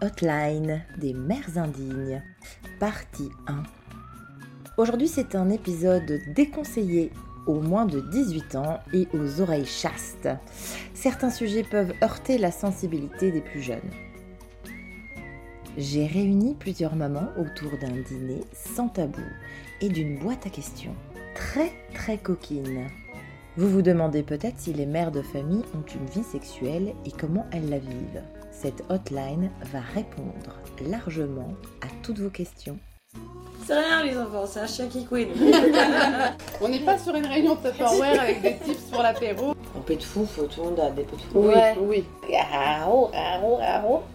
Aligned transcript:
Hotline 0.00 0.84
des 0.96 1.12
mères 1.12 1.58
indignes, 1.58 2.22
partie 2.78 3.30
1. 3.48 3.64
Aujourd'hui, 4.76 5.08
c'est 5.08 5.34
un 5.34 5.50
épisode 5.50 6.20
déconseillé 6.36 7.10
aux 7.48 7.60
moins 7.60 7.84
de 7.84 7.98
18 7.98 8.54
ans 8.54 8.78
et 8.92 9.08
aux 9.12 9.40
oreilles 9.40 9.66
chastes. 9.66 10.28
Certains 10.94 11.30
sujets 11.30 11.64
peuvent 11.64 11.94
heurter 12.00 12.38
la 12.38 12.52
sensibilité 12.52 13.32
des 13.32 13.40
plus 13.40 13.60
jeunes. 13.60 13.90
J'ai 15.76 16.06
réuni 16.06 16.54
plusieurs 16.54 16.94
mamans 16.94 17.30
autour 17.36 17.76
d'un 17.78 18.00
dîner 18.02 18.44
sans 18.52 18.88
tabou 18.88 19.22
et 19.80 19.88
d'une 19.88 20.16
boîte 20.20 20.46
à 20.46 20.50
questions 20.50 20.94
très 21.34 21.72
très 21.92 22.18
coquine. 22.18 22.86
Vous 23.56 23.68
vous 23.68 23.82
demandez 23.82 24.22
peut-être 24.22 24.60
si 24.60 24.72
les 24.72 24.86
mères 24.86 25.10
de 25.10 25.22
famille 25.22 25.64
ont 25.74 25.84
une 25.92 26.06
vie 26.06 26.22
sexuelle 26.22 26.94
et 27.04 27.10
comment 27.10 27.46
elles 27.50 27.68
la 27.68 27.80
vivent. 27.80 28.22
Cette 28.60 28.82
hotline 28.90 29.50
va 29.72 29.78
répondre 29.94 30.52
largement 30.90 31.54
à 31.80 31.86
toutes 32.02 32.18
vos 32.18 32.28
questions. 32.28 32.76
C'est 33.64 33.78
rien 33.78 34.02
les 34.02 34.18
enfants, 34.18 34.44
c'est 34.46 34.58
un 34.60 34.66
chien 34.66 34.88
qui 34.88 35.06
couine. 35.06 35.28
On 36.60 36.68
n'est 36.68 36.80
pas 36.80 36.98
sur 36.98 37.14
une 37.14 37.26
réunion 37.26 37.54
Tupperware 37.54 38.20
avec 38.20 38.42
des 38.42 38.56
tips 38.58 38.82
pour 38.90 39.00
l'apéro. 39.02 39.50
Un 39.76 39.80
peu 39.86 39.94
de 39.94 40.02
fouf, 40.02 40.40
tout 40.52 40.60
le 40.60 40.70
monde 40.70 40.80
a 40.80 40.90
des 40.90 41.04
peu 41.04 41.16
de 41.16 41.22
fouf. 41.22 41.30
Oui, 41.34 41.54
Ouais. 41.54 41.76
oui. 41.80 42.04
Arro. 42.52 43.12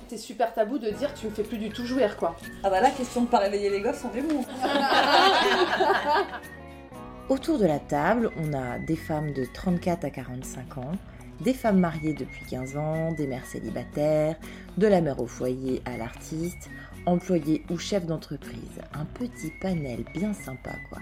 C'est 0.10 0.18
super 0.18 0.54
tabou 0.54 0.78
de 0.78 0.90
dire 0.90 1.14
tu 1.14 1.28
me 1.28 1.32
fais 1.32 1.44
plus 1.44 1.58
du 1.58 1.70
tout 1.70 1.86
jouir 1.86 2.18
quoi. 2.18 2.36
Ah 2.64 2.70
bah 2.70 2.82
là, 2.82 2.90
question 2.92 3.22
de 3.22 3.28
pas 3.28 3.40
réveiller 3.40 3.70
les 3.70 3.80
gosses, 3.80 4.04
on 4.04 4.10
fait 4.10 4.22
bon. 4.22 4.44
Autour 7.30 7.58
de 7.60 7.66
la 7.66 7.80
table, 7.80 8.30
on 8.38 8.52
a 8.54 8.78
des 8.80 8.98
femmes 8.98 9.32
de 9.32 9.46
34 9.54 10.04
à 10.04 10.10
45 10.10 10.78
ans, 10.80 10.92
des 11.42 11.54
femmes 11.54 11.80
mariées 11.80 12.14
depuis 12.14 12.46
15 12.46 12.78
ans, 12.78 13.12
des 13.12 13.28
mères 13.28 13.46
célibataires, 13.46 14.36
de 14.78 14.88
la 14.88 15.02
mère 15.02 15.20
au 15.20 15.28
foyer 15.28 15.82
à 15.86 15.98
l'artiste, 15.98 16.70
employés 17.06 17.64
ou 17.70 17.78
chefs 17.78 18.06
d'entreprise. 18.06 18.80
Un 18.94 19.06
petit 19.06 19.52
panel 19.62 20.04
bien 20.14 20.34
sympa 20.34 20.72
quoi. 20.90 21.00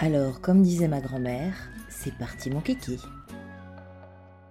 Alors, 0.00 0.40
comme 0.40 0.62
disait 0.62 0.88
ma 0.88 1.00
grand-mère, 1.00 1.54
c'est 1.88 2.16
parti 2.18 2.50
mon 2.50 2.60
kiki. 2.60 2.98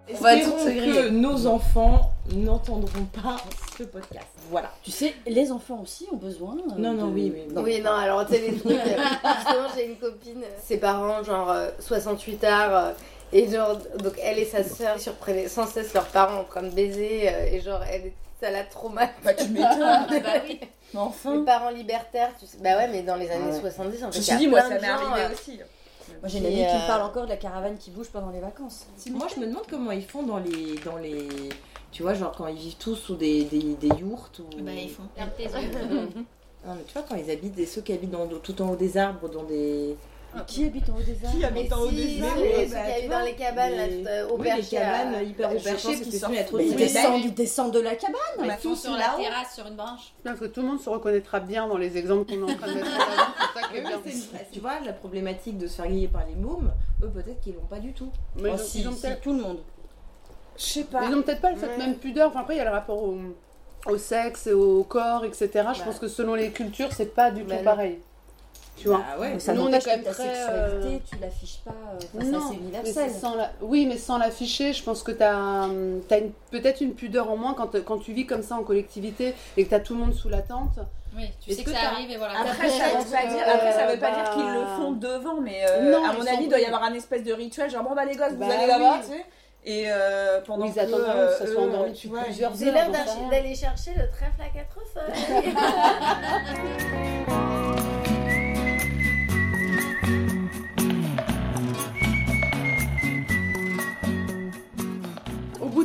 On 0.09 0.15
va 0.21 0.35
Espérons 0.37 0.65
que 0.65 1.09
nos 1.09 1.47
enfants 1.47 2.11
n'entendront 2.33 3.03
pas 3.21 3.35
ce 3.77 3.83
podcast. 3.83 4.27
Voilà. 4.49 4.71
Tu 4.81 4.89
sais, 4.91 5.13
les 5.27 5.51
enfants 5.51 5.81
aussi 5.83 6.07
ont 6.13 6.15
besoin. 6.15 6.55
euh, 6.55 6.79
Non, 6.79 6.93
non, 6.93 7.07
de- 7.07 7.13
oui, 7.13 7.33
oui. 7.35 7.53
Non. 7.53 7.61
Oui, 7.61 7.81
non, 7.83 7.91
alors 7.91 8.25
tu 8.25 8.33
sais, 8.35 8.39
les 8.49 8.57
trucs. 8.57 8.71
euh, 8.71 8.77
justement, 9.35 9.67
j'ai 9.75 9.89
une 9.89 9.97
copine, 9.97 10.41
ses 10.63 10.77
parents, 10.77 11.23
genre 11.23 11.51
euh, 11.51 11.69
68 11.79 12.43
arts, 12.45 12.75
euh, 12.75 12.91
et 13.33 13.49
genre, 13.49 13.77
donc 13.99 14.13
elle 14.21 14.39
et 14.39 14.45
sa 14.45 14.63
sœur 14.63 14.99
surprenaient 14.99 15.47
sans 15.47 15.67
cesse 15.67 15.93
leurs 15.93 16.07
parents 16.07 16.41
en 16.41 16.43
train 16.43 16.63
de 16.63 16.69
baiser, 16.69 17.29
euh, 17.29 17.45
et 17.51 17.61
genre, 17.61 17.81
elle, 17.91 18.11
ça 18.39 18.51
l'a 18.51 18.63
trop 18.63 18.89
mal. 18.89 19.09
Bah, 19.23 19.33
tu 19.33 19.49
m'étonnes. 19.49 19.79
bah 19.79 20.41
oui, 20.45 20.59
Mais 20.61 20.69
les 20.93 20.99
enfin. 20.99 21.43
parents 21.43 21.69
libertaires, 21.69 22.31
tu 22.39 22.45
sais. 22.45 22.57
Bah 22.61 22.77
ouais, 22.77 22.87
mais 22.87 23.01
dans 23.01 23.15
les 23.15 23.29
années 23.29 23.45
Ah 23.49 23.55
ouais. 23.55 23.61
70, 23.61 24.03
en 24.03 24.11
fait, 24.11 24.13
Je 24.13 24.17
me 24.17 24.23
suis 24.23 24.37
dit, 24.37 24.47
moi, 24.47 24.61
ça 24.61 24.69
m'est 24.69 24.87
arrivé 24.87 25.21
euh, 25.21 25.33
aussi. 25.33 25.59
Moi, 26.19 26.27
j'ai 26.27 26.37
une 26.37 26.45
amie 26.45 26.55
qui 26.55 26.63
euh, 26.63 26.81
me 26.81 26.87
parle 26.87 27.01
encore 27.01 27.25
de 27.25 27.29
la 27.29 27.37
caravane 27.37 27.77
qui 27.77 27.91
bouge 27.91 28.07
pendant 28.07 28.29
les 28.29 28.39
vacances. 28.39 28.87
Moi, 29.11 29.27
je 29.33 29.41
me 29.41 29.47
demande 29.47 29.63
comment 29.69 29.91
ils 29.91 30.05
font 30.05 30.23
dans 30.23 30.37
les. 30.39 30.75
Dans 30.85 30.97
les... 30.97 31.27
Tu 31.91 32.03
vois, 32.03 32.13
genre 32.13 32.33
quand 32.35 32.47
ils 32.47 32.57
vivent 32.57 32.77
tous 32.77 32.95
sous 32.95 33.15
des, 33.15 33.43
des, 33.45 33.75
des 33.75 33.87
yourtes 33.99 34.39
ou. 34.39 34.61
Bah, 34.61 34.71
ils 34.73 34.89
font. 34.89 35.03
Ferme 35.15 35.29
tes 35.35 35.43
yeux. 35.43 36.09
Non, 36.65 36.73
mais 36.75 36.83
tu 36.85 36.93
vois, 36.93 37.03
quand 37.07 37.15
ils 37.15 37.31
habitent, 37.31 37.55
des, 37.55 37.65
ceux 37.65 37.81
qui 37.81 37.93
habitent 37.93 38.11
dans, 38.11 38.27
tout 38.27 38.61
en 38.61 38.71
haut 38.71 38.75
des 38.75 38.97
arbres, 38.97 39.29
dans 39.29 39.43
des. 39.43 39.95
Qui 40.45 40.65
habite 40.65 40.87
en 40.89 40.93
haut 40.93 41.01
des 41.01 41.25
arbres 41.25 41.37
Mais 41.53 41.73
en 41.73 41.79
haut 41.79 41.87
des 41.89 42.21
arbres, 42.21 42.35
qui 42.35 42.51
bah, 42.51 42.67
tu 42.67 42.75
habitent 42.75 43.07
vois, 43.07 43.17
dans 43.19 43.25
les 43.25 43.33
cabanes, 43.35 43.75
là, 43.75 43.87
les- 43.87 44.03
tout, 44.03 44.07
euh, 44.07 44.27
au 44.29 44.33
oui, 44.37 44.43
les 44.43 44.49
perché, 44.55 44.75
cabanes 44.75 45.15
à- 45.15 45.23
hyper 45.23 45.47
au 45.49 45.59
perché, 45.59 45.87
il 45.93 46.15
y 46.15 46.25
a 46.25 46.27
Mais 46.29 46.43
de 46.43 46.69
ils 46.69 46.75
descendent, 46.75 47.21
ils 47.25 47.33
descendent 47.33 47.73
de 47.73 47.79
la 47.79 47.95
cabane. 47.95 48.17
Ils 48.43 48.61
sont 48.61 48.75
sur 48.75 48.91
la 48.91 49.15
terrasse 49.17 49.55
sur 49.55 49.65
une 49.65 49.75
branche. 49.75 50.13
Parce 50.23 50.39
que 50.39 50.45
tout 50.45 50.61
le 50.61 50.67
monde 50.67 50.79
se 50.79 50.89
reconnaîtra 50.89 51.39
bien 51.39 51.67
dans 51.67 51.77
les 51.77 51.97
exemples 51.97 52.25
qu'on 52.31 52.47
est 52.47 52.51
en 52.53 52.55
train 52.55 52.67
de 52.67 52.73
mettre 52.73 54.03
qui 54.03 54.27
Tu 54.51 54.59
vois, 54.59 54.79
la 54.85 54.93
problématique 54.93 55.57
de 55.57 55.67
se 55.67 55.75
faire 55.77 55.87
griller 55.87 56.07
par 56.07 56.25
les 56.27 56.35
mômes, 56.35 56.71
eux 57.03 57.09
peut-être 57.09 57.39
qu'ils 57.41 57.55
l'ont 57.55 57.61
pas 57.61 57.79
du 57.79 57.93
tout. 57.93 58.11
Mais 58.35 58.51
ils 58.75 58.87
ont- 58.87 58.93
peut-être 58.93 59.21
tout 59.21 59.33
le 59.33 59.41
monde. 59.41 59.59
Je 60.57 60.63
sais 60.63 60.85
ils 61.09 61.15
ont 61.15 61.21
peut-être 61.21 61.41
pas 61.41 61.55
cette 61.59 61.77
même 61.77 61.95
pudeur. 61.95 62.29
Enfin, 62.29 62.41
après, 62.41 62.55
il 62.55 62.57
y 62.57 62.61
a 62.61 62.65
le 62.65 62.71
rapport 62.71 63.01
au, 63.03 63.17
au 63.87 63.97
sexe 63.97 64.47
et 64.47 64.53
au 64.53 64.83
corps, 64.83 65.23
etc. 65.25 65.49
Je 65.53 65.79
Bah. 65.79 65.85
pense 65.85 65.99
que 65.99 66.07
selon 66.07 66.33
les 66.35 66.51
cultures, 66.51 66.91
c'est 66.91 67.13
pas 67.13 67.31
du 67.31 67.43
Bah 67.43 67.53
tout 67.55 67.59
non. 67.59 67.63
pareil. 67.63 67.99
Tu 68.77 68.87
vois 68.89 69.01
Ah 69.11 69.19
ouais. 69.19 69.31
Mais 69.33 69.39
ça 69.39 69.53
Nous, 69.53 69.61
on 69.63 69.67
est 69.73 69.79
quand 69.83 69.89
même 69.91 70.03
ta 70.03 70.11
très, 70.13 70.23
sexualité, 70.23 70.87
euh, 70.95 70.99
tu 71.09 71.15
l'affiches 71.19 71.57
pas. 71.65 71.71
euh, 71.71 71.97
Enfin, 72.15 72.25
Non, 72.27 72.39
ça, 72.39 72.45
c'est 72.47 72.53
mais 72.53 72.59
universel. 72.61 72.93
c'est 72.93 73.19
sans 73.19 73.35
la- 73.35 73.51
Oui, 73.61 73.85
mais 73.87 73.97
sans 73.97 74.17
l'afficher, 74.19 74.71
je 74.73 74.83
pense 74.83 75.01
que 75.03 75.11
tu 75.11 75.23
as, 75.23 75.67
peut-être 76.51 76.81
une 76.81 76.93
pudeur 76.93 77.29
en 77.31 77.37
moins 77.37 77.53
quand, 77.55 77.75
quand 77.83 77.97
tu 77.97 78.13
vis 78.13 78.25
comme 78.27 78.43
ça 78.43 78.55
en 78.55 78.63
collectivité 78.63 79.33
et 79.57 79.63
que 79.63 79.69
tu 79.69 79.75
as 79.75 79.79
tout 79.79 79.93
le 79.95 79.99
monde 80.01 80.13
sous 80.13 80.29
la 80.29 80.41
tente. 80.41 80.77
Oui, 81.15 81.23
tu 81.41 81.51
sais 81.53 81.63
que 81.63 81.71
ça 81.71 81.77
arrive 81.93 82.11
et 82.11 82.17
voilà. 82.17 82.39
Après, 82.41 82.69
ça 82.69 82.83
peut-être 82.89 83.05
veut 83.07 83.11
pas 83.11 83.25
dire, 83.25 83.43
après, 83.51 83.71
ça 83.71 83.87
veut 83.87 83.97
pas 83.99 84.11
bah, 84.11 84.15
dire 84.23 84.29
qu'ils 84.33 84.53
le 84.53 84.65
font 84.77 84.91
devant, 84.91 85.41
mais 85.41 85.61
euh, 85.67 85.91
Non, 85.91 86.05
à 86.05 86.13
mon 86.13 86.21
avis, 86.21 86.43
il 86.43 86.49
doit 86.49 86.59
y 86.59 86.65
avoir 86.65 86.83
un 86.83 86.93
espèce 86.93 87.23
de 87.23 87.33
rituel, 87.33 87.71
genre 87.71 87.81
bon 87.83 87.95
bah 87.95 88.05
les 88.05 88.15
gosses, 88.15 88.33
vous 88.33 88.37
Bah 88.37 88.53
allez 88.55 88.67
là-bas, 88.67 88.97
oui. 88.99 89.01
tu 89.01 89.07
sais. 89.13 89.25
Et 89.65 89.85
euh, 89.87 90.39
pendant 90.45 90.65
Ils 90.65 90.73
que, 90.73 90.79
attendent 90.79 91.01
vraiment 91.01 91.27
que 91.27 91.33
ça 91.39 91.43
euh, 91.45 91.53
soit 91.53 91.61
endormi 91.63 91.93
tu 91.93 92.07
depuis 92.07 92.09
vois, 92.09 92.23
plusieurs 92.25 92.51
heures. 92.51 92.57
sais 92.57 92.69
rien. 92.71 93.29
d'aller 93.31 93.55
chercher 93.55 93.91
le 93.95 94.07
trèfle 94.11 94.41
à 94.41 94.49
quatre 94.49 94.79
feuilles. 94.93 95.53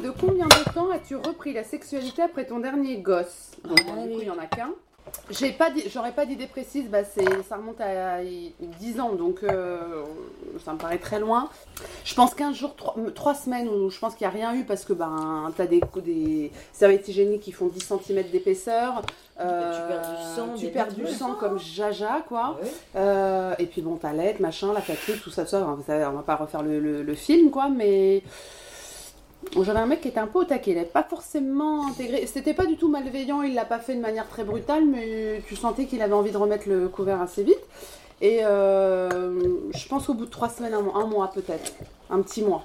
de 0.03 0.11
combien 0.11 0.47
de 0.47 0.73
temps 0.75 0.91
as-tu 0.91 1.17
repris 1.17 1.53
la 1.53 1.65
sexualité 1.65 2.23
après 2.23 2.45
ton 2.47 2.59
dernier 2.59 2.97
gosse? 2.99 3.53
Donc, 3.65 3.79
Ah 3.89 4.03
Du 4.07 4.15
coup, 4.15 4.21
il 4.21 4.27
y 4.27 4.31
en 4.31 4.39
a 4.39 4.47
qu'un. 4.47 4.71
J'ai 5.31 5.51
pas 5.51 5.69
dit, 5.71 5.83
j'aurais 5.93 6.13
pas 6.13 6.27
d'idée 6.27 6.47
précise, 6.47 6.89
bah 6.89 7.03
c'est, 7.03 7.25
ça 7.49 7.57
remonte 7.57 7.81
à 7.81 8.19
10 8.23 9.01
ans, 9.01 9.13
donc 9.15 9.43
euh, 9.43 10.05
ça 10.65 10.73
me 10.73 10.79
paraît 10.79 10.99
très 10.99 11.19
loin. 11.19 11.51
Je 12.05 12.15
pense 12.15 12.35
15 12.35 12.55
jours, 12.55 12.77
3, 13.13 13.35
semaines 13.35 13.67
où 13.69 13.91
je 13.91 13.99
pense 13.99 14.15
qu'il 14.15 14.29
n'y 14.29 14.33
a 14.33 14.37
rien 14.37 14.55
eu 14.55 14.63
parce 14.65 14.85
que 14.85 14.93
ben, 14.93 15.51
tu 15.57 15.61
as 15.63 15.67
des, 15.67 15.81
des 16.05 16.53
serviettes 16.73 17.09
hygiéniques 17.09 17.43
qui 17.43 17.51
font 17.51 17.67
10 17.67 17.81
cm 17.81 18.23
d'épaisseur. 18.31 19.03
euh, 19.41 19.73
tu 19.73 19.89
perds 19.89 20.09
du 20.09 20.37
sang, 20.37 20.55
Tu 20.57 20.67
perds 20.69 20.93
du 20.95 21.07
sang 21.09 21.35
comme 21.35 21.59
jaja, 21.59 22.23
quoi. 22.29 22.57
Ouais. 22.63 22.71
Euh, 22.95 23.55
et 23.59 23.67
puis 23.67 23.83
bon, 23.83 23.97
ta 23.97 24.13
lettre, 24.13 24.41
machin, 24.41 24.73
la 24.73 24.83
fatigue, 24.83 25.21
tout 25.21 25.31
ça, 25.31 25.43
tout 25.43 25.51
ça. 25.51 25.67
On 25.67 25.75
va 25.75 26.11
on 26.11 26.15
va 26.15 26.23
pas 26.23 26.37
refaire 26.37 26.63
le, 26.63 26.79
le- 26.79 27.03
le 27.03 27.15
film, 27.15 27.51
quoi, 27.51 27.69
mais. 27.69 28.23
J'avais 29.61 29.79
un 29.79 29.87
mec 29.87 30.01
qui 30.01 30.09
était 30.09 30.21
un 30.21 30.27
peu 30.27 30.41
au 30.41 30.45
taquet, 30.45 30.71
il 30.71 30.77
n'avait 30.77 30.87
pas 30.87 31.03
forcément 31.03 31.87
intégré. 31.87 32.27
C'était 32.27 32.55
pas 32.55 32.67
du 32.67 32.77
tout 32.77 32.89
malveillant, 32.89 33.43
il 33.43 33.55
l'a 33.55 33.65
pas 33.65 33.79
fait 33.79 33.95
de 33.95 34.01
manière 34.01 34.29
très 34.29 34.45
brutale, 34.45 34.85
mais 34.85 35.43
tu 35.47 35.57
sentais 35.57 35.85
qu'il 35.85 36.01
avait 36.01 36.15
envie 36.15 36.33
de 36.33 36.37
remettre 36.37 36.69
le 36.69 36.89
couvert 36.89 37.21
assez 37.21 37.43
vite. 37.43 37.61
Et 38.21 38.41
euh, 38.45 39.43
je 39.75 39.89
pense 39.89 40.09
au 40.09 40.15
bout 40.15 40.27
de 40.27 40.31
trois 40.31 40.49
semaines, 40.49 40.75
un 40.75 41.07
mois 41.07 41.31
peut-être, 41.35 41.73
un 42.09 42.23
petit 42.23 42.43
mois. 42.43 42.65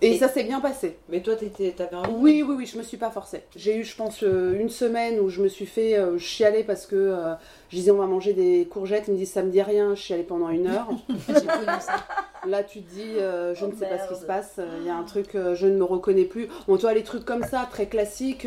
Et, 0.00 0.12
Et- 0.14 0.18
ça 0.18 0.28
s'est 0.28 0.44
bien 0.44 0.60
passé. 0.60 0.96
Mais 1.08 1.20
toi, 1.22 1.34
t'étais- 1.34 1.72
t'avais 1.72 1.96
envie 1.96 2.10
Oui, 2.16 2.44
oui, 2.46 2.54
oui, 2.58 2.66
je 2.66 2.78
me 2.78 2.82
suis 2.82 2.96
pas 2.96 3.10
forcée. 3.10 3.42
J'ai 3.56 3.76
eu, 3.76 3.84
je 3.84 3.96
pense, 3.96 4.22
euh, 4.22 4.58
une 4.58 4.68
semaine 4.68 5.18
où 5.18 5.28
je 5.28 5.42
me 5.42 5.48
suis 5.48 5.66
fait 5.66 5.96
euh, 5.96 6.18
chialer 6.18 6.62
parce 6.62 6.86
que 6.86 6.94
euh, 6.96 7.34
je 7.70 7.76
disais 7.76 7.90
on 7.90 7.96
va 7.96 8.06
manger 8.06 8.32
des 8.32 8.66
courgettes. 8.70 9.04
Ils 9.08 9.14
me 9.14 9.16
disent 9.18 9.32
ça 9.32 9.42
me 9.42 9.50
dit 9.50 9.60
rien, 9.62 9.94
je 9.94 10.00
chialais 10.00 10.22
pendant 10.22 10.50
une 10.50 10.68
heure. 10.68 10.88
Là, 12.46 12.62
tu 12.62 12.80
te 12.82 12.94
dis 12.94 13.16
euh, 13.18 13.54
je 13.54 13.64
ne 13.66 13.72
Oh, 13.72 13.74
sais 13.78 13.86
pas 13.86 13.98
ce 13.98 14.14
qui 14.14 14.20
se 14.20 14.24
passe. 14.24 14.60
Il 14.80 14.86
y 14.86 14.90
a 14.90 14.94
un 14.96 15.02
truc, 15.02 15.30
je 15.34 15.66
ne 15.66 15.76
me 15.76 15.84
reconnais 15.84 16.24
plus. 16.24 16.48
Bon, 16.68 16.76
toi, 16.78 16.94
les 16.94 17.02
trucs 17.02 17.24
comme 17.24 17.42
ça, 17.42 17.66
très 17.70 17.86
classiques. 17.86 18.46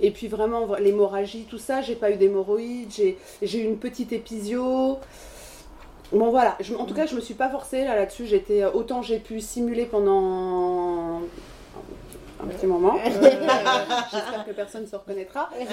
et 0.00 0.10
puis 0.10 0.26
vraiment, 0.26 0.74
l'hémorragie, 0.76 1.46
tout 1.48 1.58
ça, 1.58 1.80
j'ai 1.80 1.94
pas 1.94 2.10
eu 2.10 2.16
d'hémorroïdes. 2.16 2.90
J'ai 2.92 3.16
j'ai 3.42 3.60
eu 3.60 3.64
une 3.64 3.78
petite 3.78 4.12
épisio. 4.12 4.98
Bon 6.12 6.30
voilà, 6.30 6.56
Je- 6.60 6.74
en 6.74 6.84
tout 6.86 6.94
cas 6.94 7.04
je 7.06 7.14
me 7.14 7.20
suis 7.20 7.34
pas 7.34 7.50
forcée 7.50 7.84
là 7.84 7.94
là-dessus, 7.94 8.26
j'étais 8.26 8.64
autant 8.64 9.02
j'ai 9.02 9.18
pu 9.18 9.40
simuler 9.40 9.84
pendant 9.84 11.20
un 12.42 12.46
petit 12.46 12.66
moment. 12.66 12.94
Euh, 12.96 13.10
J'espère 13.10 14.44
que 14.46 14.52
personne 14.52 14.82
ne 14.82 14.86
se 14.86 14.96
reconnaîtra. 14.96 15.50
mais, 15.58 15.66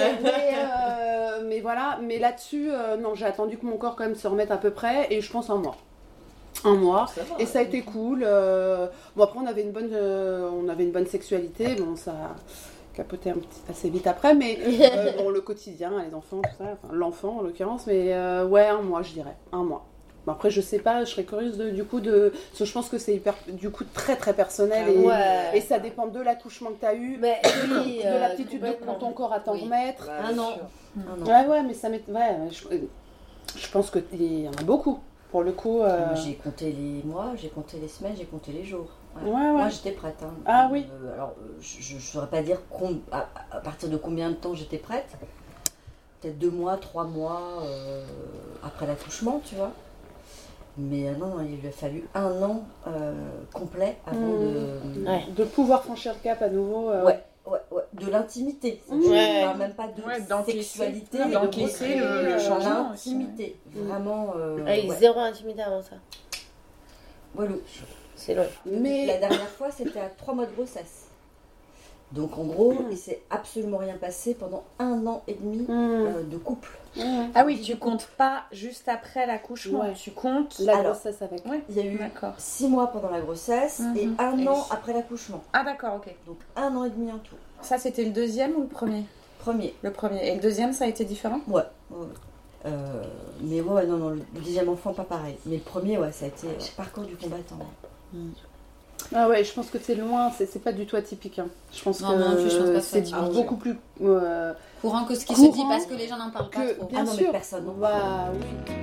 euh, 0.57 1.44
mais 1.48 1.62
voilà, 1.62 2.00
mais 2.01 2.19
là-dessus, 2.19 2.69
euh, 2.71 2.98
non, 2.98 3.15
j'ai 3.15 3.25
attendu 3.25 3.57
que 3.57 3.65
mon 3.65 3.77
corps 3.77 3.95
quand 3.95 4.04
même 4.04 4.15
se 4.15 4.27
remette 4.27 4.51
à 4.51 4.57
peu 4.57 4.71
près, 4.71 5.07
et 5.09 5.21
je 5.21 5.31
pense 5.31 5.50
un 5.50 5.56
mois. 5.57 5.77
Un 6.65 6.74
mois. 6.75 7.07
Ça 7.13 7.21
va, 7.21 7.36
Et 7.39 7.45
ça 7.45 7.59
a 7.59 7.62
été 7.62 7.81
cool. 7.83 8.24
euh, 8.25 8.88
Bon 9.15 9.24
après 9.24 9.39
on 9.42 9.45
avait 9.48 9.62
une 9.62 9.71
bonne, 9.71 9.92
euh, 9.94 10.50
on 10.51 10.68
avait 10.68 10.83
une 10.83 10.92
bonne 10.92 11.06
sexualité. 11.07 11.75
Bon 11.75 11.95
ça 11.95 12.12
a 12.12 12.36
capoté 12.95 13.30
un 13.30 13.33
petit, 13.36 13.62
assez 13.69 13.89
vite 13.89 14.07
après, 14.07 14.33
mais 14.33 14.57
euh, 14.62 15.12
bon 15.18 15.30
le 15.30 15.39
quotidien, 15.42 15.92
les 16.06 16.13
enfants, 16.15 16.42
tout 16.44 16.50
ça, 16.57 16.65
enfin 16.74 16.94
l'enfant 16.94 17.38
en 17.39 17.42
l'occurrence, 17.42 17.86
mais 17.88 18.13
euh, 18.13 18.45
ouais 18.45 18.65
un 18.68 18.81
mois 18.81 19.01
je 19.01 19.13
dirais, 19.13 19.36
un 19.54 19.63
mois. 19.63 19.86
Bon, 20.25 20.31
après 20.31 20.50
je 20.50 20.60
sais 20.62 20.80
pas, 20.80 21.04
je 21.04 21.12
serais 21.12 21.24
curieuse 21.24 21.57
de, 21.57 21.69
du 21.69 21.83
coup 21.83 22.00
de, 22.00 22.30
parce 22.50 22.60
que 22.60 22.66
je 22.66 22.72
pense 22.74 22.89
que 22.89 22.98
c'est 22.98 23.13
hyper, 23.16 23.36
du 23.48 23.69
coup 23.69 23.83
très 23.94 24.16
très 24.16 24.33
personnel 24.33 24.86
Ah 24.88 24.92
et, 24.92 24.98
Ouais. 24.98 25.57
et 25.57 25.62
ça 25.62 25.77
dépend 25.80 26.07
de 26.07 26.19
l'attouchement 26.19 26.72
que 26.72 26.80
tu 26.80 26.86
as 26.86 26.95
eu, 26.95 27.18
Mais 27.19 27.39
oui, 27.45 28.00
de 28.04 28.07
euh, 28.07 28.19
l'aptitude 28.19 28.62
de 28.62 28.94
ton 29.00 29.12
corps 29.12 29.33
à 29.33 29.39
t'en 29.39 29.54
Oui. 29.54 29.62
remettre. 29.66 30.06
Bah, 30.07 30.13
Ah 30.24 30.33
sûr. 30.33 30.57
Ah 30.98 31.01
non. 31.19 31.25
Ouais 31.25 31.45
ouais, 31.48 31.63
mais 31.63 31.74
ça 31.75 31.89
m'est, 31.89 32.04
ouais, 32.10 32.38
je, 32.51 32.68
je 33.60 33.68
pense 33.72 33.89
que 33.92 34.00
il 34.13 34.42
y 34.42 34.48
en 34.48 34.51
a 34.54 34.63
beaucoup. 34.63 35.00
Pour 35.31 35.44
le 35.44 35.51
coup, 35.51 35.81
euh, 35.81 36.16
J'ai 36.16 36.36
compté 36.36 36.71
les 36.71 37.04
mois, 37.04 37.33
j'ai 37.36 37.50
compté 37.50 37.78
les 37.78 37.89
semaines, 37.89 38.16
j'ai 38.18 38.25
compté 38.25 38.51
les 38.51 38.63
jours. 38.63 38.88
Ouais. 39.18 39.30
ouais 39.30 39.31
ouais. 39.33 39.51
Moi 39.51 39.69
j'étais 39.69 39.92
prête. 39.92 40.16
hein. 40.24 40.33
Ah 40.45 40.69
oui. 40.71 40.88
Euh, 41.04 41.13
alors 41.13 41.33
euh, 41.42 41.57
je 41.62 41.95
ne 41.95 42.00
saurais 42.00 42.28
pas 42.28 42.42
dire 42.42 42.60
com- 42.69 43.01
à, 43.12 43.28
à 43.51 43.57
partir 43.60 43.89
de 43.89 43.98
combien 43.98 44.30
de 44.30 44.36
temps 44.36 44.54
j'étais 44.56 44.78
prête. 44.78 45.10
peut-être 46.21 46.39
deux 46.39 46.50
mois, 46.51 46.78
trois 46.78 47.04
mois 47.04 47.42
euh, 47.63 48.04
après 48.63 48.88
l'accouchement, 48.88 49.42
tu 49.45 49.56
vois. 49.56 49.71
Mais 50.77 51.07
euh, 51.07 51.16
non, 51.16 51.27
non, 51.27 51.42
il 51.42 51.60
lui 51.62 51.68
a 51.68 51.72
fallu 51.72 52.04
un 52.13 52.42
an 52.44 52.63
euh, 52.88 53.13
complet 53.54 53.98
avant 54.06 54.19
de. 54.19 55.06
Ouais. 55.07 55.24
De 55.36 55.44
pouvoir 55.45 55.83
franchir 55.83 56.13
le 56.13 56.19
cap 56.24 56.42
à 56.42 56.50
nouveau. 56.50 56.89
euh, 56.89 57.06
Ouais, 57.06 57.24
ouais, 57.48 57.60
ouais. 57.72 57.83
De 57.94 58.10
l'intimité. 58.10 58.81
Je 58.89 58.95
Ouais. 58.95 59.42
parle 59.44 59.57
même 59.57 59.74
pas 59.74 59.88
de 59.88 60.01
Ouais, 60.01 60.19
sexualité, 60.45 61.19
d'encaisser 61.31 61.95
de 61.95 62.00
le- 62.01 62.22
le 62.25 62.31
euh, 62.33 62.39
changement 62.39 62.89
L'intimité. 62.89 63.56
Vraiment. 63.74 64.33
euh, 64.36 64.63
ouais. 64.66 64.88
zéro 65.00 65.19
intimité 65.19 65.62
avant 65.62 65.81
ça. 65.81 65.95
Voilà. 67.33 67.54
C'est 68.18 68.33
long. 68.36 68.45
Mais 68.66 69.06
La 69.06 69.18
dernière 69.18 69.48
fois, 69.50 69.69
c'était 69.71 70.00
à 70.00 70.10
trois 70.10 70.33
mois 70.33 70.45
de 70.45 70.51
grossesse. 70.54 71.05
Donc 72.12 72.38
en 72.38 72.44
gros, 72.46 72.72
Mm. 72.74 72.88
il 72.92 72.98
s'est 72.98 73.22
absolument 73.30 73.78
rien 73.78 73.96
passé 73.98 74.36
pendant 74.36 74.63
un 74.80 75.06
an 75.07 75.24
et 75.28 75.34
demi 75.34 75.60
Hmm. 75.63 75.69
euh, 75.72 76.24
de 76.24 76.38
couple. 76.38 76.78
Hmm. 76.96 77.25
Ah 77.34 77.44
oui, 77.46 77.60
tu 77.62 77.75
comptes 77.78 78.07
pas 78.18 78.44
juste 78.52 78.88
après 78.88 79.25
l'accouchement, 79.25 79.81
Ouais. 79.81 79.94
tu 79.94 80.12
comptes. 80.12 80.60
la 80.60 80.74
Alors. 80.78 80.94
grossesse 80.94 81.22
avec. 81.22 81.42
Il 81.69 81.75
y 81.75 81.80
a 81.81 81.86
eu 81.86 82.00
six 82.38 82.68
mois 82.69 82.88
pendant 82.88 83.10
la 83.10 83.19
grossesse 83.22 83.81
et 83.98 84.06
Mhm. 84.06 84.16
un 84.19 84.38
Et- 84.38 84.48
an 84.48 84.66
après 84.69 84.94
l'accouchement. 84.94 85.44
Ah 85.52 85.63
d'accord, 85.66 85.96
ok. 85.96 86.16
Donc 86.28 86.38
un 86.56 86.74
an 86.75 86.84
et 86.86 86.90
demi 86.90 87.12
en 87.12 87.18
tout. 87.18 87.36
Ça 87.62 87.78
c'était 87.80 88.04
le 88.06 88.12
deuxième 88.12 88.56
ou 88.56 88.62
le 88.62 88.68
premier? 88.68 89.04
Premier. 89.40 89.74
Le 89.81 89.92
premier. 89.92 90.28
Et 90.30 90.36
le 90.36 90.42
deuxième, 90.42 90.72
ça 90.74 90.86
a 90.86 90.88
été 90.88 91.04
différent? 91.06 91.40
Ouais. 91.48 91.63
ouais, 91.92 91.98
ouais. 92.00 92.06
Euh, 92.68 93.04
mais 93.42 93.62
ouais, 93.62 93.86
non, 93.86 93.98
non, 93.98 94.10
le 94.12 94.22
deuxième 94.34 94.69
enfant, 94.69 94.94
pas 94.94 95.04
pareil. 95.04 95.38
Mais 95.46 95.57
le 95.57 95.62
premier, 95.62 95.98
ouais, 96.00 96.12
ça 96.12 96.25
a 96.25 96.28
été 96.30 96.48
euh, 96.48 96.52
parcours 96.78 97.04
du 97.04 97.16
combattant. 97.18 97.57
Ah 99.13 99.27
ouais, 99.30 99.44
je 99.44 99.53
pense 99.53 99.69
que 99.69 99.77
c'est 99.80 99.95
loin, 99.95 100.31
c'est 100.36 100.45
c'est 100.51 100.59
pas 100.59 100.71
du 100.71 100.86
tout 100.86 100.95
atypique. 100.95 101.39
hein. 101.39 101.47
Je 101.74 101.81
pense 101.83 102.01
Non, 102.01 102.09
que 102.09 102.74
pas 102.74 102.81
c'est 102.81 103.12
beaucoup 103.33 103.56
plus. 103.57 103.77
euh, 104.01 104.53
Courant 104.81 105.06
que 105.06 105.15
ce 105.15 105.25
qui 105.25 105.36
se 105.36 105.51
dit 105.51 105.63
parce 105.69 105.86
que 105.86 105.94
les 105.94 106.07
gens 106.07 106.18
n'en 106.18 106.31
parlent 106.31 106.50
pas 106.50 106.62
que 106.65 106.74
trop. 106.74 106.86
bien 106.88 107.00
Ah 107.01 107.03
non, 107.03 107.12
mais 107.12 107.18
sûr. 107.24 107.31
personne, 107.31 107.65
non. 107.65 107.74
Bah 107.74 108.31
oui. 108.33 108.74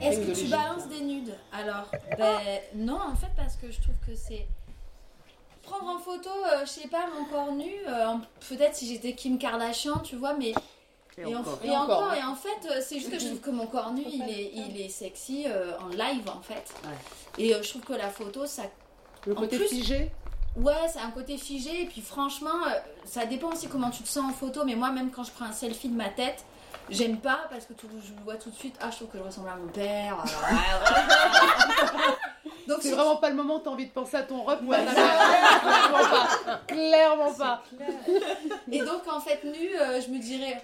Est-ce 0.00 0.20
que 0.20 0.44
tu 0.44 0.46
balances 0.48 0.88
des 0.88 1.00
nudes 1.00 1.34
Alors, 1.52 1.90
ben 2.16 2.38
non, 2.74 2.98
en 3.12 3.14
fait, 3.16 3.30
parce 3.36 3.56
que 3.56 3.70
je 3.70 3.80
trouve 3.80 3.94
que 4.06 4.14
c'est. 4.14 4.46
Prendre 5.62 5.90
en 5.90 5.98
photo, 5.98 6.30
euh, 6.30 6.60
je 6.64 6.70
sais 6.70 6.88
pas, 6.88 7.06
mon 7.18 7.24
corps 7.26 7.52
nu, 7.52 7.70
euh, 7.88 8.14
peut-être 8.48 8.74
si 8.74 8.86
j'étais 8.86 9.12
Kim 9.12 9.38
Kardashian, 9.38 9.98
tu 9.98 10.16
vois, 10.16 10.34
mais. 10.34 10.52
Et, 11.26 11.34
en- 11.34 11.40
encore. 11.40 11.58
et 11.62 11.66
Et 11.66 11.70
encore. 11.70 11.98
encore, 12.02 12.14
et 12.14 12.22
en 12.22 12.34
fait, 12.34 12.68
euh, 12.70 12.80
c'est 12.86 12.98
juste 12.98 13.10
que 13.10 13.18
je 13.18 13.26
trouve 13.26 13.40
que 13.40 13.50
mon 13.50 13.66
corps 13.66 13.92
nu, 13.92 14.02
il 14.06 14.22
est, 14.22 14.50
il 14.54 14.80
est 14.80 14.88
sexy 14.88 15.46
euh, 15.48 15.72
en 15.80 15.88
live, 15.88 16.28
en 16.28 16.40
fait. 16.42 16.72
Et 17.38 17.54
euh, 17.54 17.62
je 17.62 17.68
trouve 17.70 17.82
que 17.82 17.94
la 17.94 18.08
photo, 18.10 18.46
ça 18.46 18.62
Le 19.26 19.32
En 19.32 19.36
côté 19.40 19.56
plus- 19.58 19.68
figé. 19.68 20.10
Ouais, 20.56 20.88
c'est 20.92 21.00
un 21.00 21.10
côté 21.10 21.36
figé. 21.38 21.82
Et 21.82 21.86
puis 21.86 22.00
franchement, 22.00 22.48
euh, 22.66 22.70
ça 23.04 23.26
dépend 23.26 23.52
aussi 23.52 23.68
comment 23.68 23.90
tu 23.90 24.02
te 24.02 24.08
sens 24.08 24.30
en 24.30 24.34
photo. 24.34 24.64
Mais 24.64 24.74
moi, 24.74 24.90
même 24.90 25.10
quand 25.10 25.22
je 25.24 25.30
prends 25.30 25.44
un 25.44 25.52
selfie 25.52 25.88
de 25.88 25.94
ma 25.96 26.08
tête, 26.08 26.44
j'aime 26.90 27.18
pas 27.18 27.40
parce 27.50 27.64
que 27.66 27.74
tout- 27.74 27.86
je 28.04 28.12
vois 28.24 28.36
tout 28.36 28.50
de 28.50 28.56
suite. 28.56 28.74
Ah, 28.80 28.90
je 28.90 28.96
trouve 28.96 29.08
que 29.08 29.18
je 29.18 29.22
ressemble 29.22 29.48
à 29.50 29.56
mon 29.56 29.68
père. 29.68 30.16
Donc 32.66 32.78
C'est 32.82 32.90
vraiment 32.92 33.16
pas 33.16 33.30
le 33.30 33.36
moment 33.36 33.56
où 33.56 33.58
t'as 33.60 33.70
envie 33.70 33.86
de 33.86 33.92
penser 33.92 34.16
à 34.18 34.22
ton 34.24 34.42
rep. 34.44 34.58
Clairement 34.68 36.08
pas. 36.10 36.28
Clairement 36.66 37.32
pas. 37.32 37.62
Et 38.70 38.80
donc 38.80 39.08
en 39.10 39.20
fait, 39.20 39.42
nu, 39.44 39.74
euh, 39.74 40.00
je 40.02 40.10
me 40.10 40.18
dirais. 40.18 40.60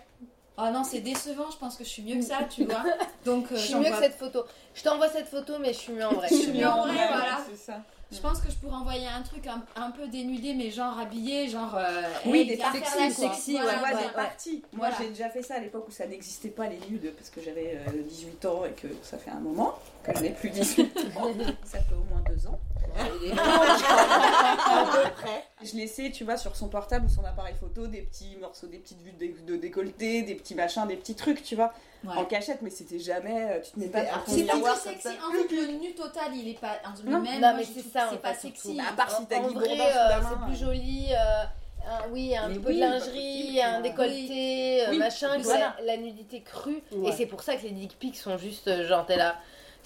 Oh 0.57 0.69
non, 0.73 0.85
c'est 0.85 1.01
décevant, 1.01 1.51
je 1.51 1.57
pense 1.57 1.77
que 1.77 1.83
je 1.85 1.89
suis 1.89 2.03
mieux 2.03 2.15
que 2.17 2.23
ça, 2.23 2.39
tu 2.49 2.65
vois. 2.65 2.85
Donc 3.25 3.51
euh, 3.51 3.57
Je 3.57 3.61
suis 3.61 3.75
mieux 3.75 3.91
que 3.91 3.99
cette 3.99 4.15
photo. 4.15 4.45
Je 4.75 4.83
t'envoie 4.83 5.09
cette 5.09 5.27
photo, 5.29 5.55
mais 5.61 5.73
je 5.73 5.79
suis 5.79 5.93
mieux 5.93 6.07
en 6.07 6.13
vrai. 6.15 6.29
Je 6.31 6.35
suis 6.37 6.53
mieux 6.53 6.67
en 6.67 6.83
vrai, 6.83 6.95
voilà. 6.95 7.39
Ça. 7.57 7.81
Je 8.13 8.19
pense 8.21 8.41
que 8.41 8.49
je 8.49 8.55
pourrais 8.57 8.77
envoyer 8.77 9.09
un 9.09 9.23
truc 9.23 9.45
un, 9.49 9.65
un 9.75 9.91
peu 9.91 10.07
dénudé, 10.07 10.55
mais 10.55 10.71
genre 10.71 10.97
habillé, 11.01 11.49
genre. 11.49 11.75
euh, 11.77 12.03
Oui, 12.27 12.41
hey, 12.41 12.47
des 12.47 12.57
quoi. 12.59 12.71
sexy, 13.11 13.55
Ouais, 13.55 13.63
voilà, 13.63 13.83
ouais. 13.83 14.03
Moi, 14.15 14.31
Voilà. 14.75 14.97
j'ai 15.01 15.09
déjà 15.09 15.29
fait 15.31 15.43
ça 15.43 15.55
à 15.55 15.59
l'époque 15.59 15.87
où 15.89 15.91
ça 15.91 16.07
n'existait 16.07 16.51
pas 16.51 16.69
les 16.69 16.79
nudes 16.89 17.13
parce 17.17 17.31
que 17.31 17.41
j'avais 17.41 17.81
euh, 17.89 18.03
18 18.07 18.45
ans 18.45 18.65
et 18.67 18.71
que 18.73 18.87
ça 19.03 19.19
fait 19.19 19.31
un 19.31 19.41
moment 19.41 19.75
que 20.05 20.15
je 20.17 20.23
n'ai 20.23 20.31
plus 20.31 20.51
18 20.51 20.97
ans. 21.17 21.33
ça 21.65 21.79
fait 21.79 21.95
au 21.95 22.05
moins 22.15 22.23
deux 22.29 22.47
ans. 22.47 22.61
À 22.97 24.85
peu 24.93 25.11
près. 25.17 25.45
Je 25.63 25.77
laissais, 25.77 26.11
tu 26.11 26.25
vois, 26.25 26.37
sur 26.37 26.55
son 26.57 26.69
portable 26.69 27.07
ou 27.07 27.09
son 27.09 27.25
appareil 27.25 27.55
photo 27.59 27.87
des 27.87 28.03
petits 28.03 28.37
morceaux, 28.41 28.67
des 28.67 28.79
petites 28.79 29.01
vues 29.03 29.13
de, 29.13 29.53
de 29.53 29.57
décolleté, 29.57 30.23
des 30.23 30.35
petits 30.35 30.55
machins, 30.55 30.87
des 30.87 30.97
petits 30.97 31.15
trucs, 31.15 31.43
tu 31.43 31.55
vois, 31.57 31.73
Ouais. 32.05 32.13
en 32.19 32.25
cachette, 32.27 32.61
mais 32.61 32.69
c'était 32.69 32.99
jamais. 32.99 33.45
euh, 33.51 33.61
Tu 33.63 33.71
te 33.73 33.81
mets 33.81 33.87
pas 33.89 34.01
C'est 34.27 34.43
miroir 34.43 34.77
sexy. 34.77 35.09
En 35.27 35.33
fait, 35.33 35.55
le 35.57 35.79
nu 35.79 35.95
total, 35.95 36.35
il 36.35 36.49
est 36.51 36.61
pas 36.61 36.79
en 36.85 37.11
Non. 37.11 37.21
moi, 37.21 37.53
mais 37.55 37.65
c'est 37.65 37.81
ça, 37.81 38.09
C'est 38.11 38.21
pas 38.21 38.35
sexy. 38.35 38.79
À 38.79 38.93
part 38.93 39.11
si 39.11 39.25
t'as 39.27 39.39
en 39.39 39.49
Guy 39.49 39.55
Bourdin 39.55 39.71
euh, 39.71 40.21
c'est 40.29 40.45
plus 40.47 40.57
joli. 40.67 41.07
euh, 41.13 41.45
un- 41.87 42.11
oui, 42.13 42.37
un 42.37 42.49
Mais 42.49 42.59
peu 42.59 42.69
oui, 42.69 42.77
de 42.77 42.81
lingerie, 42.81 43.63
un 43.63 43.81
décolleté, 43.81 44.85
oui, 44.91 44.99
machin, 44.99 45.39
voilà. 45.41 45.77
la, 45.83 45.97
nudité 45.97 46.43
crue. 46.43 46.83
Ouais. 46.93 47.09
Et 47.09 47.13
c'est 47.13 47.27
pour 47.27 47.43
ça 47.43 47.57
que 47.57 47.63
les 47.63 47.71
dick 47.71 47.99
pics 47.99 48.17
sont 48.17 48.37
juste 48.39 48.85
genre, 48.85 49.07
t'es 49.07 49.17
là. 49.17 49.37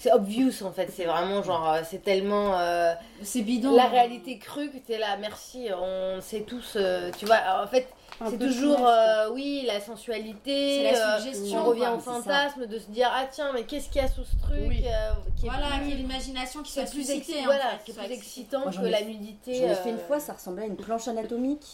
C'est 0.01 0.13
obvious 0.13 0.63
en 0.63 0.71
fait, 0.71 0.89
c'est 0.95 1.03
vraiment 1.03 1.43
genre, 1.43 1.69
euh, 1.69 1.81
c'est 1.83 2.01
tellement 2.01 2.57
euh, 2.57 2.93
C'est 3.21 3.41
bidon. 3.41 3.75
la 3.75 3.87
réalité 3.87 4.39
crue 4.39 4.69
que 4.71 4.77
t'es 4.77 4.97
là, 4.97 5.17
merci, 5.19 5.67
on 5.77 6.21
sait 6.21 6.41
tous, 6.41 6.73
euh, 6.77 7.11
tu 7.19 7.25
vois. 7.25 7.39
en 7.61 7.67
fait, 7.67 7.85
c'est 8.29 8.39
toujours, 8.39 8.87
euh, 8.87 9.29
oui, 9.33 9.65
la 9.67 9.81
sensualité, 9.81 10.83
C'est 10.85 10.91
la 10.93 11.15
euh, 11.15 11.19
suggestion. 11.19 11.59
on 11.59 11.63
revient 11.65 11.89
au 11.93 11.99
fantasme 11.99 12.65
de 12.65 12.79
se 12.79 12.87
dire, 12.91 13.11
ah 13.13 13.25
tiens, 13.29 13.51
mais 13.53 13.63
qu'est-ce 13.63 13.89
qu'il 13.89 14.01
y 14.01 14.05
a 14.05 14.07
sous 14.07 14.23
ce 14.23 14.37
truc 14.41 14.63
Oui. 14.69 14.83
euh, 14.87 15.11
qui 15.37 15.47
est 15.47 15.49
Voilà, 15.49 15.67
plus- 15.67 15.79
qu'il 15.79 15.89
y 15.89 15.91
ait 15.91 15.95
l'imagination 15.95 16.63
qui 16.63 16.71
soit 16.71 16.83
plus, 16.83 17.05
suscitée. 17.05 17.33
exci- 17.33 17.41
en 17.41 17.43
voilà, 17.43 17.61
fait, 17.71 17.77
c'est 17.87 17.91
soit 17.93 18.03
plus 18.05 18.13
excitant 18.13 18.59
Moi, 18.61 18.71
que 18.71 18.85
ai- 18.85 18.89
la 18.91 19.01
nudité. 19.01 19.53
J'en 19.55 19.65
ai 19.71 19.75
fait 19.75 19.89
euh, 19.89 19.91
une 19.91 19.99
fois, 19.99 20.21
ça 20.21 20.31
ressemblait 20.31 20.63
à 20.63 20.67
une 20.67 20.77
planche 20.77 21.09
anatomique. 21.09 21.65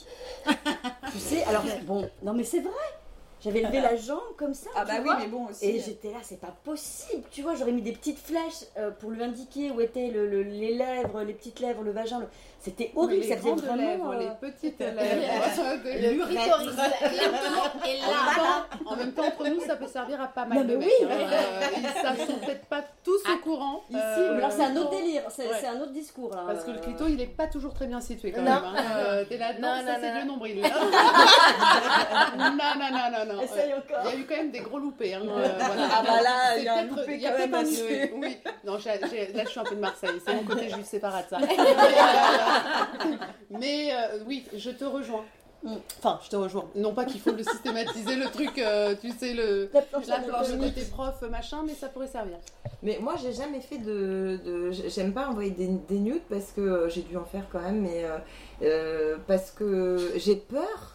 tu 1.11 1.19
sais, 1.19 1.43
alors 1.43 1.63
bon, 1.83 2.09
non 2.23 2.33
mais 2.33 2.43
c'est 2.43 2.61
vrai. 2.61 2.71
J'avais 3.45 3.61
levé 3.61 3.79
la 3.79 3.95
jambe 3.95 4.19
comme 4.37 4.53
ça. 4.55 4.69
Ah 4.75 4.81
tu 4.81 4.87
bah 4.87 4.93
oui, 4.97 5.03
vois. 5.03 5.17
mais 5.19 5.27
bon 5.27 5.45
aussi. 5.49 5.65
Et 5.69 5.79
j'étais 5.79 6.09
là, 6.09 6.17
c'est 6.23 6.39
pas 6.41 6.53
possible. 6.63 7.23
Tu 7.31 7.43
vois, 7.43 7.53
j'aurais 7.55 7.71
mis 7.73 7.83
des 7.83 7.91
petites 7.93 8.17
flèches 8.19 8.65
euh, 8.77 8.89
pour 8.91 9.11
lui 9.11 9.23
indiquer 9.23 9.69
où 9.71 9.79
étaient 9.81 10.07
le- 10.07 10.27
le- 10.27 10.41
les 10.43 10.73
lèvres, 10.75 11.21
les 11.21 11.33
petites 11.33 11.59
lèvres, 11.59 11.83
le 11.83 11.91
vagin. 11.91 12.19
le- 12.21 12.27
C'était 12.59 12.91
horrible, 12.95 13.21
les 13.21 13.29
ça 13.29 13.37
faisait 13.37 13.51
vraiment. 13.53 13.75
lèvres, 13.75 14.11
euh, 14.13 14.19
les 14.19 14.29
petites 14.49 14.79
Le 14.79 14.85
lèvres. 14.87 15.05
là, 16.33 16.45
et 17.87 17.97
là, 17.99 18.65
En 18.87 18.95
même 18.95 19.11
temps, 19.13 19.25
entre 19.27 19.47
nous, 19.47 19.59
ça 19.61 19.75
peut 19.75 19.85
servir 19.87 20.19
à 20.19 20.27
pas 20.27 20.45
mal 20.45 20.57
Non, 20.59 20.63
de 20.63 20.69
mais 20.77 20.77
mecs. 20.77 20.89
oui. 21.01 21.05
hein. 21.07 21.27
Euh, 21.31 21.61
ils 21.77 22.01
savent 22.01 22.17
sont 22.25 22.39
peut-être 22.39 22.65
pas 22.65 22.83
tous 23.03 23.21
au 23.31 23.37
courant. 23.43 23.83
Ici, 23.89 23.99
Euh, 24.03 24.31
mais 24.33 24.37
alors 24.39 24.51
c'est 24.51 24.63
un 24.63 24.75
autre 24.77 24.89
délire, 24.89 25.21
c'est 25.29 25.47
Ouais. 25.47 25.65
un 25.67 25.79
autre 25.81 25.91
discours 25.91 26.31
là. 26.33 26.43
Parce 26.47 26.63
que 26.63 26.71
le 26.71 26.77
Euh, 26.77 26.81
clito, 26.81 27.05
il 27.07 27.21
est 27.21 27.27
pas 27.27 27.45
toujours 27.47 27.73
très 27.75 27.85
bien 27.85 28.01
situé 28.01 28.31
quand 28.31 28.41
Non. 28.41 28.45
même. 28.55 28.63
hein. 28.65 28.75
Euh, 28.97 29.25
T'es 29.25 29.37
là, 29.37 29.53
non, 29.53 29.59
Non, 29.61 29.75
ça 29.85 29.93
non, 29.93 29.97
c'est 30.01 30.19
le 30.21 30.25
nombril. 30.27 30.61
non, 32.37 32.51
non, 32.57 32.91
non, 32.91 33.11
non, 33.11 33.25
non. 33.34 33.34
Essaye 33.41 33.73
Euh, 33.73 33.77
encore. 33.77 34.05
Il 34.05 34.11
y 34.11 34.13
a 34.13 34.19
eu 34.19 34.25
quand 34.25 34.35
même 34.37 34.51
des 34.51 34.59
gros 34.59 34.79
loupés. 34.79 35.13
hein. 35.13 35.21
Euh, 35.23 35.27
voilà. 35.57 35.89
Ah 35.93 36.03
bah 36.05 36.21
là, 36.21 36.57
il 36.57 36.63
y 36.63 36.67
a 36.67 36.77
un 36.79 36.83
loupé 36.83 37.19
quand 37.19 37.37
même 37.37 37.53
un 37.53 37.57
là-dessus. 37.63 38.11
Oui, 38.15 38.37
non, 38.65 38.73
là 38.75 38.79
je 39.43 39.49
suis 39.49 39.59
un 39.59 39.63
peu 39.63 39.75
de 39.75 39.81
Marseille, 39.81 40.21
c'est 40.25 40.33
mon 40.35 40.43
côté 40.43 40.69
juif 40.69 40.85
séparate 40.85 41.27
ça. 41.29 41.39
Mais 43.49 43.89
euh, 43.93 44.19
oui, 44.27 44.45
je 44.55 44.69
te 44.71 44.83
rejoins. 44.85 45.23
Mm. 45.63 45.75
Enfin, 45.99 46.19
je 46.23 46.29
te 46.29 46.35
rejoins. 46.35 46.65
Non 46.75 46.93
pas 46.93 47.05
qu'il 47.05 47.19
faut 47.19 47.31
le 47.31 47.43
systématiser, 47.43 48.15
le 48.15 48.25
truc, 48.25 48.57
euh, 48.59 48.93
tu 48.99 49.09
sais, 49.11 49.33
le, 49.33 49.69
La 49.73 49.81
planche 49.81 50.07
la 50.07 50.19
planche, 50.19 50.47
le 50.49 50.53
anatomique. 50.53 50.75
côté 50.75 50.85
prof, 50.87 51.21
machin, 51.31 51.63
mais 51.65 51.73
ça 51.73 51.87
pourrait 51.87 52.07
servir. 52.07 52.37
Mais 52.83 52.99
moi, 53.01 53.15
j'ai 53.21 53.33
jamais 53.33 53.61
fait 53.61 53.77
de. 53.79 54.39
de- 54.45 54.71
J'aime 54.71 55.13
pas 55.13 55.27
envoyer 55.27 55.51
des, 55.51 55.67
des 55.67 55.99
nudes 55.99 56.21
parce 56.29 56.51
que 56.51 56.87
j'ai 56.89 57.01
dû 57.01 57.17
en 57.17 57.25
faire 57.25 57.45
quand 57.51 57.61
même, 57.61 57.81
mais 57.81 58.05
euh, 58.61 59.17
parce 59.27 59.49
que 59.51 60.11
j'ai 60.17 60.35
peur 60.35 60.94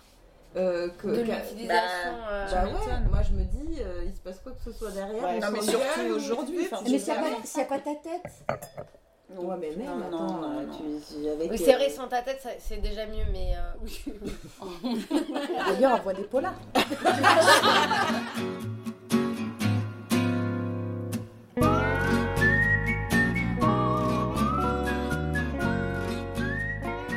euh, 0.57 0.89
que. 0.99 1.07
de 1.09 1.21
l'utilisation. 1.23 1.69
Bah, 1.69 2.33
euh, 2.33 2.47
bah 2.51 2.65
ouais, 2.65 3.01
moi 3.11 3.21
je 3.23 3.33
me 3.33 3.45
dis, 3.45 3.79
euh, 3.81 4.03
il 4.07 4.13
se 4.15 4.21
passe 4.21 4.41
quoi 4.41 4.53
que 4.53 4.63
ce 4.65 4.73
soit 4.77 4.91
derrière. 4.91 5.23
Ouais, 5.23 5.37
on 5.37 5.41
Non, 5.41 5.51
mais 5.53 5.63
surtout 5.63 6.01
ou- 6.11 6.15
aujourd'hui, 6.17 6.69
Mais 6.91 6.99
s'il 6.99 7.15
n'y 7.15 7.61
a, 7.61 7.65
pas- 7.65 7.79
ta 7.79 7.95
tête? 7.95 8.33
Ouais, 9.39 9.57
mais 9.61 9.71
même, 9.77 9.87
Non, 10.01 10.07
attends, 10.09 10.27
non, 10.27 10.41
non, 10.41 10.59
euh, 10.59 10.63
non. 10.67 10.73
tu- 11.23 11.29
avec, 11.29 11.51
Oui, 11.53 11.59
c'est 11.59 11.73
vrai, 11.75 11.89
sans 11.89 12.09
ta 12.09 12.23
tête, 12.23 12.45
c'est 12.59 12.79
déjà 12.83 13.07
mieux, 13.07 13.25
mais. 13.33 13.55
euh, 13.55 14.91
D'ailleurs, 15.73 15.99
on 16.01 16.03
voit 16.03 16.15
des 16.15 16.25
polars. 16.25 16.55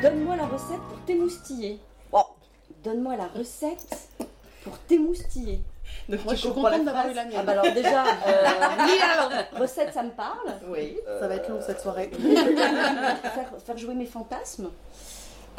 Donne-moi 0.02 0.36
la 0.36 0.46
recette 0.46 0.82
pour 0.90 1.00
t'émoustiller. 1.06 1.80
Donne-moi 2.84 3.16
la 3.16 3.28
recette 3.28 4.10
pour 4.64 4.78
t'émoustiller. 4.80 5.62
Donc, 6.10 6.26
Moi 6.26 6.34
je 6.34 6.40
suis 6.40 6.50
contente 6.50 6.86
d'avoir 6.86 7.08
eu 7.08 7.14
la 7.14 7.26
mienne. 7.26 7.38
Ah 7.40 7.44
bah 7.44 7.52
alors 7.54 7.74
déjà, 7.74 8.06
euh, 8.28 9.44
recette 9.60 9.94
ça 9.94 10.04
me 10.04 10.12
parle. 10.12 10.54
Oui. 10.68 10.98
Ça 11.20 11.28
va 11.28 11.36
être 11.36 11.50
long 11.50 11.62
cette 11.62 11.80
soirée. 11.80 12.10
faire, 12.20 13.52
faire 13.64 13.78
jouer 13.78 13.94
mes 13.94 14.06
fantasmes 14.06 14.70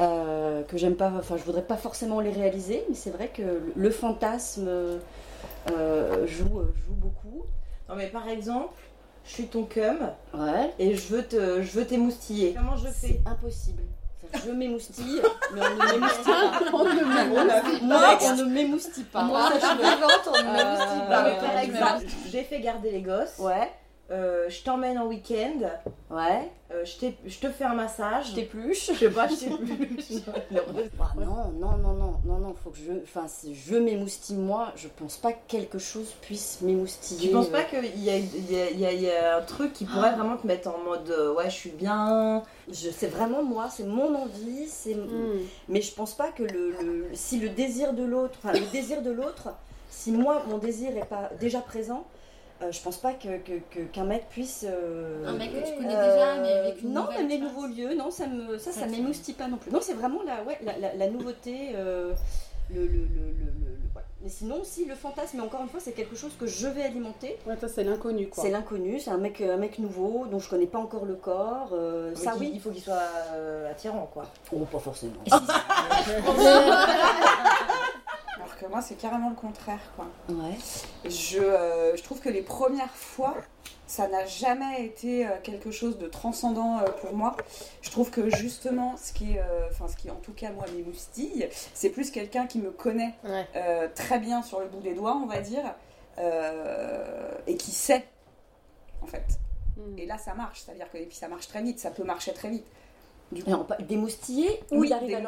euh, 0.00 0.62
que 0.64 0.76
j'aime 0.76 0.96
pas, 0.96 1.12
enfin 1.16 1.36
je 1.36 1.44
voudrais 1.44 1.62
pas 1.62 1.76
forcément 1.76 2.20
les 2.20 2.32
réaliser, 2.32 2.84
mais 2.88 2.96
c'est 2.96 3.10
vrai 3.10 3.28
que 3.28 3.60
le, 3.76 3.90
fantasme 3.90 4.66
euh, 4.68 6.26
joue, 6.26 6.62
joue 6.86 6.94
beaucoup. 6.94 7.44
Non, 7.88 7.94
mais 7.94 8.08
par 8.08 8.28
exemple, 8.28 8.74
je 9.24 9.30
suis 9.30 9.46
ton 9.46 9.64
cum 9.64 10.10
Ouais. 10.34 10.72
et 10.80 10.96
je 10.96 11.14
veux 11.14 11.22
te, 11.22 11.62
je 11.62 11.70
veux 11.78 11.86
t'émoustiller. 11.86 12.54
Comment 12.54 12.76
je 12.76 12.88
fais? 12.88 13.08
C'est 13.08 13.20
impossible. 13.24 13.82
Je 14.46 14.50
m'émoustille, 14.50 15.22
mais 15.54 15.60
on 15.66 15.74
ne 15.74 15.92
m'émoustille 15.92 16.24
pas. 16.24 16.60
On 16.72 16.84
ne 16.84 16.90
me 16.90 17.84
Moi, 17.84 18.18
on 18.22 18.36
ne 18.36 18.44
m'émoustille 18.44 19.04
pas. 19.04 19.22
Moi, 19.22 19.48
Ça, 19.48 19.54
je 19.54 19.66
suis 19.66 19.76
vivante, 19.76 20.28
on 20.28 20.30
ne 20.38 20.52
m'émoustille 20.52 21.08
pas. 21.08 21.24
Euh, 21.26 21.34
par 21.40 21.54
Ouais. 21.54 21.64
exemple, 21.64 22.04
j'ai 22.30 22.44
fait 22.44 22.60
garder 22.60 22.90
les 22.90 23.00
gosses. 23.02 23.38
Ouais, 23.38 23.70
euh, 24.10 24.48
je 24.50 24.62
t'emmène 24.62 24.98
en 24.98 25.06
week-end. 25.06 25.60
ouais. 26.10 26.50
euh, 26.70 26.84
je, 26.84 27.38
te 27.38 27.48
fais 27.48 27.64
un 27.64 27.74
massage. 27.74 28.30
Je 28.30 28.34
t'épluche. 28.34 28.90
Je 28.92 28.98
sais 28.98 29.10
pas, 29.10 29.26
je 29.28 29.34
sais 29.34 29.48
plus. 29.50 29.96
Ah, 31.00 31.12
non, 31.16 31.52
non, 31.58 31.76
non, 31.78 31.92
non, 31.94 32.14
non, 32.24 32.38
non, 32.38 32.54
faut 32.62 32.70
que 32.70 32.76
je. 32.78 32.92
Enfin, 33.02 33.26
si 33.28 33.54
je 33.54 33.76
m'émoustille 33.76 34.36
moi, 34.36 34.72
je 34.76 34.88
pense 34.88 35.16
pas 35.16 35.32
que 35.32 35.38
quelque 35.48 35.78
chose 35.78 36.12
puisse 36.20 36.60
m'émoustiller. 36.60 37.28
Tu 37.28 37.32
penses 37.34 37.48
pas 37.48 37.62
qu'il 37.62 37.84
y 38.02 38.10
a, 38.10 38.16
il 38.18 38.50
y, 38.52 38.60
a, 38.60 38.70
il 38.70 38.80
y 38.80 38.86
a- 38.86 38.92
il 38.92 39.00
y 39.02 39.10
a 39.10 39.38
un 39.38 39.42
truc 39.42 39.72
qui 39.72 39.84
pourrait 39.84 40.12
vraiment 40.14 40.36
te 40.36 40.46
mettre 40.46 40.68
en 40.68 40.78
mode 40.84 41.08
euh, 41.10 41.32
ouais, 41.34 41.46
je 41.50 41.54
suis 41.54 41.70
bien? 41.70 42.42
je, 42.68 42.90
C'est 42.90 43.08
vraiment 43.08 43.42
moi, 43.42 43.68
c'est 43.70 43.84
mon 43.84 44.14
envie, 44.14 44.66
c'est. 44.68 44.94
Hmm. 44.94 45.40
Mais 45.68 45.80
je 45.80 45.92
pense 45.94 46.14
pas 46.14 46.28
que 46.28 46.42
le, 46.42 46.74
le- 46.82 47.08
si 47.14 47.38
le 47.38 47.48
désir 47.48 47.92
de 47.94 48.04
l'autre, 48.04 48.34
enfin 48.42 48.52
le 48.52 48.66
désir 48.72 49.02
de 49.02 49.10
l'autre, 49.10 49.48
si 49.90 50.12
moi 50.12 50.42
mon 50.48 50.58
désir 50.58 50.96
est 50.96 51.06
pas 51.06 51.30
déjà 51.40 51.60
présent, 51.60 52.04
euh, 52.62 52.70
je 52.72 52.80
pense 52.80 52.96
pas 52.98 53.12
que 53.12 53.38
que- 53.38 53.60
que- 53.70 53.80
qu'un 53.92 54.04
mec 54.04 54.28
puisse. 54.30 54.64
euh, 54.68 55.26
Un 55.26 55.32
mec 55.34 55.52
que 55.52 55.68
tu 55.68 55.76
connais 55.76 55.94
euh, 55.96 56.12
déjà, 56.12 56.36
mais 56.40 56.52
avec 56.52 56.82
une 56.82 56.92
non, 56.92 57.08
même 57.10 57.28
les 57.28 57.38
nouveaux 57.38 57.66
lieux, 57.66 57.94
non, 57.94 58.10
ça 58.10 58.26
me 58.26 58.58
ça 58.58 58.72
Ça 58.72 58.86
m'émoustille 58.86 59.34
pas 59.34 59.48
non 59.48 59.56
plus. 59.56 59.70
Non, 59.70 59.80
c'est 59.82 59.94
vraiment 59.94 60.22
la 60.24 60.42
ouais 60.44 60.58
la, 60.64 60.78
la- 60.78 60.94
la 60.94 61.08
nouveauté, 61.08 61.70
euh, 61.74 62.12
le, 62.72 62.80
le, 62.82 62.86
le, 62.86 62.88
le- 62.88 62.98
le- 62.98 63.44
le- 63.44 63.96
ouais. 63.96 64.02
Mais 64.22 64.28
sinon, 64.30 64.60
si 64.64 64.86
le 64.86 64.94
fantasme, 64.94 65.36
mais 65.36 65.42
encore 65.42 65.60
une 65.62 65.68
fois, 65.68 65.80
c'est 65.80 65.92
quelque 65.92 66.16
chose 66.16 66.32
que 66.40 66.46
je 66.46 66.66
vais 66.66 66.82
alimenter. 66.82 67.36
Ouais, 67.46 67.56
toi, 67.56 67.68
c'est 67.68 67.84
l'inconnu, 67.84 68.28
quoi. 68.28 68.42
C'est 68.42 68.50
l'inconnu, 68.50 68.98
c'est 68.98 69.10
un 69.10 69.18
mec, 69.18 69.40
un 69.42 69.58
mec 69.58 69.78
nouveau 69.78 70.24
dont 70.30 70.38
je 70.38 70.48
connais 70.48 70.66
pas 70.66 70.78
encore 70.78 71.04
le 71.04 71.14
corps. 71.16 71.70
euh, 71.72 72.14
ça 72.14 72.32
oui. 72.38 72.50
Il 72.54 72.60
faut 72.60 72.70
qu'il 72.70 72.82
soit 72.82 73.02
euh, 73.32 73.70
attirant 73.70 74.08
quoi. 74.14 74.24
Oh, 74.52 74.60
pas 74.64 74.78
forcément. 74.78 75.12
Que 78.64 78.70
moi, 78.70 78.80
c'est 78.80 78.94
carrément 78.94 79.28
le 79.28 79.36
contraire, 79.36 79.80
quoi. 79.94 80.06
Ouais. 80.30 80.56
Je, 81.04 81.38
euh, 81.38 81.94
je 81.96 82.02
trouve 82.02 82.20
que 82.20 82.30
les 82.30 82.40
premières 82.40 82.94
fois, 82.94 83.34
ça 83.86 84.08
n'a 84.08 84.24
jamais 84.24 84.86
été 84.86 85.26
euh, 85.26 85.32
quelque 85.42 85.70
chose 85.70 85.98
de 85.98 86.06
transcendant 86.06 86.78
euh, 86.78 86.84
pour 87.02 87.12
moi. 87.12 87.36
Je 87.82 87.90
trouve 87.90 88.10
que 88.10 88.30
justement, 88.30 88.96
ce 88.96 89.12
qui, 89.12 89.32
est, 89.34 89.38
euh, 89.40 89.68
enfin, 89.70 89.86
ce 89.88 89.96
qui 89.96 90.10
en 90.10 90.16
tout 90.16 90.32
cas 90.32 90.50
moi 90.50 90.64
m'émoustille, 90.74 91.46
c'est 91.74 91.90
plus 91.90 92.10
quelqu'un 92.10 92.46
qui 92.46 92.58
me 92.58 92.70
connaît 92.70 93.14
Ouais. 93.24 93.46
euh, 93.56 93.88
très 93.94 94.18
bien 94.18 94.42
sur 94.42 94.60
le 94.60 94.66
bout 94.66 94.80
des 94.80 94.94
doigts, 94.94 95.14
on 95.22 95.26
va 95.26 95.40
dire, 95.40 95.74
et 97.46 97.56
qui 97.58 97.70
sait, 97.72 98.06
en 99.02 99.06
fait. 99.06 99.26
Hmm. 99.76 99.98
Et 99.98 100.06
là, 100.06 100.16
ça 100.16 100.32
marche, 100.32 100.62
c'est-à-dire 100.64 100.90
que 100.90 100.96
et 100.96 101.04
puis 101.04 101.16
ça 101.16 101.28
marche 101.28 101.48
très 101.48 101.62
vite, 101.62 101.78
ça 101.80 101.90
peut 101.90 102.04
marcher 102.04 102.32
très 102.32 102.48
vite. 102.48 102.64
Du 103.30 103.44
coup, 103.44 103.50
démoustiller 103.80 104.62
ou 104.70 104.78
Oui, 104.78 104.88
d'arriver 104.88 105.16
à 105.16 105.20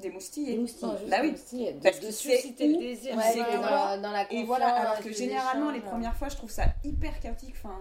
démoustiller. 0.00 0.56
l'orgasme 0.56 0.80
Démoustiller. 0.80 0.92
Démoustiller. 0.92 1.10
Bah 1.10 1.16
oui. 1.22 1.72
De, 1.74 1.82
Parce 1.82 2.00
de 2.00 2.06
que 2.06 2.12
susciter 2.12 2.54
c'est 2.58 2.66
le 2.68 2.78
désir. 2.78 3.16
Ouais, 3.16 3.22
c'est 3.32 3.38
dans, 3.38 3.60
la- 3.60 3.98
dans 3.98 4.10
la 4.12 4.32
Et 4.32 4.44
voilà, 4.44 4.68
alors 4.74 4.98
que 4.98 5.08
les 5.08 5.14
généralement, 5.14 5.70
les 5.70 5.80
premières 5.80 6.16
fois, 6.16 6.28
je 6.28 6.36
trouve 6.36 6.50
ça 6.50 6.64
hyper 6.84 7.18
chaotique. 7.20 7.54
Enfin, 7.62 7.78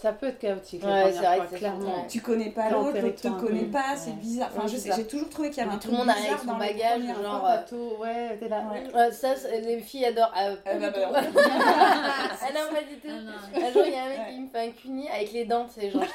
Ça 0.00 0.12
peut 0.12 0.28
être 0.28 0.38
chaotique, 0.38 0.82
Ouais, 0.82 1.12
c'est 1.12 1.18
vrai 1.18 1.36
fois, 1.36 1.46
c'est 1.50 1.56
clairement. 1.58 2.06
Tu 2.08 2.20
connais 2.22 2.48
pas 2.50 2.70
l'autre, 2.70 2.98
l'autre 2.98 3.20
te 3.20 3.28
connaît 3.28 3.36
inconnu. 3.60 3.70
pas, 3.70 3.96
c'est 3.96 4.12
bizarre. 4.16 4.48
Enfin, 4.50 4.62
Ouais, 4.62 4.68
je 4.68 4.76
c'est 4.78 4.90
sais, 4.90 4.96
j'ai 4.96 5.06
toujours 5.06 5.28
trouvé 5.28 5.50
qu'il 5.50 5.58
y 5.58 5.66
avait 5.66 5.74
un 5.74 5.78
tout 5.78 5.80
truc 5.88 5.92
le 5.92 5.98
monde 5.98 6.08
arrive 6.08 6.22
bizarre 6.22 6.38
avec 6.38 6.46
son 6.48 6.52
dans 6.52 6.58
les 6.58 6.72
bagage, 6.72 7.22
genre, 7.22 7.40
fois. 7.40 7.50
euh, 7.50 7.56
Bateau, 7.56 7.96
ouais, 8.00 8.36
t'es 8.40 8.48
là. 8.48 8.62
Ouais. 8.72 8.94
Ouais, 8.94 9.12
ça, 9.12 9.36
c'est- 9.36 9.60
les 9.60 9.80
filles 9.80 10.06
adorent. 10.06 10.32
Ah, 10.34 10.48
pas 10.64 10.70
Euh, 10.70 10.74
du 10.74 10.80
bah, 10.80 10.90
tout. 10.92 11.00
bah, 11.12 11.20
ah 11.34 12.52
non, 12.54 12.74
pas 12.74 12.82
du 12.82 12.96
tout. 12.98 13.08
Ah. 13.10 13.58
Un 13.58 13.72
jour, 13.72 13.82
il 13.84 13.92
y 13.92 13.96
a 13.96 14.02
un 14.04 14.08
mec 14.08 14.20
qui 14.34 14.40
me 14.40 14.48
fait 14.48 14.68
un 14.68 14.70
cuni 14.70 15.08
avec 15.10 15.32
les 15.32 15.44
dents, 15.44 15.66
tu 15.72 15.80
sais, 15.82 15.90
genre. 15.90 16.02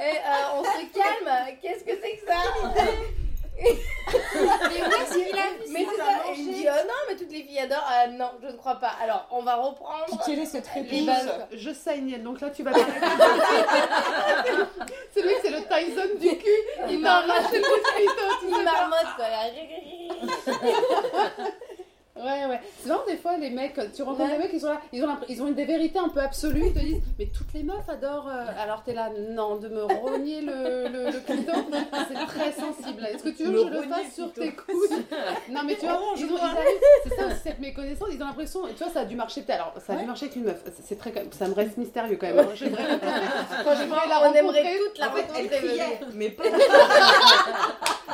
Et 0.00 0.16
euh, 0.16 0.58
on 0.58 0.64
se 0.64 0.92
calme, 0.92 1.56
qu'est-ce 1.62 1.84
que 1.84 1.92
c'est 2.02 2.16
que 2.16 2.26
ça? 2.26 2.40
Mais 3.58 4.78
est-ce 4.78 5.14
qu'il 5.14 5.38
a 5.38 5.48
vu 5.48 5.70
Mais 5.70 5.84
ça 5.84 5.90
c'est 5.90 6.02
ça, 6.02 6.12
et 6.30 6.34
il 6.36 6.46
me 6.48 6.52
dit, 6.52 6.66
oh 6.68 6.84
non, 6.86 6.94
mais 7.08 7.16
toutes 7.16 7.32
les 7.32 7.42
filles 7.42 7.60
adorent. 7.60 7.86
Ah 7.88 8.06
non, 8.08 8.30
je 8.42 8.48
ne 8.48 8.52
crois 8.52 8.76
pas. 8.76 8.92
Alors, 9.02 9.26
on 9.30 9.42
va 9.42 9.56
reprendre. 9.56 10.22
Quelle 10.24 10.40
est 10.40 10.46
cette 10.46 10.68
réponse. 10.68 11.10
Je 11.52 11.72
saigne, 11.72 12.22
donc 12.22 12.40
là 12.40 12.50
tu 12.50 12.62
vas 12.62 12.72
c'est 15.12 15.22
lui, 15.22 15.34
c'est 15.42 15.50
le 15.50 15.62
Tyson 15.62 16.18
du 16.20 16.36
cul. 16.38 16.50
Il 16.88 17.00
m'a 17.00 17.16
arraché 17.18 17.58
le 17.58 17.62
mosquito, 17.62 18.22
Il 18.42 18.62
marmotte, 18.64 19.16
quoi. 19.16 19.26
Ouais, 22.16 22.46
ouais. 22.46 22.60
C'est 22.80 22.88
marrant, 22.88 23.04
des 23.06 23.16
fois, 23.16 23.36
les 23.36 23.50
mecs, 23.50 23.78
tu 23.94 24.02
rencontres 24.02 24.24
Ouais. 24.30 24.36
des 24.36 24.42
mecs, 24.44 24.50
ils 24.52 24.60
sont 24.60 24.68
là, 24.70 24.80
ils 24.92 25.04
ont, 25.04 25.08
ils 25.28 25.42
ont 25.42 25.48
une 25.48 25.54
des 25.54 25.64
vérités 25.66 25.98
un 25.98 26.08
peu 26.08 26.20
absolues, 26.20 26.64
ils 26.66 26.72
te 26.72 26.78
disent, 26.78 27.02
mais 27.18 27.26
toutes 27.26 27.52
les 27.54 27.62
meufs 27.62 27.88
adorent. 27.88 28.28
euh, 28.28 28.44
Alors 28.62 28.82
t'es 28.84 28.94
là, 28.94 29.10
non, 29.30 29.56
de 29.56 29.68
me 29.68 29.82
rogner 29.82 30.40
le, 30.40 30.88
le, 30.88 31.04
le 31.06 31.12
c'est 32.08 32.26
très 32.26 32.52
sensible. 32.52 33.04
Est-ce 33.06 33.22
que 33.24 33.28
tu 33.30 33.44
veux 33.44 33.64
que 33.64 33.72
je 33.74 33.80
le 33.80 33.82
fasse 33.88 34.14
sur 34.14 34.32
tes 34.32 34.52
couilles? 34.52 34.74
Non, 35.50 35.60
mais 35.64 35.74
tu 35.76 35.86
vois, 35.86 36.00
ils 36.16 36.24
ont, 36.24 36.28
ils 36.36 36.40
arrivent, 36.40 36.66
c'est 37.04 37.14
ça 37.14 37.26
aussi 37.26 37.36
cette 37.42 37.58
méconnaissance, 37.60 38.08
ils 38.12 38.22
ont 38.22 38.26
l'impression, 38.26 38.60
tu 38.76 38.82
vois, 38.82 38.92
ça 38.92 39.00
a 39.00 39.04
dû 39.04 39.14
marcher 39.16 39.42
peut-être. 39.42 39.60
Alors, 39.62 39.74
ça 39.84 39.92
a 39.92 39.96
dû 39.96 40.04
marcher 40.06 40.24
avec 40.26 40.36
une 40.36 40.44
meuf, 40.44 40.62
c'est- 40.82 40.96
très, 40.98 41.12
ça 41.32 41.46
me 41.48 41.54
reste 41.54 41.76
mystérieux 41.76 42.16
quand 42.20 42.26
même. 42.26 42.38
hein. 42.38 42.48
J'aimerais- 42.54 42.82
Quand 43.64 43.74
je 43.74 43.82
vais 43.84 43.88
la 44.08 44.20
On 44.30 44.32
aimerait 44.34 44.62
rencontrer, 44.62 44.78
toute 44.86 44.98
la 44.98 45.08
En 45.08 45.12
fait, 45.12 45.26
elle 45.38 45.48
criait, 45.48 46.00
mais 46.14 46.30
pas, 46.30 46.44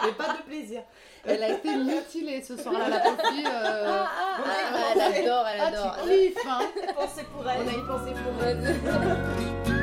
mais 0.06 0.12
pas 0.12 0.32
de 0.34 0.42
plaisir. 0.42 0.82
Elle 1.24 1.42
a 1.42 1.48
été 1.50 1.76
mutilée 1.76 2.42
ce 2.42 2.56
soir-là, 2.56 2.88
la 2.88 2.98
pauvre 3.00 3.22
fille. 3.32 3.46
euh, 3.46 3.86
Ah, 3.86 4.10
ah, 4.10 4.40
ah, 4.44 4.92
elle 4.94 5.24
adore, 5.24 5.46
elle 5.48 5.60
Ah, 5.60 5.66
adore. 5.66 5.96
tu 6.02 6.08
kiffes, 6.10 6.46
hein 6.48 6.60
Pensez 6.96 7.24
pour 7.24 7.48
elle. 7.48 7.60
On 7.64 7.68
a 7.68 7.72
une 7.72 7.86
pensée 7.86 8.12
pour 8.12 8.44
elle. 8.44 9.82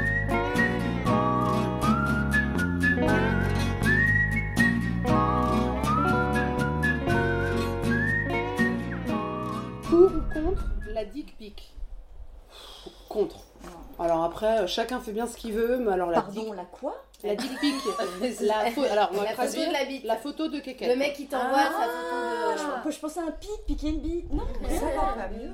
Pour 9.83 10.11
ou 10.11 10.21
contre 10.33 10.65
la 10.93 11.05
dick 11.05 11.35
pic? 11.37 11.73
Contre. 13.07 13.43
Alors 13.99 14.23
après, 14.23 14.59
euh, 14.61 14.67
chacun 14.67 14.99
fait 14.99 15.11
bien 15.11 15.27
ce 15.27 15.35
qu'il 15.35 15.53
veut, 15.53 15.77
mais 15.77 15.91
alors 15.91 16.09
la 16.09 16.21
Pardon, 16.21 16.41
dick, 16.41 16.55
la 16.55 16.63
quoi? 16.65 16.95
la 17.23 17.35
dick 17.35 17.59
pic, 17.59 17.75
la, 18.41 18.69
pho- 18.71 18.85
alors, 18.89 19.09
on 19.13 19.17
va 19.17 19.23
La 19.23 19.31
photo 19.31 19.57
de 19.65 19.73
la 19.73 19.85
bite. 19.85 20.03
la 20.05 20.15
photo 20.15 20.47
de. 20.47 20.57
Le 20.57 20.95
mec 20.95 21.13
qui 21.13 21.25
t'envoie 21.27 21.49
Ah, 21.57 21.71
sa 21.71 21.85
photo 21.89 22.79
de. 22.87 22.91
je, 22.91 22.95
je 22.95 22.99
pensais 23.01 23.19
à 23.19 23.23
un 23.23 23.31
pic, 23.31 23.49
piquer 23.67 23.89
une 23.89 23.99
bite. 23.99 24.31
Non, 24.33 24.43
mais 24.61 24.77
Ça 24.77 24.85
va. 24.85 25.13
pas 25.13 25.27
mieux. 25.29 25.51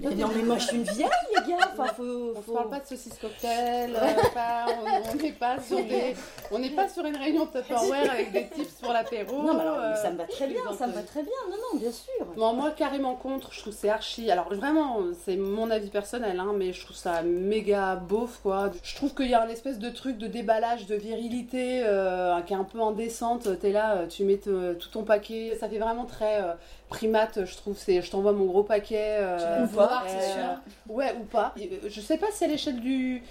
Mais 0.00 0.14
non, 0.14 0.28
mais 0.34 0.42
moi 0.42 0.58
je 0.58 0.66
suis 0.66 0.76
une 0.76 0.82
vieille, 0.84 1.08
les 1.36 1.52
gars. 1.52 1.58
Enfin, 1.72 1.86
faut. 1.94 2.02
On 2.02 2.38
ne 2.38 2.42
faut- 2.42 2.52
parle 2.54 2.70
pas 2.70 2.80
de 2.80 2.86
saucisse 2.86 3.18
cocktail, 3.20 3.94
euh, 3.94 4.28
pas- 4.34 4.66
on 5.12 5.14
n'est 5.16 5.32
pas 5.32 5.60
sur 5.60 5.76
des, 5.84 6.14
on 6.50 6.58
n'est 6.58 6.70
pas 6.70 6.88
sur 6.88 7.04
une 7.04 7.16
réunion 7.16 7.46
Tupperware 7.46 8.10
avec 8.10 8.32
des 8.32 8.48
tips 8.48 8.72
pour 8.80 8.92
l'apéro. 8.92 9.42
Non, 9.42 9.54
mais 9.54 9.60
alors, 9.60 9.78
euh, 9.78 9.94
ça 9.96 10.10
me 10.10 10.16
va 10.16 10.24
très 10.24 10.46
bien, 10.46 10.60
ça 10.78 10.86
me 10.86 10.92
va 10.92 11.02
très 11.02 11.22
bien. 11.22 11.32
Non, 11.50 11.56
non, 11.72 11.78
bien 11.78 11.92
sûr. 11.92 12.26
Bon, 12.36 12.52
moi, 12.54 12.70
carrément 12.70 13.14
contre, 13.14 13.52
je 13.52 13.60
trouve 13.60 13.74
c'est 13.74 13.88
archi. 13.90 14.30
Alors, 14.30 14.52
vraiment, 14.54 14.98
c'est 15.24 15.36
mon 15.36 15.70
avis 15.70 15.88
personnel, 15.90 16.38
hein, 16.40 16.52
mais 16.56 16.72
je 16.72 16.84
trouve 16.84 16.96
ça 16.96 17.22
méga 17.22 17.96
beauf, 17.96 18.40
quoi. 18.42 18.70
Je 18.82 18.94
trouve 18.96 19.14
qu'il 19.14 19.28
y 19.28 19.34
a 19.34 19.42
un 19.42 19.48
espèce 19.48 19.78
de 19.78 19.90
truc 19.90 20.18
de 20.18 20.26
déballage, 20.26 20.86
de 20.86 20.94
virilité 20.94 21.82
euh, 21.84 22.40
qui 22.42 22.52
est 22.52 22.56
un 22.56 22.64
peu 22.64 22.80
indécente. 22.80 23.48
T'es 23.60 23.70
là, 23.72 23.96
euh, 23.96 24.06
tu 24.06 24.24
mets 24.24 24.38
te- 24.38 24.74
tout 24.74 24.88
ton 24.88 25.02
paquet. 25.04 25.56
Ça 25.60 25.68
fait 25.68 25.78
vraiment 25.78 26.04
très 26.04 26.40
euh, 26.42 26.52
primate, 26.90 27.44
je 27.46 27.56
trouve. 27.56 27.76
C'est, 27.78 28.02
je 28.02 28.10
t'envoie 28.10 28.32
mon 28.32 28.44
gros 28.44 28.62
paquet. 28.64 29.16
euh, 29.20 29.64
Ou 29.64 29.68
pas, 29.68 30.02
c'est 30.06 30.16
euh, 30.16 30.32
sûr. 30.34 30.94
Ouais, 30.94 31.14
ou 31.18 31.24
pas. 31.24 31.54
Euh, 31.58 31.88
Je 31.88 32.00
sais 32.02 32.18
pas 32.18 32.26
si 32.32 32.44
à 32.44 32.48
l'échelle 32.48 32.80
du 32.80 33.22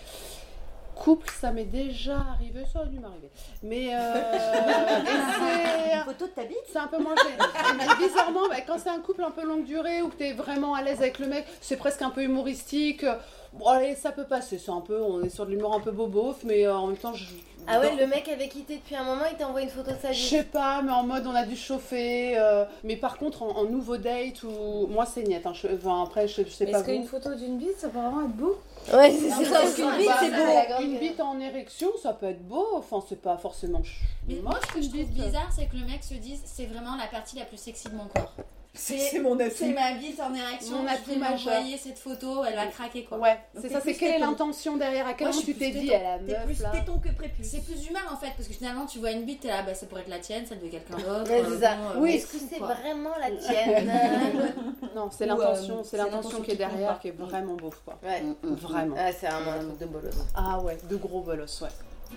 couple, 0.95 1.29
ça 1.39 1.51
m'est 1.51 1.63
déjà 1.65 2.17
arrivé. 2.33 2.63
Ça 2.73 2.79
a 2.81 2.85
dû 2.85 2.99
m'arriver. 2.99 3.29
Mais 3.63 3.89
euh, 3.93 4.13
et 5.01 5.07
c'est- 5.07 5.95
Une 5.97 6.03
photo 6.05 6.25
de 6.25 6.31
ta 6.31 6.43
bite? 6.43 6.57
c'est 6.71 6.79
un 6.79 6.87
peu 6.87 6.97
moins 6.97 7.15
gênant. 7.15 7.45
Mais 7.77 8.07
bizarrement, 8.07 8.47
bah, 8.49 8.55
quand 8.65 8.77
c'est 8.79 8.89
un 8.89 8.99
couple 8.99 9.23
un 9.23 9.31
peu 9.31 9.45
longue 9.45 9.63
durée 9.65 10.01
ou 10.01 10.09
que 10.09 10.15
t'es 10.15 10.33
vraiment 10.33 10.73
à 10.75 10.81
l'aise 10.81 10.99
avec 10.99 11.19
le 11.19 11.27
mec, 11.27 11.45
c'est 11.61 11.77
presque 11.77 12.01
un 12.01 12.09
peu 12.09 12.23
humoristique. 12.23 13.05
Bon, 13.53 13.65
allez, 13.67 13.95
ça 13.95 14.11
peut 14.11 14.25
passer. 14.25 14.57
C'est 14.57 14.71
un 14.71 14.81
peu, 14.81 15.01
on 15.01 15.23
est 15.23 15.29
sur 15.29 15.45
de 15.45 15.51
l'humour 15.51 15.73
un 15.73 15.79
peu 15.79 15.91
bobof, 15.91 16.43
mais 16.43 16.65
euh, 16.65 16.75
en 16.75 16.87
même 16.87 16.97
temps, 16.97 17.13
je. 17.13 17.25
Ah 17.69 17.79
ouais, 17.79 17.95
le 17.95 18.07
mec 18.07 18.27
avait 18.27 18.47
quitté 18.49 18.77
depuis 18.77 18.95
un 18.95 19.03
moment, 19.03 19.23
il 19.31 19.38
t'a 19.38 19.47
envoyé 19.47 19.65
une 19.67 19.71
photo 19.71 19.91
de 19.91 19.97
sa 20.01 20.11
Je 20.11 20.19
bite. 20.19 20.29
sais 20.29 20.43
pas, 20.43 20.81
mais 20.81 20.91
en 20.91 21.03
mode 21.03 21.25
on 21.27 21.35
a 21.35 21.45
dû 21.45 21.55
chauffer. 21.55 22.38
euh, 22.38 22.65
mais 22.83 22.95
par 22.95 23.17
contre, 23.17 23.43
en, 23.43 23.49
en 23.57 23.63
nouveau 23.65 23.97
date, 23.97 24.43
ou 24.43 24.88
moi 24.88 25.05
c'est 25.05 25.23
niet. 25.23 25.45
Hein, 25.45 25.53
je- 25.53 25.67
enfin, 25.67 26.03
après, 26.03 26.27
je, 26.27 26.43
je 26.43 26.49
sais 26.49 26.65
pas. 26.65 26.79
Est-ce 26.79 26.85
qu'une 26.85 27.05
photo 27.05 27.33
d'une 27.35 27.57
bite, 27.57 27.77
ça 27.77 27.89
peut 27.89 27.99
vraiment 27.99 28.21
être 28.23 28.35
beau? 28.35 28.57
Ouais, 28.93 29.11
c'est 29.11 29.29
ça. 29.29 29.51
parce 29.59 29.73
qu'une 29.75 29.97
bite, 29.97 30.09
c'est 30.19 30.31
beau. 30.31 30.83
Une 30.83 30.97
bite 30.99 31.19
en 31.21 31.39
érection, 31.39 31.89
ça 32.01 32.13
peut 32.13 32.27
être 32.27 32.47
beau. 32.47 32.65
Enfin, 32.75 33.03
c'est 33.07 33.21
pas 33.21 33.38
forcément 33.38 33.81
Mais 34.27 34.35
moi, 34.43 34.59
ce 34.67 34.73
que 34.73 34.81
je 34.81 34.89
trouve 34.89 35.05
bizarre, 35.11 35.49
c'est 35.55 35.65
que 35.67 35.75
le 35.77 35.85
mec 35.85 36.03
se 36.03 36.15
dise 36.15 36.41
c'est 36.45 36.65
vraiment 36.65 36.95
la 36.95 37.07
partie 37.07 37.38
la 37.38 37.45
plus 37.45 37.57
sexy 37.57 37.88
de 37.89 37.95
mon 37.95 38.05
corps. 38.05 38.33
C'est 38.73 38.97
c'est 38.99 39.19
mon 39.19 39.35
C'est 39.38 39.63
avis. 39.65 39.73
ma 39.73 39.93
bite 39.93 40.19
en 40.19 40.33
érection. 40.33 40.77
Mon 40.77 40.88
je 40.88 40.93
atout 40.93 41.05
vais 41.07 41.13
lui 41.15 41.19
majeur. 41.19 41.53
envoyer 41.55 41.77
cette 41.77 41.97
photo, 41.97 42.43
elle 42.45 42.55
va 42.55 42.67
craquer 42.67 43.03
quoi. 43.03 43.17
Ouais, 43.17 43.38
c'est 43.59 43.67
ça, 43.69 43.81
c'est 43.83 43.95
quelle 43.95 44.13
est 44.15 44.19
l'intention 44.19 44.77
derrière 44.77 45.07
À 45.07 45.13
quel 45.15 45.27
moment 45.29 45.39
tu 45.39 45.53
t'es 45.55 45.71
plus 45.71 45.79
dit, 45.79 45.89
elle 45.91 46.05
a 46.05 46.19
T'es 46.19 46.31
meuf 46.33 46.45
plus 46.45 46.61
là 46.61 46.69
téton 46.69 46.99
que 46.99 47.09
prépuce. 47.09 47.47
C'est 47.47 47.63
plus 47.65 47.88
humain 47.88 47.99
en 48.13 48.15
fait, 48.15 48.31
parce 48.38 48.47
que 48.47 48.53
finalement 48.53 48.85
tu 48.85 48.99
vois 48.99 49.11
une 49.11 49.25
bite, 49.25 49.41
t'es 49.41 49.47
là, 49.47 49.63
bah 49.63 49.73
ça 49.73 49.88
pourrait 49.88 50.01
être 50.01 50.07
la 50.09 50.19
tienne, 50.19 50.45
celle 50.47 50.59
de 50.61 50.67
quelqu'un 50.67 50.97
d'autre. 50.97 51.31
Euh, 51.31 51.57
c'est 51.59 51.65
euh, 51.65 51.69
Oui. 51.97 52.11
Est-ce 52.15 52.27
que 52.27 52.38
c'est 52.38 52.59
vraiment 52.59 53.17
la 53.19 53.31
tienne 53.31 53.91
Non, 54.95 55.09
c'est 55.11 55.25
Ou, 55.25 55.27
l'intention, 55.29 55.79
euh, 55.79 55.81
c'est 55.83 55.89
c'est 55.89 55.97
l'intention 55.97 56.41
qui 56.41 56.51
est 56.51 56.55
derrière 56.55 56.99
qui 56.99 57.07
est 57.09 57.17
vraiment 57.17 57.55
beauf 57.55 57.81
quoi. 57.83 57.97
Ouais. 58.03 58.21
Mm, 58.21 58.35
mm. 58.49 58.53
Vraiment. 58.55 58.95
Ah, 58.97 59.11
c'est 59.11 59.27
vraiment 59.27 59.51
un 59.51 59.59
truc 59.65 59.79
de 59.79 59.85
bolos. 59.88 60.09
Ah 60.35 60.59
ouais, 60.59 60.77
de 60.89 60.95
gros 60.95 61.21
bolos, 61.21 61.61
ouais. 61.63 61.69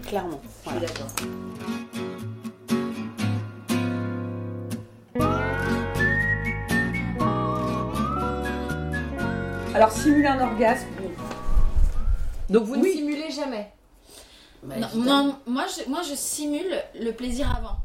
Clairement. 0.07 0.41
Je 0.43 0.71
suis 0.71 0.79
Voilà. 0.79 0.87
d'accord. 0.87 2.42
Alors, 9.75 9.91
simuler 9.91 10.27
un 10.29 10.41
orgasme. 10.41 10.87
Donc 12.51 12.65
vous 12.65 12.75
Oui. 12.75 12.91
ne 12.91 12.97
simulez 12.97 13.31
jamais. 13.31 13.73
Bah, 14.63 14.75
Non, 14.95 15.37
moi, 15.47 15.65
je, 15.67 15.89
moi 15.91 16.03
je 16.03 16.15
simule 16.15 16.75
le 17.01 17.11
plaisir 17.13 17.51
avant. 17.57 17.77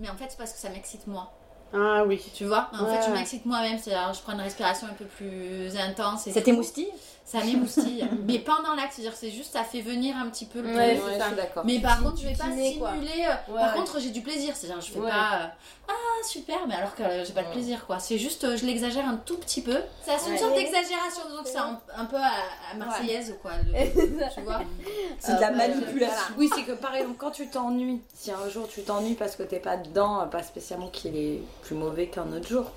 Mais 0.00 0.08
en 0.08 0.14
fait, 0.16 0.26
c'est 0.28 0.38
parce 0.38 0.52
que 0.52 0.58
ça 0.58 0.70
m'excite 0.70 1.06
moi. 1.06 1.32
Ah 1.74 2.04
oui. 2.06 2.24
Tu 2.34 2.46
vois 2.46 2.70
En 2.72 2.84
Ouais, 2.84 2.96
fait, 2.98 3.08
je 3.08 3.12
m'excite 3.14 3.44
moi-même. 3.44 3.78
C'est-à-dire, 3.78 4.12
je 4.14 4.22
prends 4.22 4.32
une 4.32 4.40
respiration 4.40 4.86
un 4.86 4.94
peu 4.94 5.04
plus 5.04 5.76
intense. 5.76 6.26
et 6.26 6.32
C'était 6.32 6.52
moustille 6.52 6.88
Ça 7.30 7.44
m'émoustille. 7.44 8.08
mais 8.26 8.38
pendant 8.38 8.74
l'acte, 8.74 8.94
c'est-à-dire, 8.94 9.12
c'est 9.14 9.28
juste, 9.30 9.52
ça 9.52 9.62
fait 9.62 9.82
venir 9.82 10.16
un 10.16 10.30
petit 10.30 10.46
peu 10.46 10.62
le 10.62 10.68
Ouais, 10.74 10.94
plaisir. 10.96 11.36
d'accord. 11.36 11.62
Mais 11.66 11.78
par 11.78 12.02
contre, 12.02 12.16
je 12.22 12.26
vais 12.26 12.32
pas 12.34 12.44
simuler. 12.44 12.80
euh, 12.88 13.52
Ouais, 13.52 13.60
par 13.60 13.72
ouais. 13.74 13.78
contre, 13.78 14.00
j'ai 14.00 14.08
du 14.10 14.22
plaisir. 14.22 14.56
C'est-à-dire, 14.56 14.80
je 14.80 14.90
fais 14.92 14.98
Ouais. 14.98 15.10
pas. 15.10 15.34
euh, 15.42 15.46
ah, 15.88 16.24
super, 16.26 16.66
mais 16.66 16.74
alors 16.74 16.94
que 16.94 17.02
euh, 17.02 17.24
j'ai 17.26 17.34
pas 17.34 17.42
de 17.42 17.50
plaisir, 17.50 17.84
quoi. 17.86 17.98
C'est 17.98 18.16
juste, 18.16 18.44
euh, 18.44 18.56
je 18.56 18.64
l'exagère 18.64 19.06
un 19.06 19.16
tout 19.16 19.36
petit 19.36 19.60
peu. 19.60 19.76
C'est 20.02 20.12
une 20.26 20.32
Ouais. 20.32 20.38
sorte 20.38 20.54
d'exagération. 20.54 21.22
Que 21.42 21.48
c'est 21.50 21.58
un, 21.58 21.78
un 21.96 22.04
peu 22.06 22.16
à, 22.16 22.72
à 22.72 22.74
Marseillaise, 22.78 23.34
quoi. 23.42 23.50
le- 23.66 23.72
tu 24.34 24.40
vois 24.40 24.60
c'est 25.18 25.34
de 25.36 25.40
la 25.40 25.48
Euh, 25.50 25.54
manipulation. 25.56 26.34
Oui, 26.38 26.48
c'est 26.54 26.62
que 26.62 26.72
par 26.72 26.94
exemple, 26.94 27.16
quand 27.18 27.30
tu 27.30 27.48
t'ennuies, 27.48 28.00
si 28.14 28.30
un 28.30 28.48
jour 28.48 28.66
tu 28.68 28.82
t'ennuies 28.82 29.14
parce 29.16 29.36
que 29.36 29.42
t'es 29.42 29.58
pas 29.60 29.76
dedans, 29.76 30.26
pas 30.30 30.42
spécialement 30.42 30.88
qu'il 30.88 31.14
est 31.16 31.42
plus 31.62 31.74
mauvais 31.74 32.06
qu'un 32.06 32.32
autre 32.32 32.48
jour, 32.48 32.70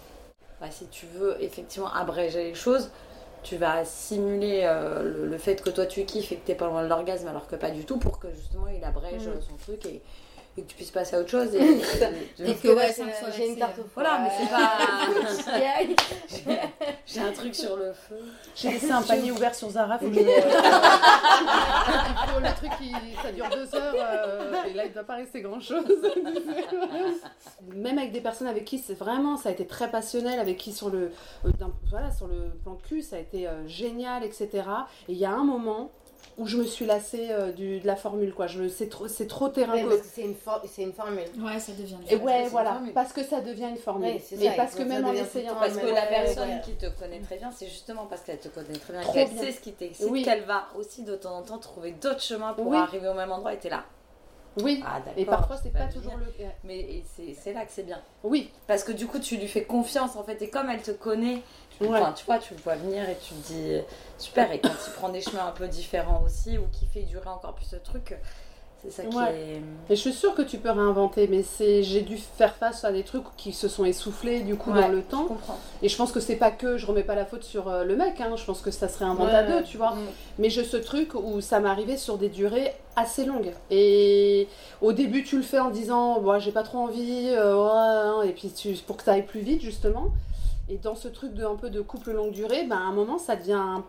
bah, 0.60 0.67
si 0.72 0.88
tu 0.88 1.05
veux 1.15 1.38
effectivement 1.41 1.91
abréger 1.93 2.43
les 2.43 2.53
choses, 2.55 2.89
tu 3.43 3.57
vas 3.57 3.83
simuler 3.86 4.62
euh, 4.63 5.03
le, 5.03 5.27
le 5.27 5.38
fait 5.38 5.62
que 5.62 5.69
toi 5.69 5.86
tu 5.86 6.05
kiffes 6.05 6.31
et 6.31 6.36
que 6.38 6.45
t'es 6.45 6.55
pas 6.55 6.67
loin 6.67 6.83
de 6.83 6.88
l'orgasme 6.88 7.27
alors 7.27 7.48
que 7.48 7.55
pas 7.55 7.71
du 7.71 7.86
tout 7.86 7.98
pour 7.98 8.19
que 8.19 8.27
justement 8.33 8.67
il 8.67 8.83
abrège 8.83 9.27
Mm. 9.27 9.31
euh, 9.31 9.41
son 9.41 9.55
truc 9.57 9.86
et, 9.86 10.01
et 10.58 10.63
que 10.63 10.67
tu 10.67 10.75
puisses 10.75 10.91
passer 10.91 11.15
à 11.15 11.20
autre 11.20 11.29
chose. 11.29 11.53
Et, 11.55 11.60
et- 11.60 12.51
Et 12.51 12.55
que, 12.55 12.62
que 12.62 12.67
ouais, 12.70 12.75
ouais, 12.75 12.91
ça 12.91 13.05
me 13.05 13.12
soit 13.12 13.29
j'ai 13.36 13.48
une 13.50 13.58
tarte 13.58 13.79
au 13.79 13.86
voilà, 13.93 14.20
mais 14.20 14.29
c'est 14.38 14.50
pas. 14.50 14.72
pas. 16.46 16.51
J'ai 17.05 17.22
un 17.22 17.31
truc 17.31 17.55
sur 17.55 17.77
le 17.77 17.93
feu. 17.93 18.20
J'ai 18.55 18.72
laissé 18.72 18.91
un 18.91 19.01
panier 19.01 19.31
ouvert 19.31 19.55
sur 19.55 19.70
Zara, 19.70 19.98
faut 19.98 20.08
que 20.10 20.13
je... 20.13 20.20
Il 20.20 20.25
le 22.43 22.55
truc 22.55 22.72
qui 22.79 22.91
ça 23.22 23.31
dure 23.31 23.48
deux 23.50 23.75
heures 23.75 23.96
euh, 23.98 24.53
et 24.70 24.74
là 24.74 24.86
il 24.86 24.89
ne 24.89 24.93
doit 24.93 25.03
pas 25.03 25.15
rester 25.15 25.41
grand 25.41 25.60
chose. 25.60 25.86
Même 27.75 27.98
avec 27.98 28.12
des 28.12 28.22
personnes 28.22 28.48
avec 28.48 28.65
qui 28.65 28.79
c'est 28.79 28.93
vraiment 28.93 29.38
ça 29.38 29.50
a 29.50 29.51
été 29.51 29.65
très 29.65 29.89
passionnel, 29.89 30.39
avec 30.39 30.58
qui 30.58 30.74
sur 30.74 30.89
le 30.89 31.12
euh, 31.46 31.51
voilà 31.89 32.12
sur 32.12 32.27
le 32.27 32.50
plan 32.63 32.75
cul 32.75 33.01
ça 33.01 33.17
a 33.17 33.20
été 33.20 33.48
euh, 33.48 33.67
génial 33.67 34.24
etc. 34.24 34.50
Et 35.08 35.13
il 35.13 35.17
y 35.17 35.25
a 35.25 35.31
un 35.31 35.43
moment 35.43 35.91
où 36.37 36.47
je 36.47 36.57
me 36.57 36.63
suis 36.63 36.85
lassée 36.85 37.27
euh, 37.29 37.51
du, 37.51 37.79
de 37.79 37.87
la 37.87 37.95
formule 37.95 38.33
quoi. 38.33 38.47
Je 38.47 38.67
c'est 38.67 38.87
trop 38.89 39.07
c'est 39.07 39.27
trop 39.27 39.49
terrain 39.49 39.73
Ouais, 39.73 39.83
co- 39.83 39.89
parce 39.89 40.01
que 40.01 40.07
c'est 40.07 40.21
une, 40.21 40.35
c'est 40.67 40.81
une 40.83 40.93
formule. 40.93 41.23
Ouais, 41.39 41.59
ça 41.59 41.71
devient. 41.73 41.95
Et 42.09 42.15
ouais 42.15 42.41
c'est 42.43 42.49
voilà 42.49 42.69
une 42.69 42.75
formule. 42.75 42.93
parce 42.93 43.13
que 43.13 43.23
ça 43.23 43.41
devient 43.41 43.67
une 43.69 43.77
formule. 43.77 44.07
Ouais, 44.09 44.23
Mais 44.37 44.45
ça, 44.47 44.53
parce 44.55 44.75
que 44.75 44.83
même 44.83 45.05
en 45.05 45.13
essayant 45.13 45.55
Parce 45.55 45.75
Ouais, 45.75 45.81
que 45.81 45.85
ouais, 45.87 45.93
la 45.93 46.01
ouais, 46.03 46.09
personne 46.09 46.49
ouais. 46.49 46.61
qui 46.63 46.71
te 46.73 46.87
connaît 46.99 47.19
très 47.19 47.37
bien, 47.37 47.51
c'est 47.51 47.67
justement 47.67 48.05
parce 48.05 48.21
qu'elle 48.21 48.39
te 48.39 48.47
connaît 48.47 48.73
très 48.73 48.93
bien, 48.93 49.03
qu'elle 49.11 49.27
sait 49.29 49.51
ce 49.51 49.59
qui 49.59 49.73
t'excite, 49.73 50.07
Oui. 50.09 50.23
qu'elle 50.23 50.43
va 50.43 50.67
aussi 50.77 51.03
de 51.03 51.15
temps 51.15 51.37
en 51.37 51.41
temps 51.41 51.57
trouver 51.57 51.91
d'autres 51.91 52.21
chemins 52.21 52.53
pour 52.53 52.67
Oui. 52.67 52.77
arriver 52.77 53.07
au 53.07 53.13
même 53.13 53.31
endroit 53.31 53.53
et 53.53 53.57
t'es 53.57 53.69
là. 53.69 53.83
Oui. 54.61 54.83
Ah 54.85 54.99
d'accord. 54.99 55.13
Et 55.15 55.23
parfois 55.25 55.55
c'est 55.63 55.71
pas 55.71 55.79
va 55.79 55.85
toujours 55.85 56.17
le 56.17 56.25
Mais 56.65 56.79
et 56.79 57.03
c'est 57.41 57.53
là 57.53 57.63
que 57.65 57.71
c'est 57.71 57.83
bien. 57.83 58.01
Oui. 58.23 58.49
Parce 58.67 58.83
que 58.83 58.91
du 58.91 59.07
coup, 59.07 59.17
tu 59.19 59.37
lui 59.37 59.47
fais 59.47 59.63
confiance 59.63 60.17
en 60.17 60.23
fait. 60.23 60.41
Et 60.41 60.49
comme 60.49 60.69
elle 60.69 60.81
te 60.81 60.91
connaît, 60.91 61.41
Ouais. 61.88 62.00
enfin, 62.00 62.13
tu 62.13 62.26
vois, 62.26 62.38
tu 62.39 62.54
le 62.54 62.60
vois 62.62 62.76
venir 62.76 63.08
et 63.10 63.17
tu 63.22 63.34
te 63.34 63.48
dis 63.54 63.78
super. 64.17 64.52
Et 64.52 64.60
quand 64.60 64.70
il 64.88 64.94
prend 64.94 65.10
des 65.10 65.22
chemins 65.22 65.48
un 65.48 65.52
peu 65.52 65.67
différents 65.67 66.22
aussi 66.26 66.58
ou 66.58 66.63
qui 66.72 66.86
fait 66.86 67.02
durer 67.04 67.30
encore 67.30 67.54
plus 67.54 67.65
ce 67.65 67.76
truc, 67.78 68.15
c'est 68.84 68.89
ça 68.91 69.04
qui 69.04 69.15
Ouais. 69.15 69.36
est. 69.36 69.94
Et 69.94 69.96
je 69.96 70.02
suis 70.02 70.12
sûre 70.13 70.34
que 70.34 70.41
tu 70.41 70.58
peux 70.58 70.72
réinventer, 70.72 71.28
mais 71.28 71.44
c'est 71.44 71.84
j'ai 71.84 72.02
dû 72.02 72.17
faire 72.17 72.56
face 72.56 72.84
à 72.84 72.91
des 72.91 73.04
trucs 73.04 73.26
qui 73.38 73.54
se 73.54 73.67
sont 73.67 73.86
essoufflés 73.86 74.41
du 74.41 74.56
coup 74.56 74.72
Ouais, 74.72 74.82
dans 74.82 74.88
le 74.88 74.98
Je 75.02 75.02
temps. 75.04 75.26
comprends. 75.26 75.60
Et 75.84 75.88
je 75.89 75.96
pense 75.96 76.12
que 76.12 76.20
c'est 76.20 76.36
pas 76.36 76.50
que 76.50 76.78
je 76.78 76.88
remets 76.88 77.04
pas 77.04 77.13
la 77.13 77.26
faute 77.28 77.44
sur 77.44 77.67
euh, 77.67 77.84
le 77.84 77.96
mec, 77.96 78.20
hein, 78.20 78.32
je 78.36 78.44
pense 78.44 78.60
que 78.62 78.72
ça 78.72 78.88
se 78.89 78.98
réinvente 78.98 79.30
à 79.30 79.41
Ouais, 79.44 79.48
deux, 79.48 79.56
ouais. 79.58 79.63
tu 79.63 79.78
vois. 79.78 79.94
Mais 80.39 80.50
je 80.50 80.63
ce 80.63 80.78
truc 80.78 81.13
où 81.13 81.41
ça 81.41 81.60
m'arrivait 81.60 81.98
sur 81.98 82.17
des 82.17 82.30
durées 82.30 82.74
assez 82.96 83.24
longues. 83.24 83.54
Et 83.70 84.48
au 84.82 84.94
début 84.94 85.24
tu 85.24 85.38
le 85.38 85.44
fais 85.44 85.60
en 85.60 85.70
disant 85.70 86.20
bon, 86.20 86.39
j'ai 86.39 86.52
pas 86.52 86.63
trop 86.63 86.80
envie, 86.80 87.30
euh, 87.36 87.56
ouais, 87.56 87.70
hein, 87.72 88.22
et 88.24 88.32
puis 88.32 88.50
tu, 88.52 88.74
pour 88.88 88.98
que 88.98 89.04
ça 89.04 89.12
aille 89.12 89.26
plus 89.28 89.41
vite 89.41 89.62
justement. 89.62 90.08
Et 90.67 90.78
dans 90.78 90.95
ce 90.95 91.08
truc 91.08 91.34
de 91.34 91.43
un 91.43 91.56
peu 91.56 91.69
de 91.69 91.82
couple 91.82 92.12
longue 92.12 92.32
durée, 92.32 92.65
ben 92.65 92.78
à 92.78 92.82
un 92.82 92.93
moment 92.93 93.17
ça 93.17 93.36
devient 93.36 93.82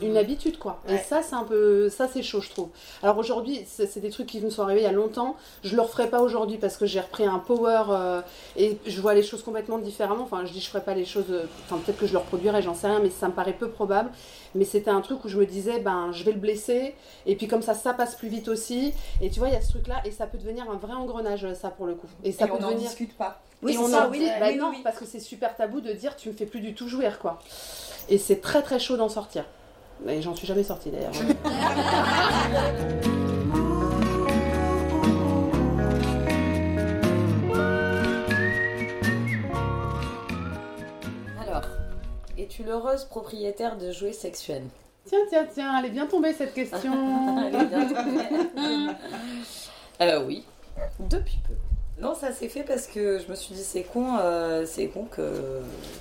une 0.00 0.16
habitude 0.16 0.58
quoi. 0.58 0.80
Et 0.88 0.96
ça 0.98 1.22
c'est 1.22 1.34
un 1.34 1.44
peu 1.44 1.88
ça 1.88 2.08
c'est 2.12 2.22
chaud 2.22 2.40
je 2.40 2.50
trouve. 2.50 2.68
Alors 3.02 3.18
aujourd'hui 3.18 3.64
c'est 3.66 3.98
des 4.00 4.10
trucs 4.10 4.26
qui 4.28 4.40
me 4.40 4.50
sont 4.50 4.62
arrivés 4.62 4.80
il 4.80 4.84
y 4.84 4.86
a 4.86 4.92
longtemps. 4.92 5.36
Je 5.64 5.74
le 5.74 5.82
referai 5.82 6.08
pas 6.08 6.20
aujourd'hui 6.22 6.56
parce 6.58 6.76
que 6.76 6.86
j'ai 6.86 7.00
repris 7.00 7.24
un 7.26 7.38
power 7.38 7.84
euh, 7.90 8.20
et 8.56 8.78
je 8.86 9.00
vois 9.00 9.14
les 9.14 9.22
choses 9.22 9.42
complètement 9.42 9.78
différemment. 9.78 10.22
Enfin 10.24 10.44
je 10.44 10.52
dis 10.52 10.60
je 10.60 10.68
ferai 10.68 10.82
pas 10.82 10.94
les 10.94 11.04
choses. 11.04 11.24
euh, 11.30 11.46
Enfin 11.64 11.78
peut-être 11.84 11.98
que 11.98 12.06
je 12.06 12.12
le 12.12 12.18
reproduirai 12.18 12.62
j'en 12.62 12.74
sais 12.74 12.86
rien 12.86 13.00
mais 13.00 13.10
ça 13.10 13.28
me 13.28 13.32
paraît 13.32 13.52
peu 13.54 13.68
probable. 13.68 14.10
Mais 14.54 14.64
c'était 14.64 14.90
un 14.90 15.00
truc 15.00 15.24
où 15.24 15.28
je 15.28 15.38
me 15.38 15.46
disais 15.46 15.80
ben 15.80 16.10
je 16.12 16.24
vais 16.24 16.32
le 16.32 16.38
blesser 16.38 16.94
et 17.26 17.36
puis 17.36 17.48
comme 17.48 17.62
ça 17.62 17.74
ça 17.74 17.92
passe 17.94 18.14
plus 18.14 18.28
vite 18.28 18.48
aussi. 18.48 18.92
Et 19.20 19.30
tu 19.30 19.38
vois 19.40 19.48
il 19.48 19.54
y 19.54 19.56
a 19.56 19.62
ce 19.62 19.70
truc 19.70 19.86
là 19.88 19.96
et 20.04 20.10
ça 20.10 20.26
peut 20.26 20.38
devenir 20.38 20.70
un 20.70 20.76
vrai 20.76 20.92
engrenage 20.94 21.46
ça 21.54 21.70
pour 21.70 21.86
le 21.86 21.94
coup. 21.94 22.08
Et 22.22 22.32
ça 22.32 22.44
Et 22.44 22.48
peut 22.48 22.54
on 22.54 22.58
devenir 22.68 22.88
discute 22.88 23.16
pas. 23.16 23.40
et 23.66 23.78
on 23.78 23.88
ça, 23.88 24.06
en 24.06 24.10
oui, 24.10 24.18
oui, 24.20 24.30
bah 24.38 24.46
oui, 24.48 24.56
non, 24.56 24.70
oui. 24.70 24.80
parce 24.84 24.98
que 24.98 25.06
c'est 25.06 25.20
super 25.20 25.56
tabou 25.56 25.80
de 25.80 25.92
dire 25.92 26.16
tu 26.16 26.28
me 26.28 26.34
fais 26.34 26.46
plus 26.46 26.60
du 26.60 26.74
tout 26.74 26.88
jouir, 26.88 27.18
quoi. 27.18 27.38
Et 28.08 28.18
c'est 28.18 28.40
très 28.40 28.62
très 28.62 28.78
chaud 28.78 28.96
d'en 28.96 29.08
sortir. 29.08 29.44
Et 30.08 30.20
j'en 30.20 30.34
suis 30.34 30.46
jamais 30.46 30.64
sortie 30.64 30.90
d'ailleurs. 30.90 31.12
Alors, 41.40 41.62
es-tu 42.36 42.64
l'heureuse 42.64 43.04
propriétaire 43.04 43.78
de 43.78 43.92
jouets 43.92 44.12
sexuels 44.12 44.64
tiens, 45.04 45.18
tiens, 45.28 45.46
tiens, 45.52 45.78
elle 45.78 45.86
est 45.86 45.90
bien 45.90 46.06
tombée 46.06 46.32
cette 46.32 46.54
question. 46.54 46.92
Elle 47.46 47.54
est 47.54 47.66
bien 47.66 47.86
tombée. 47.86 48.92
Euh, 50.00 50.24
oui, 50.26 50.44
depuis 50.98 51.38
peu. 51.46 51.52
Non, 52.02 52.14
ça 52.16 52.32
s'est 52.32 52.48
fait 52.48 52.64
parce 52.64 52.88
que 52.88 53.20
je 53.20 53.30
me 53.30 53.36
suis 53.36 53.54
dit 53.54 53.62
c'est 53.62 53.84
con, 53.84 54.16
euh, 54.18 54.64
c'est 54.66 54.88
con 54.88 55.04
que. 55.04 55.60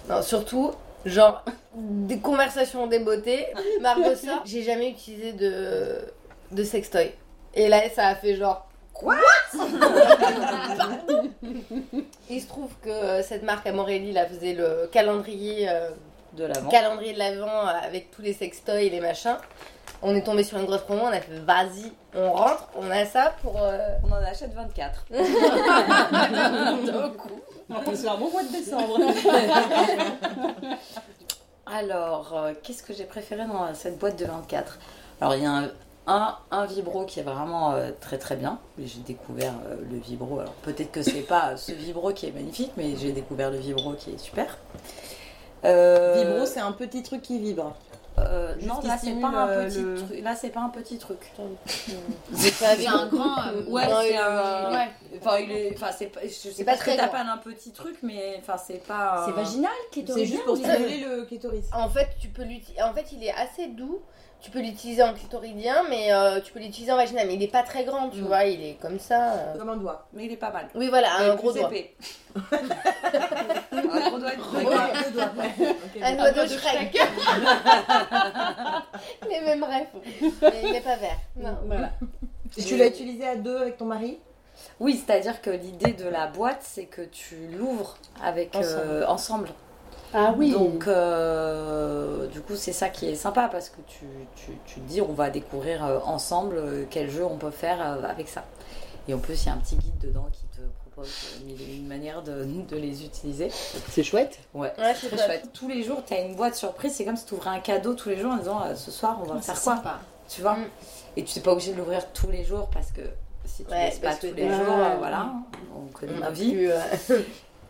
Non, 0.09 0.23
surtout, 0.23 0.71
genre, 1.05 1.43
des 1.75 2.19
conversations 2.19 2.87
des 2.87 2.99
beautés, 2.99 3.47
marre 3.81 3.99
de 3.99 4.15
ça. 4.15 4.41
J'ai 4.45 4.63
jamais 4.63 4.89
utilisé 4.89 5.33
de, 5.33 5.99
de 6.51 6.63
sextoy. 6.63 7.11
Et 7.53 7.67
là, 7.67 7.81
ça 7.93 8.07
a 8.07 8.15
fait 8.15 8.35
genre. 8.35 8.67
Quoi? 8.93 9.15
Il 12.29 12.41
se 12.41 12.47
trouve 12.47 12.69
que 12.83 12.89
euh, 12.89 13.23
cette 13.23 13.43
marque 13.43 13.65
à 13.67 13.71
Montréal, 13.71 14.11
là, 14.13 14.25
faisait 14.27 14.53
le 14.53 14.87
calendrier, 14.91 15.67
euh, 15.69 15.89
De 16.33 16.45
l'avant. 16.45 16.69
calendrier 16.69 17.13
de 17.13 17.19
l'avant 17.19 17.65
avec 17.65 18.11
tous 18.11 18.21
les 18.21 18.33
sextoys 18.33 18.85
et 18.85 18.89
les 18.89 18.99
machins. 18.99 19.37
On 20.03 20.15
est 20.15 20.23
tombé 20.23 20.43
sur 20.43 20.57
une 20.57 20.65
grosse 20.65 20.81
promo, 20.81 21.01
on 21.03 21.07
a 21.07 21.21
fait 21.21 21.31
vas-y, 21.45 21.91
on 22.15 22.31
rentre, 22.31 22.67
on 22.75 22.89
a 22.89 23.05
ça 23.05 23.35
pour. 23.41 23.61
euh, 23.61 23.77
On 24.07 24.11
en 24.11 24.15
achète 24.23 24.53
24. 24.53 25.05
C'est 27.95 28.07
un 28.07 28.17
bon 28.17 28.29
mois 28.31 28.43
de 28.43 28.51
décembre. 28.51 28.99
Alors, 31.65 32.33
euh, 32.35 32.53
qu'est-ce 32.61 32.83
que 32.83 32.93
j'ai 32.93 33.05
préféré 33.05 33.45
dans 33.45 33.73
cette 33.73 33.97
boîte 33.97 34.17
de 34.19 34.25
24 34.25 34.77
Alors, 35.21 35.35
il 35.35 35.43
y 35.43 35.45
a 35.45 35.51
un, 35.51 35.69
un, 36.07 36.35
un 36.51 36.65
vibro 36.65 37.05
qui 37.05 37.19
est 37.19 37.23
vraiment 37.23 37.71
euh, 37.73 37.91
très 38.01 38.17
très 38.17 38.35
bien. 38.35 38.59
J'ai 38.77 38.99
découvert 38.99 39.53
euh, 39.67 39.75
le 39.89 39.97
vibro. 39.99 40.39
Alors, 40.39 40.53
peut-être 40.63 40.91
que 40.91 41.01
c'est 41.03 41.21
pas 41.21 41.55
ce 41.57 41.71
vibro 41.71 42.11
qui 42.13 42.25
est 42.27 42.31
magnifique, 42.31 42.71
mais 42.77 42.95
j'ai 42.97 43.11
découvert 43.13 43.51
le 43.51 43.57
vibro 43.57 43.93
qui 43.93 44.11
est 44.11 44.17
super. 44.17 44.57
Euh, 45.63 46.15
Vibro, 46.23 46.45
c'est 46.45 46.59
un 46.59 46.71
petit 46.71 47.03
truc 47.03 47.21
qui 47.21 47.37
vibre. 47.37 47.75
euh, 48.17 48.55
non, 48.63 48.79
là 48.83 48.97
c'est 49.01 49.13
pas 49.21 49.27
un 49.27 49.47
petit 49.67 49.77
le- 49.81 49.95
truc. 49.95 50.23
Là 50.23 50.35
c'est 50.35 50.49
pas 50.49 50.59
un 50.61 50.69
petit 50.69 50.97
truc. 50.97 51.19
C'est 52.33 52.87
un 52.87 53.05
grand. 53.05 53.37
euh, 53.47 53.63
Ouais, 53.69 53.85
ouais. 54.71 55.10
Enfin, 55.21 55.37
il 55.39 55.51
est. 55.51 55.73
Enfin, 55.75 55.91
c'est 55.97 56.07
pas. 56.07 56.21
Je 56.23 56.29
sais 56.29 56.63
pas 56.63 56.71
pas 56.73 56.77
très 56.77 56.99
un 56.99 57.37
petit 57.37 57.71
truc, 57.71 57.97
mais 58.03 58.35
enfin, 58.39 58.57
c'est 58.57 58.83
pas. 58.85 59.23
C'est 59.27 59.33
vaginal, 59.33 59.71
C'est 59.85 59.89
clitoridien 59.91 60.25
juste 60.35 60.43
pour 60.45 60.53
ou- 60.53 60.57
stimuler 60.57 60.99
le 61.05 61.25
clitoris. 61.25 61.65
En 61.73 61.89
fait, 61.89 62.09
tu 62.19 62.27
peux 62.29 62.43
l'utiliser. 62.43 62.81
En 62.81 62.93
fait, 62.93 63.11
il 63.11 63.23
est 63.23 63.33
assez 63.33 63.67
doux. 63.67 64.01
Tu 64.41 64.49
peux 64.49 64.59
l'utiliser 64.59 65.03
en 65.03 65.13
clitoridien, 65.13 65.83
mais 65.87 66.11
euh, 66.11 66.39
tu 66.41 66.51
peux 66.51 66.57
l'utiliser 66.57 66.91
en 66.91 66.95
vaginal. 66.95 67.27
Mais 67.27 67.35
il 67.35 67.43
est 67.43 67.47
pas 67.51 67.61
très 67.61 67.83
grand, 67.83 68.09
tu 68.09 68.21
vois. 68.21 68.45
Il 68.45 68.63
est 68.65 68.73
comme 68.81 68.97
ça. 68.97 69.33
euh. 69.33 69.55
Comme 69.55 69.69
un 69.69 69.77
doigt. 69.77 70.07
Mais 70.13 70.25
il 70.25 70.31
est 70.31 70.37
pas 70.37 70.49
mal. 70.49 70.67
Oui, 70.73 70.87
voilà, 70.89 71.15
un 71.17 71.35
gros 71.35 71.53
doigt. 71.53 71.67
épais. 71.71 71.93
Un 73.71 73.81
gros 73.83 74.17
doigt 74.17 74.31
de 74.35 75.03
deux 75.03 75.11
doigts, 75.11 75.31
Un 76.01 76.15
doigt 76.15 76.31
de 76.31 76.47
Shrek. 76.47 76.97
Les 79.29 79.41
mêmes 79.41 79.63
rêves. 79.63 79.87
Mais 80.41 80.61
il 80.63 80.71
n'est 80.71 80.81
pas 80.81 80.95
vert. 80.95 81.17
Non. 81.35 81.57
Voilà. 81.67 81.91
Et 82.57 82.63
tu 82.63 82.77
l'as 82.77 82.87
utilisé 82.87 83.27
à 83.27 83.35
deux 83.35 83.57
avec 83.57 83.77
ton 83.77 83.85
mari? 83.85 84.17
Oui, 84.81 84.99
c'est-à-dire 85.05 85.43
que 85.43 85.51
l'idée 85.51 85.93
de 85.93 86.09
la 86.09 86.25
boîte, 86.25 86.61
c'est 86.63 86.85
que 86.85 87.03
tu 87.03 87.35
l'ouvres 87.55 87.97
avec 88.23 88.55
euh, 88.55 89.05
ensemble. 89.05 89.49
Ah 90.11 90.33
oui. 90.35 90.53
Donc, 90.53 90.87
euh, 90.87 92.25
du 92.25 92.41
coup, 92.41 92.55
c'est 92.55 92.73
ça 92.73 92.89
qui 92.89 93.07
est 93.07 93.13
sympa 93.13 93.47
parce 93.47 93.69
que 93.69 93.79
tu, 93.87 94.05
tu, 94.35 94.53
tu 94.65 94.79
te 94.79 94.87
dis, 94.87 94.99
on 94.99 95.13
va 95.13 95.29
découvrir 95.29 95.85
euh, 95.85 95.99
ensemble 96.03 96.59
quel 96.89 97.11
jeu 97.11 97.23
on 97.23 97.37
peut 97.37 97.51
faire 97.51 97.79
avec 98.03 98.27
ça. 98.27 98.43
Et 99.07 99.13
en 99.13 99.19
plus, 99.19 99.43
il 99.43 99.45
y 99.45 99.49
a 99.49 99.53
un 99.53 99.57
petit 99.57 99.75
guide 99.75 99.99
dedans 99.99 100.27
qui 100.33 100.45
te 100.57 100.61
propose 100.91 101.11
une 101.47 101.85
manières 101.85 102.23
de, 102.23 102.43
de 102.43 102.75
les 102.75 103.05
utiliser. 103.05 103.49
C'est 103.51 104.03
chouette. 104.03 104.39
Ouais, 104.55 104.73
Ouais, 104.79 104.95
c'est 104.99 105.09
chouette. 105.15 105.49
Tous 105.53 105.67
les 105.67 105.83
jours, 105.83 106.01
tu 106.03 106.15
as 106.15 106.21
une 106.21 106.35
boîte 106.35 106.55
surprise. 106.55 106.95
C'est 106.95 107.05
comme 107.05 107.17
si 107.17 107.25
tu 107.25 107.35
ouvrais 107.35 107.51
un 107.51 107.59
cadeau 107.59 107.93
tous 107.93 108.09
les 108.09 108.17
jours 108.17 108.31
en 108.31 108.37
disant, 108.37 108.63
ce 108.75 108.89
soir, 108.89 109.19
on 109.21 109.31
va 109.31 109.39
faire 109.41 109.61
quoi 109.61 109.99
Tu 110.27 110.41
vois 110.41 110.55
Mm. 110.55 110.65
Et 111.17 111.23
tu 111.23 111.37
n'es 111.37 111.43
pas 111.43 111.51
obligé 111.51 111.73
de 111.73 111.77
l'ouvrir 111.77 112.11
tous 112.13 112.31
les 112.31 112.43
jours 112.43 112.67
parce 112.73 112.91
que 112.91 113.01
si 113.45 113.63
tu 113.63 113.71
Ouais, 113.71 113.85
laisses 113.85 113.99
pas 113.99 114.15
tous 114.15 114.27
les 114.27 114.33
t'es- 114.33 114.49
jours, 114.49 114.59
Ouais. 114.77 114.91
euh, 114.93 114.97
voilà, 114.99 115.31
on 115.75 115.87
connaît 115.91 116.13
On 116.15 116.19
ma 116.19 116.29
vie. 116.31 116.53
euh, 116.67 116.79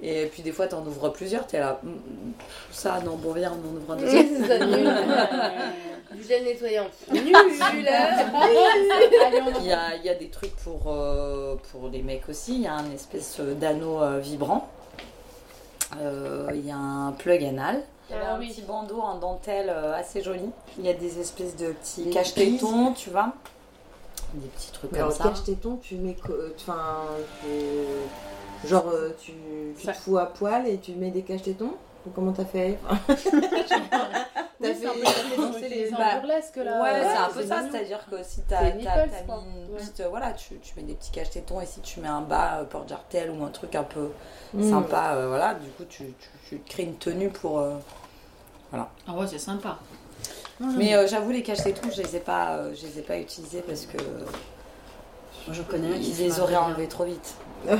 Et 0.03 0.25
puis 0.33 0.41
des 0.41 0.51
fois, 0.51 0.65
tu 0.67 0.73
en 0.73 0.83
ouvres 0.83 1.09
plusieurs, 1.09 1.45
tu 1.45 1.55
es 1.57 1.59
là, 1.59 1.79
Hum, 1.83 1.99
ça, 2.71 2.99
non, 3.05 3.17
bon, 3.17 3.33
viens, 3.33 3.51
on 3.53 3.69
en 3.69 3.75
ouvre 3.79 3.93
un 3.93 3.97
c'est 3.99 4.23
deuxième. 4.23 4.47
ça, 4.47 4.57
nul. 4.65 4.91
Du 6.15 6.23
gel 6.27 6.43
nettoyant. 6.43 6.87
Nul. 7.13 7.21
Il 9.59 9.65
y 9.65 9.71
a, 9.71 9.95
il 9.95 10.03
y 10.03 10.09
a 10.09 10.15
des 10.15 10.27
trucs 10.29 10.55
pour, 10.57 10.81
euh, 10.87 11.55
pour 11.71 11.87
les 11.89 12.01
mecs 12.01 12.27
aussi, 12.29 12.55
il 12.55 12.61
y 12.63 12.67
a 12.67 12.73
un 12.73 12.91
espèce 12.91 13.39
d'anneau 13.39 14.01
euh, 14.01 14.19
vibrant. 14.19 14.67
Euh, 15.99 16.47
Il 16.53 16.65
y 16.65 16.71
a 16.71 16.75
un 16.77 17.11
plug 17.11 17.43
anal. 17.43 17.81
Il 18.09 18.15
y 18.15 18.19
a 18.19 18.33
un 18.33 18.39
oui. 18.39 18.49
petit 18.49 18.61
bandeau 18.63 18.99
en 18.99 19.17
dentelle 19.19 19.69
euh, 19.69 19.93
assez 19.93 20.21
joli. 20.21 20.49
Il 20.77 20.85
y 20.85 20.89
a 20.89 20.93
des 20.93 21.19
espèces 21.19 21.55
de 21.55 21.71
petits 21.71 22.03
Des 22.05 22.09
cache-tétons, 22.11 22.91
tu 22.93 23.09
vois. 23.09 23.33
Des 24.33 24.47
petits 24.47 24.71
trucs 24.71 24.91
Mais 24.91 24.99
comme 24.99 25.07
alors, 25.07 25.17
ça. 25.17 25.23
cache 25.29 25.43
téton, 25.43 25.77
tu 25.81 25.95
mets. 25.95 26.15
euh, 26.29 26.51
Enfin. 26.55 26.77
tu- 27.41 28.67
Genre, 28.67 28.87
euh, 28.89 29.09
tu, 29.19 29.33
tu 29.77 29.85
Ça- 29.85 29.93
te 29.93 29.97
fous 29.97 30.17
à 30.19 30.27
poil 30.27 30.67
et 30.67 30.77
tu 30.77 30.93
mets 30.93 31.09
des 31.11 31.23
cache 31.23 31.41
tétons 31.41 31.73
Ou 32.05 32.09
comment 32.11 32.31
t'as 32.31 32.45
fait 32.45 32.77
T'as 34.61 34.73
fait, 34.75 34.85
t'as 35.03 35.11
fait 35.11 35.37
danser 35.37 35.69
les. 35.69 35.89
Bah, 35.91 35.97
un 36.13 36.19
burlesque 36.19 36.55
là. 36.57 36.81
Ouais, 36.83 37.01
c'est 37.01 37.17
un 37.17 37.29
peu 37.29 37.43
ça, 37.43 37.61
c'est-à-dire 37.69 38.05
que 38.09 38.23
si 38.23 38.41
t'as 38.47 38.63
mis 38.73 38.83
une 38.83 38.87
Ouais. 38.87 39.07
petite. 39.79 40.03
voilà, 40.09 40.31
tu, 40.33 40.59
tu 40.59 40.73
mets 40.77 40.83
des 40.83 40.93
petits 40.93 41.11
cache-tétons 41.11 41.61
et 41.61 41.65
si 41.65 41.79
tu 41.81 41.99
mets 41.99 42.07
un 42.07 42.21
bas 42.21 42.59
euh, 42.59 42.63
porte-jartel 42.65 43.31
ou 43.31 43.43
un 43.43 43.49
truc 43.49 43.73
un 43.75 43.83
peu 43.83 44.09
Mm. 44.53 44.69
sympa, 44.69 45.13
euh, 45.15 45.27
voilà, 45.29 45.53
du 45.55 45.67
coup, 45.71 45.83
tu, 45.85 46.03
tu, 46.19 46.29
tu 46.49 46.59
crées 46.59 46.83
une 46.83 46.95
tenue 46.97 47.29
pour. 47.29 47.59
euh, 47.59 47.73
Ah 48.73 48.87
ouais, 49.15 49.25
c'est 49.27 49.39
sympa. 49.39 49.79
Mais 50.59 50.95
euh, 50.95 51.07
j'avoue, 51.07 51.31
les 51.31 51.43
cache-tétons, 51.43 51.89
je 51.95 52.01
les 52.01 52.15
ai 52.15 52.19
pas, 52.19 52.55
euh, 52.57 52.73
je 52.75 52.85
les 52.85 52.99
ai 52.99 53.01
pas 53.01 53.17
utilisés 53.17 53.63
parce 53.67 53.85
que. 53.85 53.97
Moi, 53.97 55.55
je 55.55 55.61
connais 55.63 55.95
un 55.95 55.99
qui 55.99 56.11
les 56.13 56.29
bien. 56.29 56.59
enlevés 56.61 56.87
trop 56.87 57.05
vite. 57.05 57.35
Je- 57.69 57.75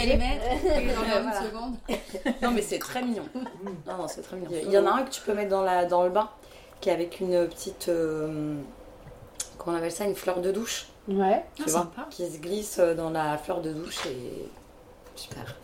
à 0.00 0.04
les 0.04 0.16
mettre 0.16 0.44
et 0.64 0.84
les 0.86 0.92
Voilà. 0.92 1.20
une 1.40 1.46
seconde. 1.46 1.74
Non, 2.42 2.50
mais 2.50 2.62
c'est 2.62 2.78
très 2.78 3.02
mignon. 3.02 3.24
Non, 3.86 3.96
non, 3.98 4.08
c'est 4.08 4.22
très 4.22 4.36
mignon. 4.36 4.50
Il 4.64 4.70
y 4.70 4.78
en 4.78 4.86
a 4.86 4.90
un 4.90 5.02
que 5.04 5.10
tu 5.10 5.20
peux 5.20 5.34
mettre 5.34 5.50
dans, 5.50 5.62
la, 5.62 5.84
dans 5.84 6.04
le 6.04 6.10
bain, 6.10 6.28
qui 6.80 6.88
est 6.88 6.92
avec 6.92 7.20
une 7.20 7.46
petite. 7.48 7.88
euh, 7.88 8.54
comment 9.58 9.76
on 9.76 9.78
appelle 9.78 9.92
ça 9.92 10.04
Une 10.04 10.14
fleur 10.14 10.40
de 10.40 10.50
douche. 10.52 10.86
Ouais. 11.08 11.44
Tu 11.54 11.62
Ah, 11.66 11.70
vois 11.70 11.80
sympa. 11.82 12.06
Qui 12.10 12.30
se 12.30 12.38
glisse 12.38 12.78
dans 12.78 13.10
la 13.10 13.38
fleur 13.38 13.60
de 13.60 13.72
douche 13.72 14.06
et. 14.06 14.48
Super. 15.14 15.56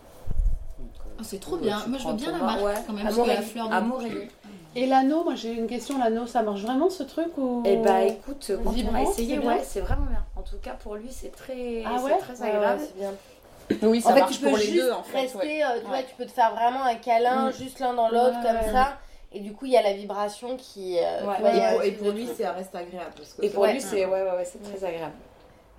Ah, 1.23 1.27
c'est 1.29 1.39
trop 1.41 1.57
bien. 1.57 1.81
Moi, 1.87 1.99
je 1.99 2.09
veux 2.09 2.15
bien 2.15 2.33
la 2.33 2.39
marque 2.39 2.63
Ouais. 2.65 2.75
quand 2.87 2.93
même. 2.93 3.07
Que 3.09 3.29
la 3.29 3.43
fleur 3.43 3.69
de 3.69 3.75
Amaurélie. 3.75 4.29
Et 4.75 4.87
l'anneau, 4.87 5.23
moi 5.23 5.35
j'ai 5.35 5.53
une 5.53 5.67
question, 5.67 5.99
l'anneau, 5.99 6.27
ça 6.27 6.43
marche 6.43 6.63
vraiment 6.63 6.89
ce 6.89 7.03
truc 7.03 7.37
ou 7.37 7.63
Eh 7.67 7.77
bah 7.77 8.05
écoute, 8.05 8.51
quand 8.65 8.71
on 8.71 8.71
a 8.71 8.73
Vibrant, 8.73 9.11
essayé, 9.11 9.39
c'est 9.39 9.47
ouais, 9.47 9.61
c'est 9.63 9.81
vraiment 9.81 10.07
bien. 10.07 10.25
En 10.35 10.41
tout 10.41 10.57
cas, 10.63 10.71
pour 10.83 10.95
lui, 10.97 11.09
c'est 11.11 11.31
très, 11.31 11.83
Ah 11.85 11.97
c'est 11.99 12.05
ouais? 12.05 12.19
très 12.19 12.43
agréable. 12.43 12.81
ouais, 12.81 12.89
c'est 12.89 12.99
bien. 12.99 13.89
Oui, 13.91 14.01
ça 14.01 14.09
En 14.11 14.15
fait, 14.15 14.21
marche 14.21 14.33
tu 14.37 14.41
peux 14.41 14.49
pour 14.49 14.57
les 14.57 14.65
juste 14.65 14.77
deux 14.83 14.91
en 14.93 15.03
fait. 15.03 15.21
rester, 15.21 15.39
ouais. 15.39 15.63
euh, 15.63 15.81
tu 15.81 15.87
vois, 15.87 15.97
Ouais. 15.99 16.07
tu 16.09 16.15
peux 16.17 16.25
te 16.25 16.31
faire 16.31 16.53
vraiment 16.55 16.85
un 16.85 16.95
câlin 16.95 17.51
Mm. 17.51 17.53
juste 17.53 17.81
l'un 17.81 17.93
dans 17.93 18.09
l'autre 18.09 18.39
Ouais, 18.43 18.47
comme 18.49 18.61
ouais. 18.61 18.73
ça. 18.73 18.97
Et 19.33 19.41
du 19.41 19.53
coup, 19.53 19.67
il 19.67 19.73
y 19.73 19.77
a 19.77 19.83
la 19.83 19.93
vibration 19.93 20.57
qui. 20.57 20.97
euh, 20.99 21.27
Ouais. 21.27 21.39
vois, 21.39 21.85
Et 21.85 21.93
pour, 21.93 22.09
et 22.09 22.13
lui, 22.13 22.27
ça 22.27 22.53
reste 22.53 22.75
agréable. 22.75 23.13
Parce 23.15 23.35
que 23.35 23.45
Et 23.45 23.51
pour 23.51 23.63
Ouais. 23.65 23.75
lui, 23.75 23.81
c'est 23.83 24.07
ouais, 24.07 24.11
ouais, 24.23 24.23
ouais, 24.23 24.49
c'est 24.51 24.63
très 24.63 24.83
agréable. 24.87 25.13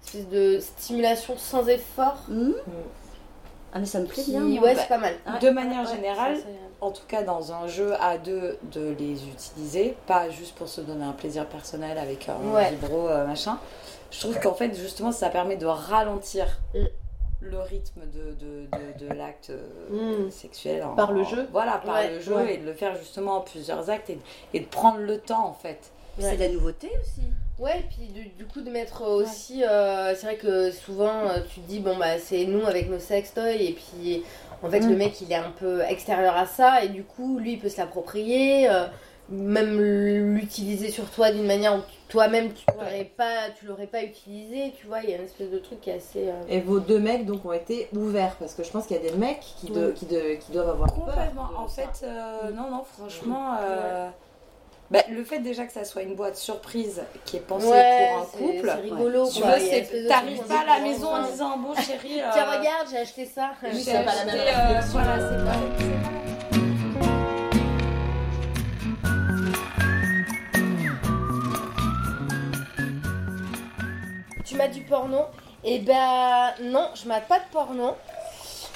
espèce 0.06 0.30
de 0.30 0.60
stimulation 0.60 1.34
sans 1.36 1.68
effort. 1.68 2.18
Ah, 3.74 3.80
mais 3.80 3.86
ça 3.86 4.00
me 4.00 4.06
plaît 4.06 4.22
Qui, 4.24 4.32
bien. 4.32 4.44
ouais, 4.62 4.76
Bah, 4.76 4.82
c'est 4.82 4.88
pas 4.88 4.98
mal. 5.00 5.16
de 5.42 5.50
manière 5.50 5.88
Ouais, 5.90 5.96
générale, 5.96 6.38
en 6.80 6.92
tout 6.92 7.06
cas 7.08 7.24
dans 7.24 7.52
un 7.54 7.68
jeu 7.68 7.94
à 8.00 8.18
deux, 8.18 8.58
de 8.72 8.94
les 9.00 9.28
utiliser, 9.28 9.96
pas 10.06 10.30
juste 10.30 10.56
pour 10.56 10.68
se 10.68 10.82
donner 10.82 11.04
un 11.06 11.12
plaisir 11.14 11.48
personnel 11.48 11.98
avec 11.98 12.30
un 12.30 12.38
Ouais. 12.54 12.70
vibro 12.72 13.08
euh, 13.08 13.26
machin. 13.26 13.58
Je 14.12 14.20
trouve 14.20 14.40
qu'en 14.40 14.54
fait, 14.54 14.76
justement, 14.76 15.12
ça 15.12 15.30
permet 15.30 15.56
de 15.58 15.66
ralentir 15.66 16.46
Mm. 16.76 16.84
le 17.42 17.60
rythme 17.62 18.02
de, 18.14 18.34
de, 18.34 18.68
de, 19.02 19.08
de 19.08 19.14
l'acte 19.14 19.50
euh, 19.50 20.28
Mm. 20.28 20.30
sexuel. 20.32 20.84
en- 20.84 20.94
Par 20.96 21.12
le 21.12 21.22
en- 21.22 21.26
jeu. 21.26 21.48
Voilà, 21.52 21.80
par 21.84 21.96
Ouais, 21.96 22.10
le 22.12 22.20
jeu 22.20 22.36
ouais. 22.36 22.54
et 22.56 22.58
de 22.60 22.66
le 22.66 22.74
faire 22.74 22.96
justement 22.96 23.38
en 23.38 23.42
plusieurs 23.42 23.90
actes 23.90 24.12
et, 24.12 24.20
et 24.54 24.60
de 24.60 24.66
prendre 24.66 25.00
le 25.00 25.18
temps 25.18 25.48
en 25.48 25.54
fait. 25.54 25.92
C'est 26.20 26.36
de 26.38 26.42
la 26.42 26.50
nouveauté 26.50 26.92
aussi. 27.02 27.22
Ouais, 27.64 27.80
et 27.80 27.84
puis 27.84 28.08
du, 28.08 28.26
du 28.30 28.46
coup 28.46 28.60
de 28.62 28.70
mettre 28.70 29.04
aussi, 29.10 29.64
euh, 29.64 30.14
c'est 30.16 30.26
vrai 30.26 30.36
que 30.36 30.70
souvent 30.72 31.28
euh, 31.30 31.40
tu 31.50 31.62
te 31.62 31.68
dis 31.70 31.80
bon 31.80 31.96
bah 31.98 32.18
c'est 32.20 32.44
nous 32.46 32.66
avec 32.66 32.90
nos 32.90 33.00
sextoys 33.00 33.56
et 33.62 33.72
puis 33.74 34.24
en 34.62 34.70
fait 34.70 34.82
Mm. 34.82 34.90
le 34.90 34.96
mec 34.98 35.22
il 35.22 35.32
est 35.32 35.36
un 35.36 35.52
peu 35.58 35.82
extérieur 35.82 36.36
à 36.36 36.46
ça 36.46 36.84
et 36.84 36.90
du 36.90 37.04
coup 37.04 37.40
lui 37.40 37.54
il 37.54 37.60
peut 37.60 37.70
se 37.70 37.78
l'approprier, 37.78 38.70
euh, 38.70 38.86
même 39.30 39.80
l'utiliser 39.80 40.90
sur 40.92 41.10
toi 41.10 41.32
d'une 41.32 41.46
manière 41.48 41.76
où 41.76 41.80
toi-même 42.10 42.52
tu 42.54 42.66
l'aurais 42.78 43.06
pas, 43.06 43.50
tu 43.58 43.66
l'aurais 43.66 43.88
pas 43.88 44.04
utilisé, 44.04 44.74
tu 44.78 44.86
vois, 44.88 45.00
il 45.02 45.10
y 45.10 45.14
a 45.14 45.16
une 45.18 45.24
espèce 45.24 45.50
de 45.50 45.58
truc 45.60 45.80
qui 45.80 45.90
est 45.90 45.94
assez. 45.96 46.28
euh, 46.28 46.34
Et 46.50 46.60
vos 46.60 46.80
deux 46.80 47.00
mecs 47.00 47.26
donc 47.26 47.46
ont 47.46 47.54
été 47.54 47.88
ouverts 47.96 48.36
parce 48.40 48.54
que 48.56 48.64
je 48.64 48.70
pense 48.72 48.86
qu'il 48.88 48.98
y 48.98 49.00
a 49.00 49.10
des 49.10 49.16
mecs 49.18 49.40
qui, 49.40 49.72
de- 49.72 49.92
qui, 49.92 50.06
de- 50.06 50.36
qui 50.36 50.52
doivent 50.52 50.70
avoir 50.72 50.94
peur. 50.94 51.06
Complètement. 51.06 51.50
En 51.58 51.68
fait, 51.70 52.04
euh, 52.04 52.52
non, 52.52 52.70
non, 52.70 52.84
franchement, 52.84 53.56
euh, 53.62 54.10
bah, 54.92 55.00
le 55.10 55.24
fait 55.24 55.40
déjà 55.40 55.66
que 55.66 55.72
ça 55.72 55.86
soit 55.86 56.04
une 56.04 56.16
boîte 56.16 56.36
surprise 56.36 57.02
qui 57.26 57.38
est 57.38 57.40
pensée 57.40 57.68
ouais, 57.68 58.10
pour 58.12 58.22
un 58.22 58.26
couple, 58.26 58.72
c'est 58.76 58.82
rigolo 58.82 59.28
tu 59.30 59.42
vois, 59.42 59.54
t'arrives 60.08 60.44
pas 60.44 60.60
à 60.60 60.78
la 60.78 60.84
maison 60.84 61.08
en 61.08 61.24
disant 61.24 61.58
bon 61.58 61.74
chérie, 61.76 62.22
euh, 62.22 62.30
Tiens 62.34 62.60
regarde 62.60 62.88
j'ai 62.92 62.98
acheté 62.98 63.26
ça. 63.26 63.52
j'ai 63.64 63.80
c'est 63.80 63.94
pas 64.04 64.14
la 64.14 64.22
acheté, 64.22 64.38
même 64.38 64.78
euh, 64.78 64.82
voilà, 64.92 65.18
c'est 65.18 65.46
pas, 65.46 65.58
Tu 74.46 74.56
mates 74.56 74.72
du 74.72 74.82
porno. 74.82 75.22
Eh 75.64 75.80
ben 75.80 76.54
non, 76.62 76.90
je 76.94 77.08
mate 77.08 77.28
pas 77.28 77.40
de 77.40 77.46
porno. 77.52 77.96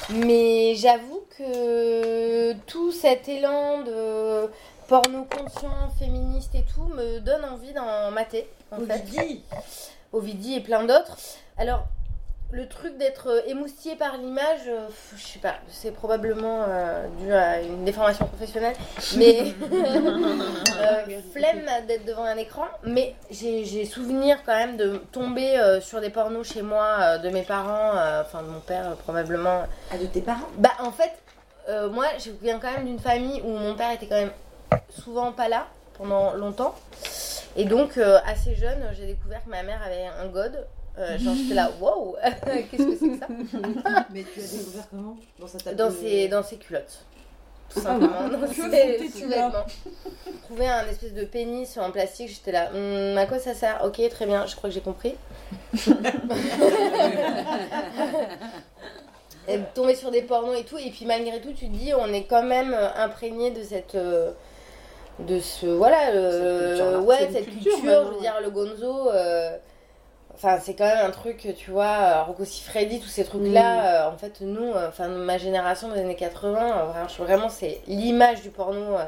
Mais 0.09 0.73
j'avoue 0.75 1.25
que 1.37 2.53
tout 2.65 2.91
cet 2.91 3.27
élan 3.27 3.83
de 3.83 4.49
porno 4.87 5.25
conscient, 5.25 5.89
féministe 5.99 6.55
et 6.55 6.63
tout 6.63 6.85
me 6.85 7.19
donne 7.19 7.43
envie 7.45 7.73
d'en 7.73 8.11
mater. 8.11 8.49
En 8.71 8.77
fait. 8.77 8.93
Ovidie. 8.93 9.43
Ovidie 10.13 10.53
et 10.57 10.61
plein 10.61 10.83
d'autres. 10.83 11.17
Alors, 11.57 11.87
le 12.51 12.65
truc 12.69 12.97
d'être 12.97 13.43
émoustillé 13.47 13.97
par 13.97 14.15
l'image, 14.17 14.61
euh, 14.69 14.87
je 15.17 15.21
sais 15.21 15.39
pas, 15.39 15.55
c'est 15.67 15.91
probablement 15.91 16.63
euh, 16.65 17.05
dû 17.19 17.33
à 17.33 17.61
une 17.61 17.83
déformation 17.83 18.25
professionnelle, 18.25 18.75
mais 19.17 19.53
euh, 19.71 21.19
flemme 21.33 21.65
d'être 21.87 22.05
devant 22.05 22.23
un 22.23 22.37
écran. 22.37 22.63
Mais 22.83 23.15
j'ai 23.31 23.85
souvenir 23.85 24.37
quand 24.45 24.55
même 24.55 24.77
de 24.77 24.95
tomber 25.11 25.59
euh, 25.59 25.81
sur 25.81 25.99
des 25.99 26.09
pornos 26.09 26.47
chez 26.47 26.61
moi, 26.61 26.95
euh, 26.99 27.17
de 27.17 27.29
mes 27.29 27.43
parents, 27.43 27.97
euh, 27.97 28.21
enfin 28.21 28.43
de 28.43 28.47
mon 28.47 28.61
père 28.61 28.91
euh, 28.91 28.95
probablement. 28.95 29.63
Ah, 29.91 29.97
de 29.97 30.05
tes 30.05 30.21
parents? 30.21 30.47
Bah 30.57 30.71
en 30.79 30.91
fait, 30.93 31.11
euh, 31.67 31.89
moi 31.89 32.05
je 32.17 32.31
viens 32.41 32.59
quand 32.59 32.71
même 32.71 32.85
d'une 32.85 32.99
famille 32.99 33.41
où 33.41 33.49
mon 33.49 33.75
père 33.75 33.91
était 33.91 34.07
quand 34.07 34.15
même 34.15 34.31
souvent 34.89 35.31
pas 35.31 35.49
là 35.49 35.67
pendant 35.97 36.33
longtemps. 36.33 36.75
Et 37.55 37.65
donc 37.65 37.97
euh, 37.97 38.19
assez 38.25 38.55
jeune, 38.55 38.83
j'ai 38.97 39.05
découvert 39.07 39.43
que 39.43 39.49
ma 39.49 39.63
mère 39.63 39.81
avait 39.83 40.05
un 40.05 40.27
god. 40.27 40.65
Euh, 40.99 41.17
genre 41.19 41.35
j'étais 41.35 41.53
là, 41.53 41.69
wow, 41.79 42.15
qu'est-ce 42.71 42.83
que 42.83 42.97
c'est 42.97 43.09
que 43.09 43.19
ça 43.19 43.27
Mais 44.11 44.23
tu 44.23 44.39
as 44.39 44.43
découvert 44.47 44.89
comment? 44.89 45.17
Dans 45.39 45.47
sa 45.47 45.57
table 45.59 45.75
dans 45.75 45.89
de- 45.89 45.95
ses, 45.95 46.27
dans 46.27 46.43
ses 46.43 46.57
culottes. 46.57 46.99
Tout 47.69 47.81
simplement, 47.81 48.29
dans 48.29 48.47
ses, 48.47 49.09
sous-vêtements. 49.09 49.65
Trouver 50.45 50.67
un 50.69 50.87
espèce 50.87 51.13
de 51.13 51.25
pénis 51.25 51.77
en 51.77 51.91
plastique, 51.91 52.29
j'étais 52.29 52.53
là, 52.53 52.69
Hum, 52.73 53.17
à 53.17 53.25
quoi 53.25 53.39
ça 53.39 53.53
sert? 53.53 53.81
Ok, 53.83 54.01
très 54.09 54.25
bien, 54.25 54.45
je 54.45 54.55
crois 54.55 54.69
que 54.69 54.73
j'ai 54.73 54.81
compris. 54.81 55.15
et 59.49 59.59
tomber 59.73 59.95
sur 59.95 60.11
des 60.11 60.21
pornos 60.21 60.57
et 60.59 60.63
tout, 60.63 60.77
et 60.77 60.89
puis 60.91 61.05
malgré 61.05 61.39
tout, 61.41 61.53
tu 61.53 61.67
te 61.67 61.73
dis, 61.75 61.93
on 61.97 62.07
est 62.13 62.23
quand 62.23 62.43
même 62.43 62.73
euh, 62.73 62.89
imprégné 62.95 63.51
de 63.51 63.63
cette. 63.63 63.95
euh, 63.95 64.31
de 65.19 65.39
ce. 65.39 65.65
Voilà, 65.65 66.09
euh, 66.11 66.67
culture-là. 66.69 66.99
ouais, 67.01 67.15
C'est 67.19 67.25
une 67.25 67.33
cette 67.33 67.43
culture, 67.45 67.71
culture, 67.73 68.03
je 68.09 68.13
veux 68.15 68.19
dire, 68.21 68.33
le 68.41 68.49
gonzo. 68.49 69.09
euh, 69.11 69.57
Enfin, 70.35 70.59
c'est 70.61 70.75
quand 70.75 70.85
même 70.85 71.03
un 71.03 71.09
truc, 71.09 71.47
tu 71.57 71.71
vois, 71.71 72.21
Rocco 72.21 72.45
Siffredi, 72.45 72.99
tous 72.99 73.07
ces 73.07 73.23
trucs-là. 73.23 74.05
euh, 74.05 74.13
en 74.13 74.17
fait, 74.17 74.41
nous, 74.41 74.71
enfin, 74.87 75.07
ma 75.07 75.39
génération 75.39 75.89
des 75.91 75.99
années 75.99 76.15
80, 76.15 76.93
euh, 76.95 77.23
vraiment, 77.23 77.49
c'est 77.49 77.81
l'image 77.87 78.41
du 78.43 78.51
porno 78.51 78.97
euh, 78.97 79.05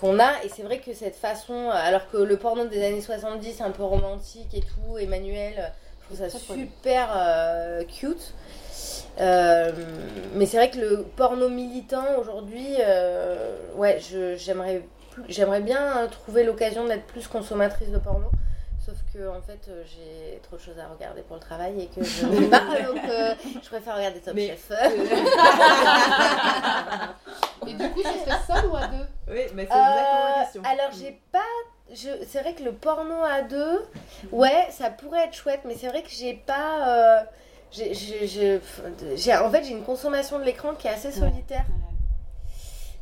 qu'on 0.00 0.18
a. 0.18 0.42
Et 0.42 0.48
c'est 0.48 0.62
vrai 0.64 0.78
que 0.78 0.92
cette 0.92 1.14
façon, 1.14 1.70
alors 1.70 2.10
que 2.10 2.16
le 2.16 2.36
porno 2.36 2.64
des 2.64 2.84
années 2.84 3.00
70, 3.00 3.60
un 3.60 3.70
peu 3.70 3.84
romantique 3.84 4.52
et 4.52 4.60
tout, 4.62 4.98
Emmanuel, 4.98 5.72
je 6.10 6.16
trouve 6.16 6.28
ça 6.28 6.36
super 6.54 7.08
euh, 7.16 7.84
cute. 7.84 8.34
Euh, 9.20 9.70
mais 10.34 10.46
c'est 10.46 10.56
vrai 10.56 10.70
que 10.70 10.78
le 10.78 11.04
porno 11.16 11.48
militant 11.48 12.16
aujourd'hui, 12.18 12.74
euh, 12.80 13.54
ouais, 13.76 14.00
je- 14.00 14.34
j'aimerais 14.36 14.82
j'aimerais 15.28 15.60
bien 15.60 16.06
trouver 16.10 16.44
l'occasion 16.44 16.86
d'être 16.86 17.06
plus 17.06 17.26
consommatrice 17.28 17.90
de 17.90 17.98
porno. 17.98 18.30
Sauf 18.84 18.96
que 19.12 19.28
en 19.28 19.42
fait, 19.42 19.60
euh, 19.68 19.82
j'ai 19.86 20.40
trop 20.42 20.56
de 20.56 20.60
choses 20.62 20.78
à 20.78 20.88
regarder 20.88 21.20
pour 21.22 21.36
le 21.36 21.42
travail 21.42 21.82
et 21.82 21.86
que 21.88 22.02
je 22.02 22.24
ne 22.26 22.46
pas, 22.48 22.60
donc 22.92 22.98
euh, 23.08 23.34
je 23.62 23.68
préfère 23.68 23.96
regarder 23.96 24.20
Top 24.20 24.34
Mais- 24.34 24.48
Chef. 24.48 24.70
Et 27.66 27.74
du 27.74 27.90
coup, 27.90 28.02
ce 28.02 28.18
serait 28.24 28.40
seul 28.46 28.66
ou 28.70 28.76
à 28.76 28.86
deux? 28.86 29.06
Oui, 29.28 29.40
mais 29.54 29.66
c'est 29.70 29.76
Euh, 29.76 29.80
exactement 29.80 30.36
la 30.36 30.42
question. 30.44 30.62
alors 30.64 30.90
j'ai 30.98 31.20
pas, 31.30 31.38
je, 31.92 32.08
c'est 32.26 32.40
vrai 32.40 32.54
que 32.54 32.62
le 32.62 32.72
porno 32.72 33.22
à 33.22 33.42
deux, 33.42 33.84
ouais, 34.32 34.66
ça 34.70 34.88
pourrait 34.90 35.24
être 35.26 35.34
chouette, 35.34 35.60
mais 35.66 35.76
c'est 35.78 35.88
vrai 35.88 36.02
que 36.02 36.08
j'ai 36.10 36.32
pas, 36.34 36.88
euh, 36.88 37.20
j'ai, 37.70 37.92
j'ai- 37.94 38.26
j'ai- 38.26 38.60
j'ai- 39.14 39.36
en 39.36 39.50
fait 39.50 39.62
j'ai 39.64 39.72
une 39.72 39.84
consommation 39.84 40.38
de 40.38 40.44
l'écran 40.44 40.74
qui 40.74 40.86
est 40.88 40.90
assez 40.90 41.12
solitaire. 41.12 41.64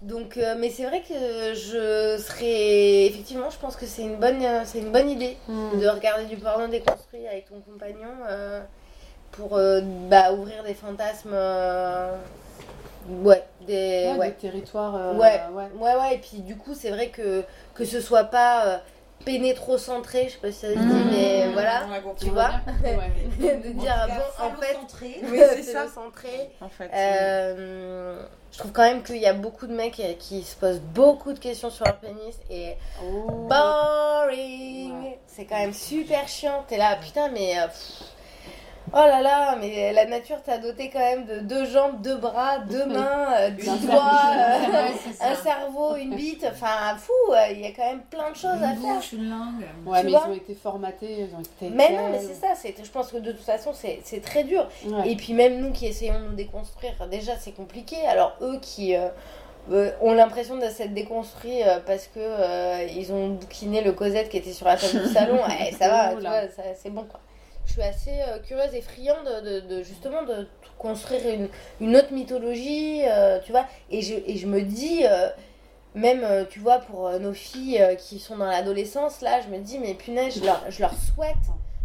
Donc, 0.03 0.37
euh, 0.37 0.55
mais 0.59 0.71
c'est 0.71 0.85
vrai 0.85 1.01
que 1.01 1.15
je 1.55 2.17
serais, 2.23 3.07
effectivement, 3.07 3.51
je 3.51 3.59
pense 3.59 3.75
que 3.77 3.85
c'est 3.87 4.03
une 4.03 4.17
bonne, 4.17 4.43
euh, 4.45 4.63
c'est 4.65 4.79
une 4.79 4.93
bonne 4.93 5.11
idée 5.11 5.37
Hmm. 5.49 5.79
de 5.81 5.89
regarder 5.89 6.25
du 6.27 6.37
porno 6.37 6.69
déconstruit 6.69 7.27
avec 7.27 7.49
ton 7.49 7.61
compagnon 7.61 8.13
euh, 8.29 8.61
pour 9.33 9.59
bah, 10.09 10.33
ouvrir 10.33 10.63
des 10.63 10.75
fantasmes, 10.75 11.35
ouais, 13.09 13.43
des, 13.67 14.07
Ouais, 14.13 14.19
ouais. 14.19 14.29
des 14.29 14.35
territoires. 14.35 15.17
Ouais. 15.17 15.41
ouais. 15.53 15.65
Ouais, 15.81 15.95
ouais, 16.01 16.15
et 16.15 16.19
puis 16.19 16.39
du 16.43 16.57
coup, 16.57 16.75
c'est 16.75 16.91
vrai 16.91 17.09
que, 17.09 17.43
que 17.75 17.85
ce 17.85 18.01
soit 18.01 18.25
pas 18.25 18.81
pénétrocentré, 19.33 20.25
je 20.29 20.33
sais 20.33 20.39
pas 20.39 20.51
si 20.53 20.59
ça 20.61 20.69
se 20.69 20.73
dit, 20.73 20.79
Mmh. 20.79 21.11
mais 21.11 21.49
voilà, 21.53 21.87
tu 22.19 22.31
vois, 22.31 22.51
Ouais. 22.83 23.57
de 23.63 23.69
dire, 23.73 23.95
ah 23.95 24.07
bon, 24.09 24.45
en 24.47 24.51
fait, 24.61 24.77
Oui, 25.31 25.39
c'est 25.55 25.63
ça. 25.65 25.87
centré. 25.89 26.51
En 26.63 26.69
fait, 26.71 26.91
Euh, 26.95 28.23
je 28.53 28.59
trouve 28.59 28.73
quand 28.73 28.83
même 28.85 29.03
qu'il 29.03 29.17
y 29.19 29.27
a 29.27 29.35
beaucoup 29.35 29.67
de 29.67 29.75
mecs 29.75 30.01
euh, 30.01 30.15
qui 30.19 30.43
se 30.43 30.57
posent 30.57 30.81
beaucoup 30.81 31.33
de 31.35 31.39
questions 31.39 31.69
sur 31.71 31.85
leur 31.85 31.97
pénis 31.99 32.37
et 32.51 32.75
Oh. 33.05 33.47
boring. 33.49 35.03
Ouais. 35.03 35.19
C'est 35.27 35.45
quand 35.45 35.59
même 35.59 35.75
super 35.75 36.27
chiant. 36.29 36.65
T'es 36.67 36.79
là, 36.79 36.97
putain, 36.97 37.29
mais. 37.29 37.59
euh, 37.59 37.67
pff, 37.67 38.03
oh 38.93 38.97
là 38.97 39.21
là, 39.23 39.57
mais 39.61 39.93
la 39.93 40.05
nature 40.07 40.43
t'a 40.43 40.59
doté 40.59 40.91
quand 40.91 40.99
même 40.99 41.25
de 41.27 41.41
deux 41.41 41.65
jambes, 41.67 42.01
deux 42.03 42.17
bras, 42.17 42.59
deux 42.59 42.87
mains, 42.87 43.27
euh, 43.39 43.51
dix 43.51 43.69
Un 43.69 43.77
doigts, 43.77 44.03
cerveau. 44.31 44.77
euh, 44.77 45.27
un 45.31 45.35
cerveau, 45.35 45.97
une 45.97 46.15
bite. 46.15 46.47
Enfin, 46.51 46.97
fou, 46.97 47.13
euh, 47.33 47.37
il 47.53 47.61
y 47.61 47.67
a 47.67 47.71
quand 47.71 47.87
même 47.89 48.03
plein 48.11 48.31
de 48.31 48.37
choses 48.37 48.63
à 48.63 48.73
Une 48.73 48.81
faire. 48.83 48.95
bouche, 48.97 49.13
une 49.13 49.31
langue. 49.31 49.65
Ouais, 49.87 50.01
Tu 50.01 50.07
mais 50.07 50.11
vois 50.13 50.23
ils 50.27 50.31
ont 50.31 50.35
été 50.37 50.55
formatés, 50.55 51.17
ils 51.29 51.35
ont 51.35 51.41
été. 51.41 51.75
Mais 51.75 51.91
non, 51.91 52.09
mais 52.11 52.19
c'est 52.21 52.35
ça. 52.35 52.55
c'est- 52.55 52.75
Je 52.85 52.91
pense 52.91 53.11
que 53.11 53.19
de 53.19 53.33
toute 53.33 53.45
façon, 53.45 53.73
c'est 53.75 54.01
c'est 54.05 54.21
très 54.23 54.45
dur. 54.45 54.67
Ouais. 54.87 55.11
Et 55.11 55.17
puis 55.17 55.33
même 55.35 55.59
nous 55.61 55.73
qui 55.73 55.87
essayons 55.87 56.19
de 56.21 56.25
nous 56.27 56.35
déconstruire, 56.35 56.93
déjà 57.11 57.33
c'est 57.39 57.53
compliqué. 57.53 57.97
Alors 58.07 58.37
eux 58.41 58.59
qui 58.63 58.95
euh, 58.97 59.09
euh, 59.71 59.91
ont 60.01 60.15
l'impression 60.15 60.57
de 60.57 60.69
s'être 60.71 60.95
déconstruits 60.95 61.63
euh, 61.63 61.79
parce 61.87 62.07
que 62.07 62.21
euh, 62.21 62.87
ils 62.97 63.13
ont 63.13 63.29
bouquiné 63.29 63.83
le 63.83 63.93
Cosette 63.93 64.31
qui 64.31 64.39
était 64.39 64.53
sur 64.53 64.67
la 64.67 64.77
table 64.77 65.03
du 65.03 65.13
salon, 65.13 65.41
eh, 65.69 65.75
ça 65.75 65.89
va, 65.89 66.11
c'est 66.75 66.89
bon 66.91 67.03
quoi. 67.05 67.21
Je 67.69 67.75
suis 67.75 67.83
assez 67.83 68.21
euh, 68.23 68.39
curieuse 68.39 68.75
et 68.75 68.81
friande 68.81 69.29
de, 69.45 69.83
justement 69.83 70.23
de 70.23 70.49
construire 70.79 71.21
une, 71.81 71.97
autre 71.97 72.13
mythologie, 72.13 73.03
euh, 73.05 73.39
tu 73.45 73.53
vois. 73.53 73.67
Et 73.91 74.01
je, 74.01 74.47
me 74.47 74.63
dis, 74.63 75.05
euh, 75.05 75.29
même, 75.95 76.47
tu 76.49 76.61
vois, 76.61 76.79
pour 76.79 77.11
nos 77.21 77.35
filles 77.35 77.97
qui 77.99 78.19
sont 78.19 78.39
dans 78.39 78.47
l'adolescence, 78.47 79.21
là, 79.21 79.43
je 79.43 79.49
me 79.55 79.59
dis, 79.59 79.79
mais 79.79 79.93
punaise, 79.93 80.41
je 80.71 80.81
leur 80.81 80.95
souhaite 80.95 81.35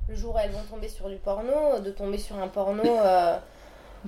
le 0.08 0.16
jour 0.16 0.36
où 0.36 0.40
elles 0.40 0.52
vont 0.52 0.64
tomber 0.70 0.88
sur 0.88 1.10
du 1.10 1.18
porno, 1.18 1.80
de 1.80 1.92
tomber 1.92 2.18
sur 2.18 2.38
un 2.38 2.48
porno 2.48 2.84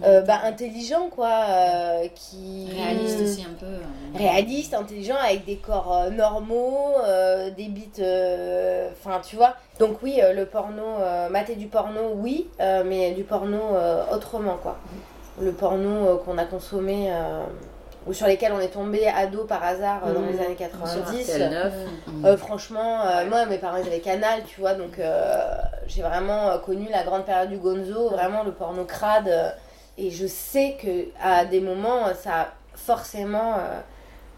euh, 0.03 0.21
bah, 0.21 0.39
intelligent, 0.43 1.09
quoi, 1.09 1.29
euh, 1.47 2.07
qui... 2.13 2.67
Réaliste 2.75 3.21
aussi 3.21 3.43
un 3.43 3.53
peu. 3.57 3.65
euh. 3.65 4.17
Réaliste, 4.17 4.73
intelligent, 4.73 5.15
avec 5.23 5.45
des 5.45 5.57
corps 5.57 5.93
euh, 6.05 6.09
normaux, 6.09 6.95
des 7.55 7.71
euh, 7.99 8.89
Enfin, 8.91 9.21
tu 9.23 9.35
vois. 9.35 9.55
Donc 9.79 9.97
oui, 10.03 10.19
le 10.33 10.45
porno, 10.45 10.83
mater 11.29 11.55
du 11.55 11.67
porno, 11.67 12.13
oui, 12.15 12.49
mais 12.59 13.11
du 13.11 13.23
porno 13.23 13.59
autrement, 14.11 14.57
quoi. 14.61 14.77
Le 15.39 15.51
porno 15.51 16.17
qu'on 16.25 16.37
a 16.37 16.45
consommé... 16.45 17.11
ou 18.07 18.13
sur 18.13 18.27
lesquels 18.27 18.53
on 18.53 18.59
est 18.59 18.69
tombé 18.69 19.07
ado 19.07 19.45
par 19.45 19.63
hasard 19.63 20.01
dans 20.13 20.21
les 20.21 20.39
années 20.39 20.55
sur 20.57 20.69
90. 20.69 21.23
RTL 21.23 21.49
9. 21.51 21.73
Euh, 22.23 22.37
franchement, 22.37 22.99
moi, 23.29 23.45
mes 23.47 23.57
parents 23.57 23.77
ils 23.77 23.87
avaient 23.87 23.99
Canal, 23.99 24.43
tu 24.45 24.59
vois, 24.61 24.73
donc 24.75 24.99
j'ai 25.87 26.01
vraiment 26.01 26.57
connu 26.65 26.87
la 26.91 27.03
grande 27.03 27.25
période 27.25 27.49
du 27.49 27.57
Gonzo, 27.57 28.09
vraiment 28.09 28.43
le 28.43 28.51
porno 28.51 28.85
crade. 28.85 29.55
Et 29.97 30.11
je 30.11 30.27
sais 30.27 30.77
que 30.81 31.07
à 31.21 31.45
des 31.45 31.61
moments, 31.61 32.13
ça 32.15 32.41
a 32.41 32.53
forcément 32.75 33.55
euh, 33.55 33.79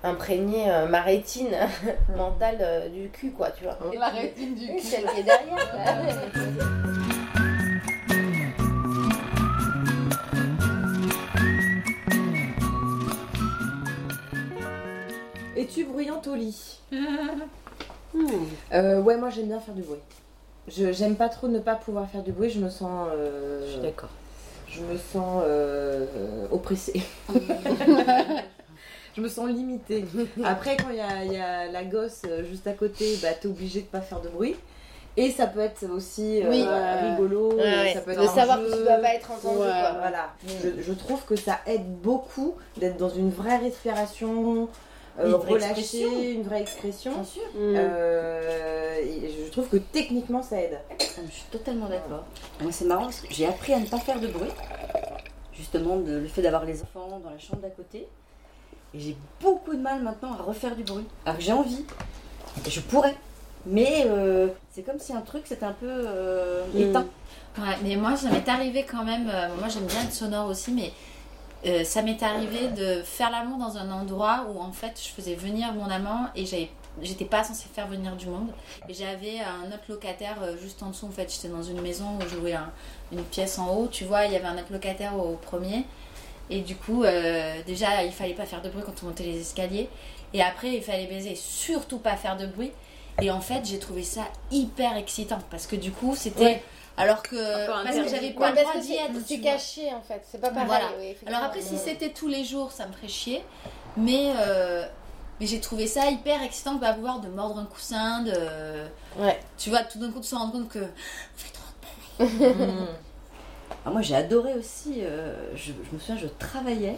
imprégné 0.04 0.70
euh, 0.72 0.88
ma 0.88 1.02
rétine 1.02 1.56
mentale 2.17 2.58
euh, 2.62 2.89
du 2.89 3.10
cul, 3.10 3.32
quoi, 3.32 3.50
tu 3.52 3.63
vois. 3.63 3.78
La 3.98 4.10
rétine 4.10 4.56
du 4.56 4.67
cul. 4.67 4.80
Celle 4.80 5.06
qui 5.06 5.20
est 5.22 5.24
derrière. 5.24 5.56
là. 5.76 5.93
Es-tu 15.56 15.86
bruyante 15.86 16.28
au 16.28 16.36
lit? 16.36 16.80
Hmm. 18.13 18.26
Euh, 18.74 19.02
Ouais, 19.02 19.17
moi 19.17 19.30
j'aime 19.30 19.48
bien 19.48 19.60
faire 19.60 19.76
du 19.76 19.82
bruit. 19.82 20.00
Je 20.70 20.93
j'aime 20.93 21.17
pas 21.17 21.28
trop 21.28 21.50
ne 21.50 21.60
pas 21.60 21.76
pouvoir 21.76 22.10
faire 22.10 22.24
du 22.24 22.32
bruit, 22.32 22.50
je 22.50 22.60
me 22.60 22.70
sens. 22.70 23.10
euh, 23.12 23.65
Je 23.67 23.72
suis 23.74 23.82
d'accord. 23.82 24.10
Je 24.77 24.83
me 24.83 24.97
sens 24.97 25.41
euh, 25.45 26.05
oppressée. 26.51 27.01
je 29.15 29.21
me 29.21 29.27
sens 29.27 29.47
limitée. 29.49 30.05
Après, 30.43 30.77
quand 30.77 30.89
il 30.89 30.97
y 30.97 31.01
a, 31.01 31.23
il 31.23 31.33
y 31.33 31.37
a 31.37 31.67
la 31.71 31.83
gosse 31.83 32.21
euh, 32.27 32.43
juste 32.45 32.67
à 32.67 32.73
côté, 32.73 33.17
bah, 33.21 33.29
t'es 33.39 33.47
obligé 33.47 33.81
de 33.81 33.87
pas 33.87 34.01
faire 34.01 34.21
de 34.21 34.29
bruit. 34.29 34.55
Et 35.19 35.31
ça 35.31 35.47
peut 35.47 35.61
être 35.61 35.83
aussi 35.89 36.43
euh, 36.43 36.49
Oui. 36.51 36.63
rigolo, 37.09 37.53
Ouais, 37.53 37.63
ouais. 37.63 37.93
ça 37.95 38.01
peut 38.01 38.11
être 38.11 38.21
de 38.21 38.27
un 38.27 38.35
savoir 38.35 38.59
jeu. 38.59 38.69
que 38.69 38.77
tu 38.77 38.83
dois 38.83 38.97
pas 38.97 39.15
être 39.15 39.31
entendu, 39.31 39.57
Ouais, 39.57 39.65
quoi. 39.65 39.95
Voilà, 39.99 40.29
je, 40.63 40.81
je 40.83 40.93
trouve 40.93 41.25
que 41.25 41.35
ça 41.35 41.57
aide 41.65 41.87
beaucoup 42.03 42.53
d'être 42.77 42.97
dans 42.97 43.09
une 43.09 43.31
vraie 43.31 43.57
respiration, 43.57 44.69
euh, 45.19 45.25
Une 45.25 45.32
vraie 45.34 45.53
relâchée, 45.53 45.69
expression. 45.80 46.21
une 46.21 46.43
vraie 46.43 46.62
expression. 46.62 47.12
Bien 47.13 47.23
sûr. 47.23 47.41
Euh, 47.56 48.95
et 49.01 49.32
je 49.45 49.51
trouve 49.51 49.67
que 49.67 49.77
techniquement 49.77 50.41
ça 50.43 50.62
aide. 50.62 50.80
Je 50.99 51.32
suis 51.32 51.43
totalement 51.51 51.88
d'accord. 51.88 52.23
Moi, 52.62 52.71
c'est 52.71 52.86
marrant 52.86 53.06
parce 53.06 53.21
que 53.21 53.27
j'ai 53.34 53.45
appris 53.47 53.73
à 53.73 53.80
ne 53.80 53.86
pas 53.86 53.99
faire 53.99 54.19
de 54.19 54.27
bruit. 54.27 54.49
Justement, 55.53 55.97
de- 55.97 56.17
le 56.19 56.27
fait 56.27 56.41
d'avoir 56.41 56.65
les 56.65 56.82
enfants 56.84 57.19
dans 57.23 57.30
la 57.32 57.39
chambre 57.39 57.62
d'à 57.62 57.69
côté. 57.69 58.08
Et 58.93 58.99
j'ai 58.99 59.17
beaucoup 59.41 59.73
de 59.75 59.82
mal 59.82 60.01
maintenant 60.03 60.34
à 60.34 60.38
refaire 60.43 60.75
du 60.75 60.84
bruit. 60.84 61.06
Alors 61.25 61.38
que 61.38 61.43
j'ai 61.43 61.51
envie. 61.53 61.84
Et 62.65 62.69
je 62.69 62.80
pourrais. 62.82 63.15
Mais 63.65 64.06
euh, 64.06 64.47
c'est 64.71 64.84
comme 64.84 64.99
si 64.99 65.13
un 65.13 65.21
truc 65.21 65.43
c'était 65.45 65.65
un 65.65 65.73
peu 65.73 65.88
euh, 65.89 66.63
Mm. 66.73 66.77
éteint. 66.82 67.06
Ouais, 67.58 67.75
mais 67.84 67.95
moi, 67.95 68.15
ça 68.15 68.30
m'est 68.30 68.47
arrivé 68.47 68.86
quand 68.89 69.03
même. 69.03 69.27
euh, 69.34 69.47
moi, 69.60 69.67
j'aime 69.67 69.86
bien 69.86 70.03
être 70.03 70.13
sonore 70.13 70.47
aussi, 70.47 70.71
mais 70.71 70.91
euh, 71.65 71.84
ça 71.84 72.02
m'est 72.02 72.22
arrivé 72.24 72.67
de 72.70 73.02
faire 73.04 73.32
l'amour 73.32 73.58
dans 73.58 73.78
un 73.78 73.89
endroit 73.91 74.46
où 74.54 74.60
en 74.62 74.72
fait 74.72 75.00
je 75.04 75.10
faisais 75.10 75.36
venir 75.36 75.74
mon 75.74 75.89
amant 75.89 76.28
et 76.36 76.46
j'avais. 76.46 76.70
J'étais 77.04 77.26
pas 77.26 77.43
censée 77.43 77.67
faire 77.72 77.86
venir 77.88 78.15
du 78.15 78.26
monde. 78.26 78.50
J'avais 78.89 79.39
un 79.39 79.67
autre 79.67 79.84
locataire 79.88 80.38
euh, 80.41 80.56
juste 80.60 80.82
en 80.82 80.89
dessous. 80.89 81.06
En 81.06 81.12
fait, 81.12 81.32
j'étais 81.32 81.48
dans 81.48 81.62
une 81.62 81.80
maison 81.82 82.06
où 82.17 82.28
je 82.28 82.36
louais 82.38 82.54
un- 82.54 82.72
une 83.12 83.22
pièce 83.24 83.60
en 83.60 83.72
haut. 83.72 83.88
Tu 83.88 84.04
vois, 84.04 84.26
il 84.26 84.34
y 84.34 84.36
avait 84.36 84.48
un 84.48 84.56
autre 84.56 84.72
locataire 84.74 85.15
au 85.15 85.34
premier. 85.36 85.86
Et 86.50 86.62
du 86.62 86.76
coup, 86.76 87.04
euh, 87.04 87.54
déjà, 87.67 88.04
il 88.04 88.12
fallait 88.12 88.34
pas 88.34 88.48
faire 88.48 88.63
de 88.63 88.70
bruit 88.70 88.82
quand 88.84 88.96
on 89.04 89.08
montait 89.08 89.26
les 89.26 89.39
escaliers. 89.41 89.89
Et 90.34 90.41
après, 90.41 90.74
il 90.74 90.82
fallait 90.82 91.06
baiser, 91.06 91.36
surtout 91.36 92.00
pas 92.00 92.15
faire 92.15 92.36
de 92.36 92.48
bruit. 92.48 92.72
Et 93.22 93.30
en 93.30 93.41
fait, 93.41 93.63
j'ai 93.63 93.78
trouvé 93.78 94.02
ça 94.02 94.22
hyper 94.50 94.98
excitant 94.98 95.38
parce 95.52 95.67
que 95.67 95.76
du 95.76 95.91
coup, 95.91 96.15
c'était. 96.15 96.63
Alors 96.97 97.21
que. 97.21 97.36
Parce 97.83 97.95
que 97.95 98.07
j'avais 98.10 98.31
pas 98.31 98.49
le 98.51 98.57
droit 98.57 98.77
d'y 98.77 98.93
être. 98.95 99.12
c'est- 99.25 99.39
caché 99.39 99.93
en 99.93 100.01
fait, 100.01 100.21
c'est 100.29 100.41
pas 100.41 100.49
pareil. 100.49 100.65
Voilà. 100.67 100.86
oui. 100.99 101.15
Alors 101.27 101.43
après, 101.43 101.62
si 101.62 101.77
c'était 101.77 102.10
tous 102.10 102.27
les 102.27 102.43
jours, 102.43 102.71
ça 102.71 102.88
me 102.88 102.93
ferait 102.93 103.07
chier. 103.07 103.43
Mais, 103.95 104.33
euh, 104.38 104.83
mais 105.39 105.45
j'ai 105.47 105.60
trouvé 105.60 105.88
ça 105.88 106.10
hyper 106.10 106.41
excitant 106.43 106.73
de 106.75 106.79
pas 106.79 106.93
pouvoir 106.93 107.19
de 107.19 107.27
mordre 107.29 107.60
un 107.60 107.65
coussin, 107.65 108.21
de. 108.23 108.33
Ouais. 109.19 109.39
Tu 109.57 109.69
vois, 109.69 109.83
tout 109.83 109.99
d'un 109.99 110.12
coup, 110.12 110.19
de 110.19 110.25
se 110.25 110.36
rendre 110.36 110.51
compte 110.51 110.69
que. 110.69 110.79
Alors 112.19 113.93
moi 113.93 114.01
j'ai 114.01 114.15
adoré 114.15 114.53
aussi, 114.55 115.01
euh, 115.03 115.55
je, 115.55 115.71
je 115.71 115.93
me 115.93 115.99
souviens, 115.99 116.17
je 116.17 116.27
travaillais 116.27 116.97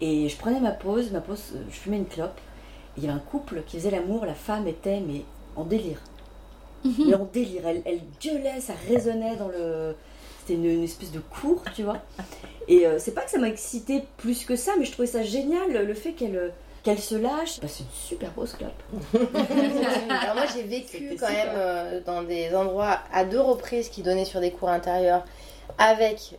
et 0.00 0.28
je 0.28 0.36
prenais 0.38 0.58
ma 0.58 0.70
pause, 0.70 1.10
ma 1.12 1.20
pause, 1.20 1.52
euh, 1.54 1.58
je 1.70 1.76
fumais 1.76 1.98
une 1.98 2.06
clope. 2.06 2.38
Il 2.96 3.04
y 3.04 3.06
avait 3.08 3.14
un 3.16 3.20
couple 3.20 3.62
qui 3.66 3.76
faisait 3.76 3.90
l'amour, 3.90 4.24
la 4.26 4.34
femme 4.34 4.66
était 4.66 5.00
mais 5.00 5.22
en 5.54 5.64
délire. 5.64 5.98
Mais 6.84 7.14
en 7.14 7.24
délire. 7.32 7.62
Elle, 7.66 7.82
elle 7.84 8.00
gueulait, 8.22 8.60
ça 8.60 8.74
résonnait 8.88 9.36
dans 9.36 9.48
le. 9.48 9.94
C'était 10.40 10.54
une, 10.54 10.64
une 10.64 10.82
espèce 10.84 11.12
de 11.12 11.20
cours, 11.20 11.62
tu 11.74 11.82
vois. 11.84 11.98
Et 12.68 12.86
euh, 12.86 12.98
c'est 12.98 13.12
pas 13.12 13.20
que 13.22 13.30
ça 13.30 13.38
m'a 13.38 13.48
excité 13.48 14.04
plus 14.16 14.44
que 14.44 14.56
ça, 14.56 14.72
mais 14.78 14.84
je 14.84 14.92
trouvais 14.92 15.06
ça 15.06 15.22
génial 15.22 15.70
le 15.70 15.94
fait 15.94 16.12
qu'elle 16.12 16.36
euh, 16.36 16.48
qu'elle 16.82 16.98
se 16.98 17.14
lâche. 17.14 17.60
Bah, 17.60 17.68
c'est 17.68 17.84
une 17.84 17.90
super 17.92 18.32
grosse 18.32 18.54
clope. 18.54 18.72
Alors 20.10 20.34
moi 20.34 20.44
j'ai 20.52 20.62
vécu 20.64 21.16
quand 21.18 21.28
super. 21.28 21.46
même 21.46 21.54
euh, 21.56 22.00
dans 22.04 22.22
des 22.22 22.54
endroits 22.54 22.98
à 23.12 23.24
deux 23.24 23.40
reprises 23.40 23.88
qui 23.88 24.02
donnaient 24.02 24.24
sur 24.24 24.40
des 24.40 24.50
cours 24.50 24.68
intérieurs 24.68 25.24
avec, 25.78 26.36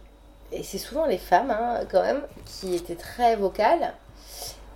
et 0.52 0.64
c'est 0.64 0.78
souvent 0.78 1.06
les 1.06 1.18
femmes 1.18 1.52
hein, 1.52 1.82
quand 1.90 2.02
même, 2.02 2.22
qui 2.46 2.76
étaient 2.76 2.96
très 2.96 3.36
vocales. 3.38 3.94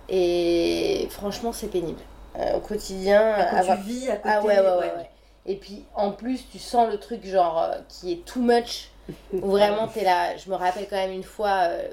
Et 0.08 1.06
franchement 1.10 1.52
c'est 1.52 1.68
pénible. 1.68 2.00
Euh, 2.38 2.56
au 2.56 2.60
quotidien, 2.60 3.34
Quand 3.50 3.56
avoir- 3.56 3.76
tu 3.78 3.82
vis 3.84 4.08
à 4.10 4.16
côté. 4.16 4.28
Ah 4.34 4.42
ouais, 4.42 4.58
ouais, 4.58 4.60
ouais, 4.60 4.92
ouais. 4.96 5.10
Et 5.48 5.56
puis 5.56 5.82
en 5.96 6.12
plus, 6.12 6.46
tu 6.52 6.58
sens 6.58 6.88
le 6.90 6.98
truc 7.00 7.24
genre 7.26 7.58
euh, 7.60 7.78
qui 7.88 8.12
est 8.12 8.24
too 8.24 8.40
much. 8.40 8.90
Où 9.32 9.38
vraiment 9.52 9.88
t'es 9.88 10.04
là. 10.04 10.36
Je 10.36 10.50
me 10.50 10.54
rappelle 10.54 10.86
quand 10.88 10.96
même 10.96 11.12
une 11.12 11.22
fois 11.24 11.62
euh, 11.62 11.88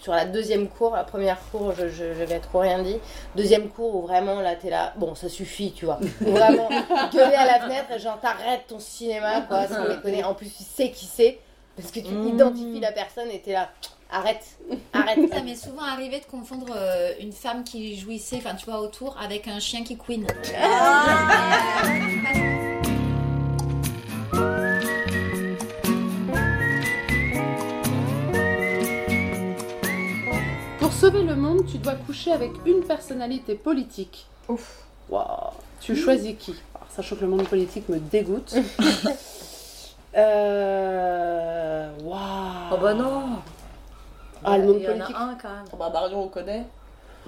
sur 0.00 0.12
la 0.12 0.24
deuxième 0.24 0.68
cour, 0.68 0.94
la 0.94 1.02
première 1.02 1.36
cour, 1.50 1.72
je, 1.76 1.88
je, 1.88 2.14
je 2.14 2.22
vais 2.22 2.38
trop 2.38 2.60
rien 2.60 2.80
dit. 2.80 2.96
Deuxième 3.34 3.68
cours 3.68 3.96
où 3.96 4.02
vraiment 4.02 4.40
là 4.40 4.54
t'es 4.54 4.70
là. 4.70 4.92
Bon, 4.96 5.16
ça 5.16 5.28
suffit, 5.28 5.72
tu 5.72 5.84
vois. 5.86 5.98
Où 6.24 6.30
vraiment 6.30 6.68
gueuler 7.12 7.34
à 7.34 7.44
la 7.46 7.60
fenêtre 7.60 7.90
et 7.90 7.98
genre 7.98 8.20
t'arrêtes 8.20 8.68
ton 8.68 8.78
cinéma, 8.78 9.40
quoi, 9.42 9.66
sans 9.66 9.84
déconner. 9.88 10.22
En 10.22 10.34
plus, 10.34 10.46
tu 10.56 10.62
sais 10.62 10.92
qui 10.92 11.06
c'est 11.06 11.40
parce 11.76 11.90
que 11.90 11.98
tu 12.00 12.12
Mm. 12.14 12.28
identifies 12.28 12.80
la 12.80 12.92
personne 12.92 13.28
et 13.32 13.40
t'es 13.40 13.52
là. 13.52 13.68
Arrête, 14.12 14.44
arrête. 14.92 15.18
Ça 15.32 15.40
m'est 15.42 15.54
souvent 15.56 15.82
arrivé 15.84 16.18
de 16.20 16.24
confondre 16.24 16.66
euh, 16.76 17.12
une 17.20 17.32
femme 17.32 17.62
qui 17.64 17.96
jouissait, 17.96 18.36
enfin 18.38 18.54
tu 18.56 18.66
vois, 18.66 18.80
autour, 18.80 19.16
avec 19.20 19.46
un 19.48 19.58
chien 19.60 19.82
qui 19.84 19.96
queen. 19.96 20.26
Pour 30.90 30.98
sauver 30.98 31.22
le 31.22 31.36
monde, 31.36 31.64
tu 31.70 31.78
dois 31.78 31.94
coucher 31.94 32.32
avec 32.32 32.50
une 32.66 32.82
personnalité 32.82 33.54
politique. 33.54 34.26
Ouf. 34.48 34.82
Waouh. 35.08 35.52
Tu 35.80 35.94
choisis 35.94 36.34
qui 36.36 36.56
Alors, 36.74 36.88
Sachant 36.90 37.14
que 37.14 37.20
le 37.20 37.28
monde 37.28 37.46
politique 37.46 37.88
me 37.88 38.00
dégoûte. 38.00 38.56
euh... 40.16 41.90
Waouh. 42.02 42.18
Oh 42.72 42.76
bah 42.82 42.94
non 42.94 43.22
Ah, 44.44 44.58
le 44.58 44.64
monde 44.64 44.76
Il 44.80 44.82
y 44.82 44.88
en 44.88 44.92
politique. 44.94 45.16
a 45.16 45.20
un 45.22 45.34
quand 45.40 45.48
même. 45.48 45.64
Bah, 45.78 45.90
Marion, 45.92 46.24
on 46.24 46.28
connaît. 46.28 46.66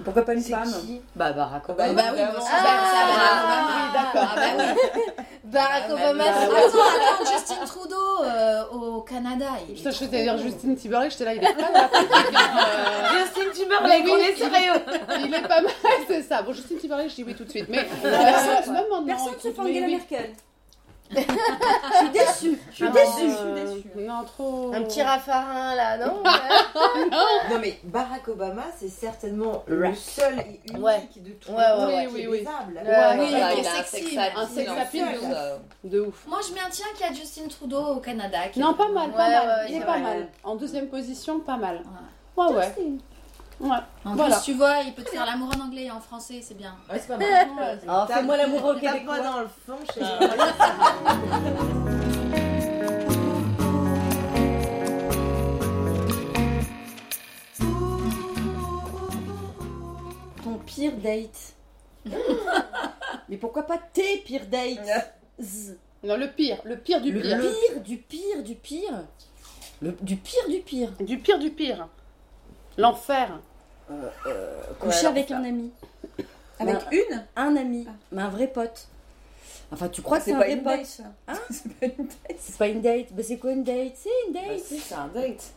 Pourquoi 0.03 0.25
pas 0.25 0.33
une 0.33 0.41
femme 0.41 0.69
Bah 1.15 1.31
Barack 1.31 1.65
Bah, 1.67 1.73
Obama. 1.73 1.93
Bah 1.93 2.09
oui, 2.13 2.21
aussi, 2.37 2.47
Ah, 2.51 2.63
bah, 2.63 2.69
ah, 2.83 3.67
oui, 3.69 3.93
d'accord. 3.93 4.29
Ah 4.29 4.35
bah 4.35 4.75
oui. 4.97 5.23
Barack 5.53 5.83
Ah, 5.89 5.93
Obama, 5.93 6.23
bah, 6.23 6.31
c'est 6.39 6.47
bah, 6.47 6.53
Attends, 6.57 6.77
attends, 6.79 7.31
Justin 7.31 7.65
Trudeau 7.65 8.23
euh, 8.23 8.63
au 8.71 9.01
Canada. 9.01 9.45
il 9.67 9.71
est 9.71 9.75
Putain, 9.75 9.91
je 9.91 9.95
trop 9.97 10.05
vais 10.07 10.23
dire 10.23 10.35
beau. 10.35 10.41
Justine 10.43 10.75
Timberlake, 10.75 11.11
j'étais 11.11 11.25
là, 11.25 11.33
il 11.35 11.43
est 11.43 11.53
pas 11.53 11.71
mal. 11.71 11.89
Euh, 11.93 13.19
Justin 13.19 13.63
Timberlake, 13.63 14.03
on 14.09 14.15
oui, 14.15 14.21
est 14.21 14.35
sérieux 14.35 14.81
il 15.25 15.33
est 15.33 15.47
pas 15.47 15.61
mal, 15.61 15.71
c'est 16.07 16.21
ça. 16.23 16.41
Bon, 16.41 16.53
Justine 16.53 16.77
Timberlake, 16.77 17.09
je 17.09 17.15
dis 17.15 17.23
oui 17.23 17.35
tout 17.35 17.43
de 17.45 17.49
suite. 17.49 17.65
Mais 17.69 17.79
euh, 17.79 18.09
Personne- 18.09 18.73
même 18.73 18.83
maintenant, 18.89 19.05
Personne 19.05 19.33
ne 19.33 19.39
se 19.39 19.51
fait 19.51 19.59
Angela. 19.61 19.87
Merkel. 19.87 20.29
Je 21.11 21.97
suis 21.97 22.09
déçue. 22.11 22.59
Je 22.71 22.75
suis 22.75 22.85
Ah, 22.87 22.91
déçue. 22.91 23.29
euh, 23.31 23.55
je 23.67 23.71
suis 23.71 23.83
déçue. 23.83 24.07
Non, 24.07 24.23
trop. 24.23 24.71
Un 24.73 24.81
petit 24.83 25.01
raffarin 25.03 25.75
là, 25.75 25.97
non 26.05 26.23
Non 27.51 27.59
mais 27.59 27.79
Barack 27.83 28.27
Obama, 28.29 28.63
c'est 28.77 28.89
certainement 28.89 29.63
le 29.67 29.93
seul 29.95 30.39
et 30.39 30.61
unique 30.69 30.83
Ouais. 30.83 31.07
de 31.17 31.31
tout 31.31 31.51
Ouais, 31.51 31.57
ouais, 31.57 31.85
ouais. 31.85 31.93
qui 31.93 31.93
est 32.03 32.07
Oui, 32.07 32.13
oui, 32.13 32.27
oui. 32.31 32.37
baisable. 32.39 32.73
Ouais, 32.83 33.19
Oui, 33.19 33.25
il 33.29 33.35
est 33.35 33.59
il 33.59 33.67
a 33.67 33.71
un 33.79 33.83
sexy. 33.83 34.15
sex 34.15 34.31
Un 34.35 34.47
sex 34.47 34.71
appeal, 34.71 35.07
de 35.83 35.89
De 35.89 35.99
ouf. 36.01 36.25
Moi, 36.27 36.39
je 36.47 36.53
maintiens 36.55 36.85
qu'il 36.95 37.05
y 37.05 37.09
a 37.09 37.13
Justin 37.13 37.47
Trudeau 37.47 37.81
au 37.95 37.99
Canada. 37.99 38.39
qui- 38.51 38.59
Non, 38.59 38.73
pas 38.73 38.87
mal, 38.87 39.11
pas 39.11 39.17
Ouais, 39.27 39.29
mal. 39.35 39.47
ouais, 39.47 39.53
il 39.69 39.75
est 39.75 39.79
c'est 39.79 39.85
pas 39.85 39.91
vrai. 39.93 40.01
mal. 40.01 40.27
En 40.43 40.55
deuxième 40.55 40.87
position, 40.87 41.39
pas 41.41 41.57
mal. 41.57 41.83
Ouais. 42.37 42.45
Ouais, 42.47 42.73
ouais. 43.59 43.69
En 44.05 44.15
Voilà. 44.15 44.35
plus, 44.35 44.43
tu 44.45 44.53
vois, 44.53 44.79
il 44.85 44.93
peut 44.93 45.03
te 45.03 45.09
faire 45.09 45.25
l'amour 45.25 45.49
en 45.55 45.59
anglais 45.65 45.83
et 45.85 45.91
en 45.91 45.99
français, 46.01 46.41
c'est 46.41 46.55
bien. 46.57 46.75
Ouais, 46.91 46.99
c'est 46.99 47.07
pas 47.07 47.17
mal. 47.17 47.79
Alors, 47.87 48.07
fais-moi 48.07 48.37
l'amour 48.37 48.65
au 48.65 48.73
québécois. 48.75 49.19
dans 49.19 49.39
le 49.41 49.47
fond, 49.65 49.77
je 49.95 49.99
pas. 49.99 51.33
Ton 60.43 60.57
pire 60.65 60.93
date. 60.97 61.53
Mais 63.29 63.37
pourquoi 63.37 63.63
pas 63.63 63.77
tes 63.93 64.17
pires 64.19 64.47
dates? 64.47 65.13
Z. 65.41 65.77
Non, 66.05 66.17
le 66.17 66.27
pire, 66.29 66.57
le 66.65 66.75
pire 66.77 66.99
du 66.99 67.13
Le 67.13 67.21
pire. 67.21 67.39
pire 67.39 67.81
du 67.81 67.95
pire 67.97 68.43
du 68.43 68.55
pire. 68.55 69.03
Le- 69.81 69.93
du 70.01 70.17
pire 70.17 70.49
du 70.49 70.59
pire. 70.59 70.91
Du 70.99 71.17
pire 71.17 71.39
du 71.39 71.49
pire. 71.49 71.87
L'enfer. 72.77 73.29
Coucher 74.79 74.99
alors, 74.99 75.11
avec 75.11 75.27
ça. 75.29 75.37
un 75.37 75.43
ami. 75.43 75.71
Avec 76.59 76.75
Bah, 76.75 76.81
une 76.91 77.23
Un 77.35 77.55
ami. 77.55 77.87
Mais 78.11 78.21
un 78.21 78.29
vrai 78.29 78.47
pote. 78.47 78.87
Enfin, 79.71 79.87
tu 79.87 80.01
crois 80.01 80.19
que 80.19 80.25
c'est 80.25 80.31
C'est 80.31 80.35
un 80.35 80.39
pas 80.39 80.45
vrai 80.45 80.53
une 80.53 80.63
pote 80.63 80.73
date. 80.77 80.85
ça. 80.85 81.03
Hein 81.27 81.33
C'est 81.49 81.73
pas 81.79 81.85
une 81.87 82.05
date. 82.05 82.37
C'est 82.39 82.57
pas 82.57 82.67
une 82.67 82.81
date. 82.81 83.07
Bah, 83.11 83.23
c'est 83.23 83.37
quoi 83.37 83.51
une 83.51 83.63
date? 83.63 83.93
C'est 83.95 84.09
une 84.27 84.33
bah, 84.33 84.39
date. 84.47 84.59
c'est 84.65 84.95
un 84.95 85.07
date. 85.07 85.53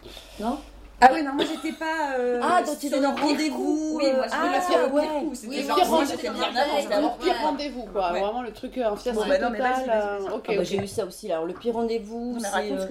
Ah 0.99 1.11
oui, 1.13 1.23
non, 1.23 1.35
moi 1.35 1.45
j'étais 1.45 1.77
pas. 1.77 2.15
euh, 2.19 2.41
Ah, 2.43 2.63
donc 2.63 2.79
tu 2.79 2.89
donnes 2.89 3.05
rendez-vous. 3.05 3.99
Oui, 3.99 4.13
moi 4.15 4.25
je 4.27 4.33
euh, 4.33 4.39
ah, 4.41 4.89
ouais. 4.95 5.03
pire 5.03 5.21
coup. 5.21 5.35
C'était 5.35 5.49
Oui, 5.49 5.63
pire 5.75 5.87
rendez-vous. 5.91 6.23
Le 6.23 7.19
pire 7.23 7.33
Ouais. 7.35 7.43
rendez-vous, 7.43 7.83
quoi. 7.93 8.13
Ouais. 8.13 8.21
Vraiment 8.21 8.41
le 8.41 8.51
truc, 8.53 8.79
euh, 8.79 8.91
un 8.91 8.97
fiasco 8.97 9.21
Bon, 9.23 9.29
bah 9.29 9.39
non, 9.39 9.51
mais 9.51 9.59
total. 9.59 9.85
euh, 9.91 10.19
vas-y. 10.21 10.33
Ok, 10.33 10.45
Ah 10.49 10.53
bah, 10.57 10.63
j'ai 10.65 10.79
eu 10.79 10.87
ça 10.87 11.05
aussi. 11.05 11.29
là. 11.29 11.35
Alors, 11.35 11.47
le 11.47 11.53
pire 11.53 11.75
rendez-vous, 11.75 12.39
Mais 12.41 12.49
c'est 12.49 12.73
euh, 12.73 12.87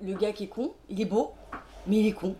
le, 0.00 0.12
le 0.12 0.14
gars 0.18 0.32
qui 0.32 0.44
est 0.44 0.48
con. 0.48 0.72
Il 0.88 0.98
est 1.02 1.04
beau, 1.04 1.32
mais 1.86 1.96
il 1.98 2.06
est 2.08 2.12
con. 2.12 2.34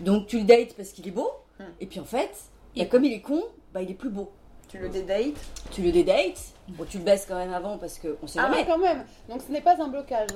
Donc, 0.00 0.26
tu 0.26 0.38
le 0.38 0.44
dates 0.44 0.74
parce 0.74 0.90
qu'il 0.90 1.06
est 1.06 1.12
beau. 1.12 1.30
Hmm. 1.58 1.64
Et 1.80 1.86
puis, 1.86 2.00
en 2.00 2.04
fait, 2.04 2.30
bah, 2.76 2.84
comme 2.86 3.04
il 3.04 3.12
est 3.12 3.20
con, 3.20 3.42
bah, 3.72 3.82
il 3.82 3.90
est 3.90 3.94
plus 3.94 4.10
beau. 4.10 4.30
Tu 4.68 4.78
le 4.78 4.88
dédates 4.88 5.34
Tu 5.72 5.82
le 5.82 5.90
dédates. 5.90 6.40
Bon, 6.68 6.84
tu 6.88 6.98
le 6.98 7.04
baisses 7.04 7.26
quand 7.28 7.34
même 7.36 7.52
avant 7.52 7.76
parce 7.76 7.98
qu'on 7.98 8.26
sait 8.28 8.38
Ah, 8.38 8.42
jamais. 8.44 8.58
mais 8.58 8.66
quand 8.66 8.78
même. 8.78 9.04
Donc 9.28 9.42
ce 9.44 9.50
n'est 9.50 9.60
pas 9.60 9.74
un 9.82 9.88
blocage. 9.88 10.28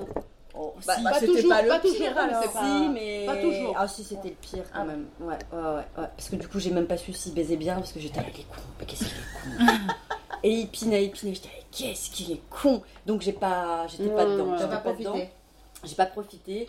Oh, 0.56 0.74
Bah, 0.86 0.94
si, 0.96 1.02
bah, 1.04 1.10
pas 1.10 1.20
c'était 1.20 1.32
toujours, 1.34 1.50
pas 1.50 1.62
le 1.62 1.68
pas 1.68 1.78
pire, 1.78 1.92
toujours, 1.92 2.18
alors. 2.18 2.52
pas- 2.52 2.60
si, 2.64 2.88
mais. 2.88 3.26
pas 3.26 3.36
toujours. 3.36 3.74
Ah, 3.78 3.86
si, 3.88 4.02
c'était 4.04 4.30
le 4.30 4.34
pire 4.34 4.64
quand 4.72 4.80
Ah. 4.80 4.84
même. 4.84 5.06
Ouais, 5.20 5.34
ouais, 5.52 5.58
ouais, 5.58 5.74
ouais. 5.76 5.82
Parce 6.16 6.28
que 6.28 6.34
du 6.36 6.48
coup, 6.48 6.58
j'ai 6.58 6.70
même 6.72 6.86
pas 6.88 6.96
su 6.96 7.12
s'il 7.12 7.32
baisait 7.34 7.56
bien 7.56 7.76
parce 7.76 7.92
que 7.92 8.00
j'étais 8.00 8.18
avec 8.18 8.36
les 8.38 8.42
cons. 8.44 8.60
Mais 8.80 8.86
qu'est-ce 8.86 9.04
qu'il 9.04 9.08
est 9.08 9.66
con. 9.66 9.72
Et 10.42 10.50
il 10.50 10.68
pinait, 10.68 11.04
il 11.04 11.10
pinait. 11.12 11.34
J'étais 11.34 11.48
avec 11.50 11.70
qu'est-ce 11.70 12.10
qu'il 12.10 12.32
est 12.32 12.40
con. 12.50 12.82
Donc, 13.06 13.22
j'ai 13.22 13.32
pas. 13.32 13.86
J'étais 13.86 14.08
pas 14.10 14.24
dedans. 14.26 14.56
T'as 14.58 14.66
pas 14.78 14.92
dedans. 14.92 15.10
profité. 15.12 15.30
J'ai 15.84 15.94
pas 15.94 16.06
profité. 16.06 16.68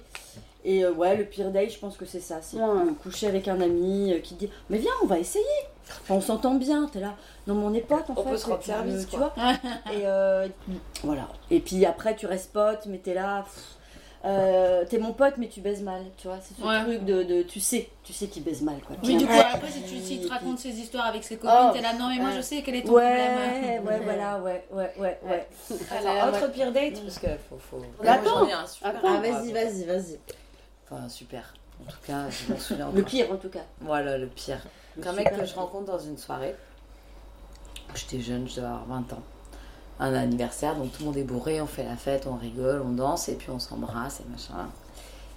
Et 0.68 0.84
euh, 0.84 0.92
ouais, 0.92 1.16
le 1.16 1.24
pire 1.26 1.52
day, 1.52 1.70
je 1.70 1.78
pense 1.78 1.96
que 1.96 2.06
c'est 2.06 2.20
ça. 2.20 2.40
C'est 2.42 2.58
Ouais. 2.58 2.64
coucher 3.04 3.28
avec 3.28 3.48
un 3.48 3.62
ami 3.62 4.12
euh, 4.14 4.20
qui 4.20 4.34
dit 4.34 4.50
Mais 4.70 4.80
viens, 4.80 4.92
on 5.04 5.06
va 5.06 5.20
essayer. 5.20 5.46
Enfin, 6.02 6.16
on 6.16 6.22
s'entend 6.22 6.56
bien. 6.56 6.90
T'es 6.92 7.00
là. 7.00 7.14
Non, 7.46 7.54
mais 7.54 7.66
on 7.66 7.74
est 7.76 7.82
potes 7.82 8.10
en 8.10 8.14
On 8.18 8.24
fait. 8.24 8.32
peut 8.32 8.38
se 8.38 8.48
rendre 8.48 8.64
service, 8.64 9.08
tu 9.08 9.18
vois. 9.18 9.34
et 9.94 10.02
euh, 10.06 10.48
voilà. 11.04 11.28
Et 11.52 11.60
puis 11.60 11.86
après, 11.86 12.16
tu 12.16 12.26
restes 12.26 12.52
pote, 12.52 12.88
mais 12.88 12.98
t'es 12.98 13.14
là. 13.14 13.46
euh, 14.26 14.84
t'es 14.90 14.98
mon 14.98 15.14
pote, 15.14 15.36
mais 15.38 15.48
tu 15.50 15.62
baises 15.62 15.84
mal. 15.84 16.02
Tu 16.18 16.28
vois, 16.28 16.40
c'est 16.42 16.60
ce 16.60 16.68
Ouais. 16.68 16.82
truc 16.84 17.06
de, 17.06 17.22
de- 17.22 17.44
Tu 17.44 17.60
sais, 17.60 17.88
tu 18.04 18.12
sais 18.14 18.26
qu'il 18.26 18.44
baise 18.44 18.64
mal. 18.64 18.78
Quoi. 18.88 18.96
Oui, 19.04 19.10
Tiens. 19.10 19.18
du 19.20 19.26
coup, 19.28 19.34
après, 19.54 19.70
si 19.70 19.84
tu 20.20 20.26
te 20.26 20.32
raconte 20.34 20.58
ses 20.58 20.70
histoires 20.72 21.06
avec 21.06 21.24
ses 21.24 21.36
copines, 21.38 21.56
Oh, 21.70 21.72
t'es 21.72 21.82
là, 21.82 21.94
non, 21.94 22.10
mais 22.10 22.18
moi 22.18 22.30
ouais. 22.32 22.38
je 22.38 22.42
sais 22.42 22.64
quel 22.66 22.78
est 22.78 22.82
ton 22.82 22.94
Ouais, 22.94 23.04
problème. 23.04 23.86
ouais, 23.86 24.00
voilà, 24.04 24.40
ouais, 24.40 24.66
ouais, 24.72 24.92
ouais, 24.98 25.20
ouais. 25.30 25.48
Attends, 25.92 26.30
autre 26.30 26.52
pire 26.52 26.72
date 26.72 27.00
Parce 27.04 27.20
que 27.20 27.28
faut. 27.48 27.60
faut... 27.60 27.82
Attends, 28.04 28.24
Moi, 28.24 28.32
j'en 28.40 28.48
ai 28.48 28.54
un 28.54 28.66
super. 28.66 28.90
attends. 28.90 29.00
Ah, 29.08 29.18
vas-y, 29.22 29.52
vas-y, 29.54 29.84
vas-y. 29.84 30.20
Enfin, 30.90 31.10
super. 31.10 31.54
En 31.82 31.92
tout 31.92 31.98
cas, 32.06 32.30
je 32.30 32.54
m'en 32.54 32.60
souviens 32.60 32.90
Le 32.94 33.04
pire, 33.04 33.32
en 33.32 33.38
tout 33.38 33.50
cas. 33.50 33.64
Voilà, 33.82 34.18
le 34.18 34.28
pire. 34.28 34.60
Un 35.04 35.12
mec 35.14 35.36
que 35.36 35.46
je 35.46 35.56
rencontre 35.56 35.86
dans 35.86 36.00
une 36.00 36.18
soirée. 36.18 36.56
J'étais 37.94 38.22
jeune, 38.22 38.48
je 38.48 38.56
devais 38.56 38.68
avoir 38.68 38.86
20 38.86 39.14
ans. 39.14 39.24
Un 40.00 40.14
anniversaire, 40.14 40.76
donc 40.76 40.92
tout 40.92 41.00
le 41.00 41.06
monde 41.06 41.18
est 41.18 41.24
bourré, 41.24 41.62
on 41.62 41.68
fait 41.68 41.86
la 41.86 41.96
fête, 41.96 42.28
on 42.28 42.36
rigole, 42.36 42.82
on 42.82 42.92
danse 42.92 43.30
et 43.30 43.36
puis 43.36 43.50
on 43.50 43.60
s'embrasse 43.60 44.20
et 44.20 44.30
machin. 44.30 44.68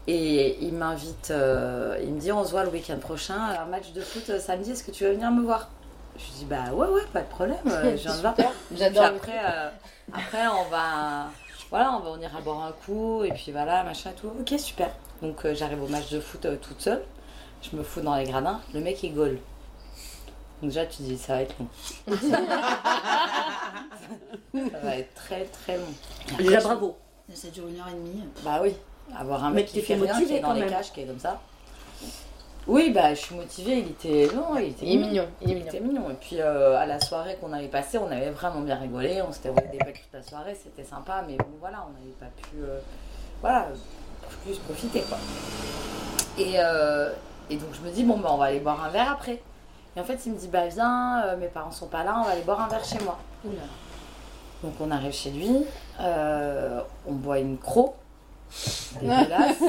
Et 0.08 0.64
il 0.64 0.74
m'invite, 0.74 1.30
euh, 1.30 1.98
il 2.02 2.14
me 2.14 2.18
dit 2.18 2.32
on 2.32 2.44
se 2.44 2.50
voit 2.50 2.64
le 2.64 2.70
week-end 2.70 2.98
prochain, 2.98 3.38
un 3.38 3.66
match 3.66 3.92
de 3.92 4.00
foot 4.00 4.28
euh, 4.30 4.40
samedi, 4.40 4.72
est-ce 4.72 4.82
que 4.82 4.90
tu 4.90 5.04
veux 5.04 5.12
venir 5.12 5.30
me 5.30 5.42
voir? 5.42 5.68
Je 6.16 6.24
lui 6.24 6.32
dis 6.38 6.44
bah 6.46 6.72
ouais, 6.72 6.88
ouais, 6.88 7.02
pas 7.12 7.20
de 7.20 7.28
problème, 7.28 7.58
euh, 7.66 7.96
je 7.96 8.02
viens 8.02 8.14
te 8.14 8.20
voir. 8.20 8.35
J'adore. 8.75 9.04
après, 9.04 9.38
euh, 9.44 9.68
après 10.12 10.48
on 10.48 10.68
va, 10.70 11.27
voilà, 11.70 11.92
on 11.92 12.00
va, 12.00 12.10
on 12.10 12.20
ira 12.20 12.40
boire 12.40 12.64
un 12.64 12.73
coup 12.85 13.23
et 13.23 13.31
puis 13.31 13.52
voilà, 13.52 13.85
machin 13.85 14.10
tout. 14.20 14.33
Ok, 14.40 14.58
super. 14.58 14.90
Donc 15.23 15.44
euh, 15.44 15.54
j'arrive 15.54 15.83
au 15.83 15.88
match 15.88 16.10
de 16.10 16.21
foot 16.21 16.44
euh, 16.46 16.56
toute 16.56 16.81
seule, 16.81 17.02
je 17.62 17.77
me 17.77 17.83
fous 17.83 18.00
dans 18.00 18.14
les 18.16 18.25
gradins, 18.25 18.60
le 18.75 18.81
mec 18.81 19.02
il 19.02 19.14
gaule. 19.14 19.38
Donc 20.62 20.71
déjà 20.71 20.87
tu 20.87 21.02
dis 21.02 21.19
ça 21.19 21.35
va 21.35 21.42
être 21.42 21.54
long. 21.58 21.69
ça 24.73 24.79
va 24.83 24.96
être 24.96 25.14
très 25.14 25.44
très 25.44 25.77
long. 25.77 25.85
Déjà, 26.38 26.50
après, 26.50 26.60
je- 26.60 26.64
bravo. 26.66 26.96
Ça 27.35 27.48
dure 27.48 27.69
une 27.69 27.79
heure 27.79 27.88
et 27.88 27.94
demie. 27.94 28.25
Bah 28.42 28.60
oui, 28.62 28.75
avoir 29.16 29.44
un 29.44 29.50
mec 29.50 29.66
qui 29.66 29.83
fait 29.83 29.94
rien, 29.94 30.19
qui 30.25 30.33
est 30.35 30.40
dans 30.40 30.52
les 30.54 30.60
même. 30.60 30.71
cages, 30.71 30.92
qui 30.92 31.00
est 31.02 31.04
comme 31.04 31.19
ça. 31.19 31.40
Oui, 32.66 32.90
bah 32.90 33.14
je 33.14 33.21
suis 33.21 33.35
motivée, 33.35 33.79
il 33.81 33.88
était. 33.88 34.29
Non, 34.35 34.56
il 34.58 34.69
était 34.71 34.87
Il 34.87 34.94
est 34.94 35.06
mignon, 35.06 35.27
il 35.42 35.48
est 35.48 35.52
Il 35.52 35.56
mignon. 35.56 35.69
était 35.69 35.81
mignon. 35.81 36.10
Et 36.10 36.14
puis 36.14 36.40
euh, 36.40 36.77
à 36.79 36.87
la 36.87 37.00
soirée 37.00 37.37
qu'on 37.40 37.52
avait 37.52 37.69
passée, 37.69 37.98
on 37.98 38.10
avait 38.10 38.31
vraiment 38.31 38.60
bien 38.60 38.77
rigolé. 38.77 39.21
On 39.23 39.33
s'était 39.33 39.48
envoyé 39.50 39.69
des 39.69 39.79
belles 39.79 39.94
toute 39.94 40.12
la 40.12 40.23
soirée, 40.23 40.54
c'était 40.62 40.85
sympa. 40.88 41.23
Mais 41.27 41.37
bon, 41.37 41.46
voilà, 41.60 41.87
on 41.88 41.92
n'avait 41.98 42.12
pas 42.19 42.27
pu. 42.42 42.56
Plus 44.37 44.58
profiter 44.58 45.02
quoi. 45.02 45.18
Et, 46.38 46.54
euh, 46.56 47.10
et 47.50 47.56
donc 47.56 47.70
je 47.72 47.87
me 47.87 47.92
dis, 47.92 48.04
bon, 48.04 48.18
bah 48.18 48.31
on 48.33 48.37
va 48.37 48.46
aller 48.46 48.60
boire 48.60 48.83
un 48.85 48.90
verre 48.90 49.12
après. 49.12 49.42
Et 49.96 50.00
en 50.00 50.04
fait, 50.04 50.18
il 50.26 50.33
me 50.33 50.38
dit, 50.38 50.48
bah 50.48 50.66
viens, 50.68 51.22
euh, 51.24 51.37
mes 51.37 51.48
parents 51.48 51.72
sont 51.72 51.88
pas 51.88 52.04
là, 52.04 52.16
on 52.20 52.24
va 52.24 52.31
aller 52.31 52.42
boire 52.42 52.60
un 52.60 52.68
verre 52.68 52.85
chez 52.85 52.98
moi. 53.04 53.18
Donc 54.62 54.74
on 54.81 54.90
arrive 54.90 55.12
chez 55.12 55.31
lui, 55.31 55.64
euh, 56.00 56.81
on 57.06 57.12
boit 57.12 57.38
une 57.38 57.58
croc. 57.58 57.94
Dégueulasse. 59.00 59.62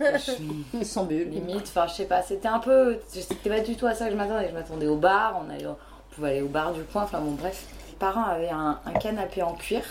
Sans 0.82 1.04
bulle. 1.04 1.30
limite. 1.30 1.62
Enfin, 1.68 1.86
je 1.86 1.94
sais 1.94 2.06
pas, 2.06 2.22
c'était 2.22 2.48
un 2.48 2.58
peu. 2.58 2.98
C'était 3.08 3.48
pas 3.48 3.60
du 3.60 3.76
tout 3.76 3.86
à 3.86 3.94
ça 3.94 4.06
que 4.06 4.12
je 4.12 4.16
m'attendais. 4.16 4.48
Je 4.48 4.54
m'attendais 4.54 4.86
au 4.88 4.96
bar, 4.96 5.40
on, 5.44 5.50
allait, 5.50 5.66
on 5.66 5.76
pouvait 6.10 6.30
aller 6.30 6.42
au 6.42 6.48
bar 6.48 6.72
du 6.72 6.82
coin, 6.82 7.04
enfin 7.04 7.20
bon, 7.20 7.32
bref. 7.32 7.66
Mes 7.88 7.96
parents 7.96 8.24
avaient 8.24 8.50
un, 8.50 8.80
un 8.84 8.92
canapé 8.94 9.42
en 9.42 9.54
cuir 9.54 9.82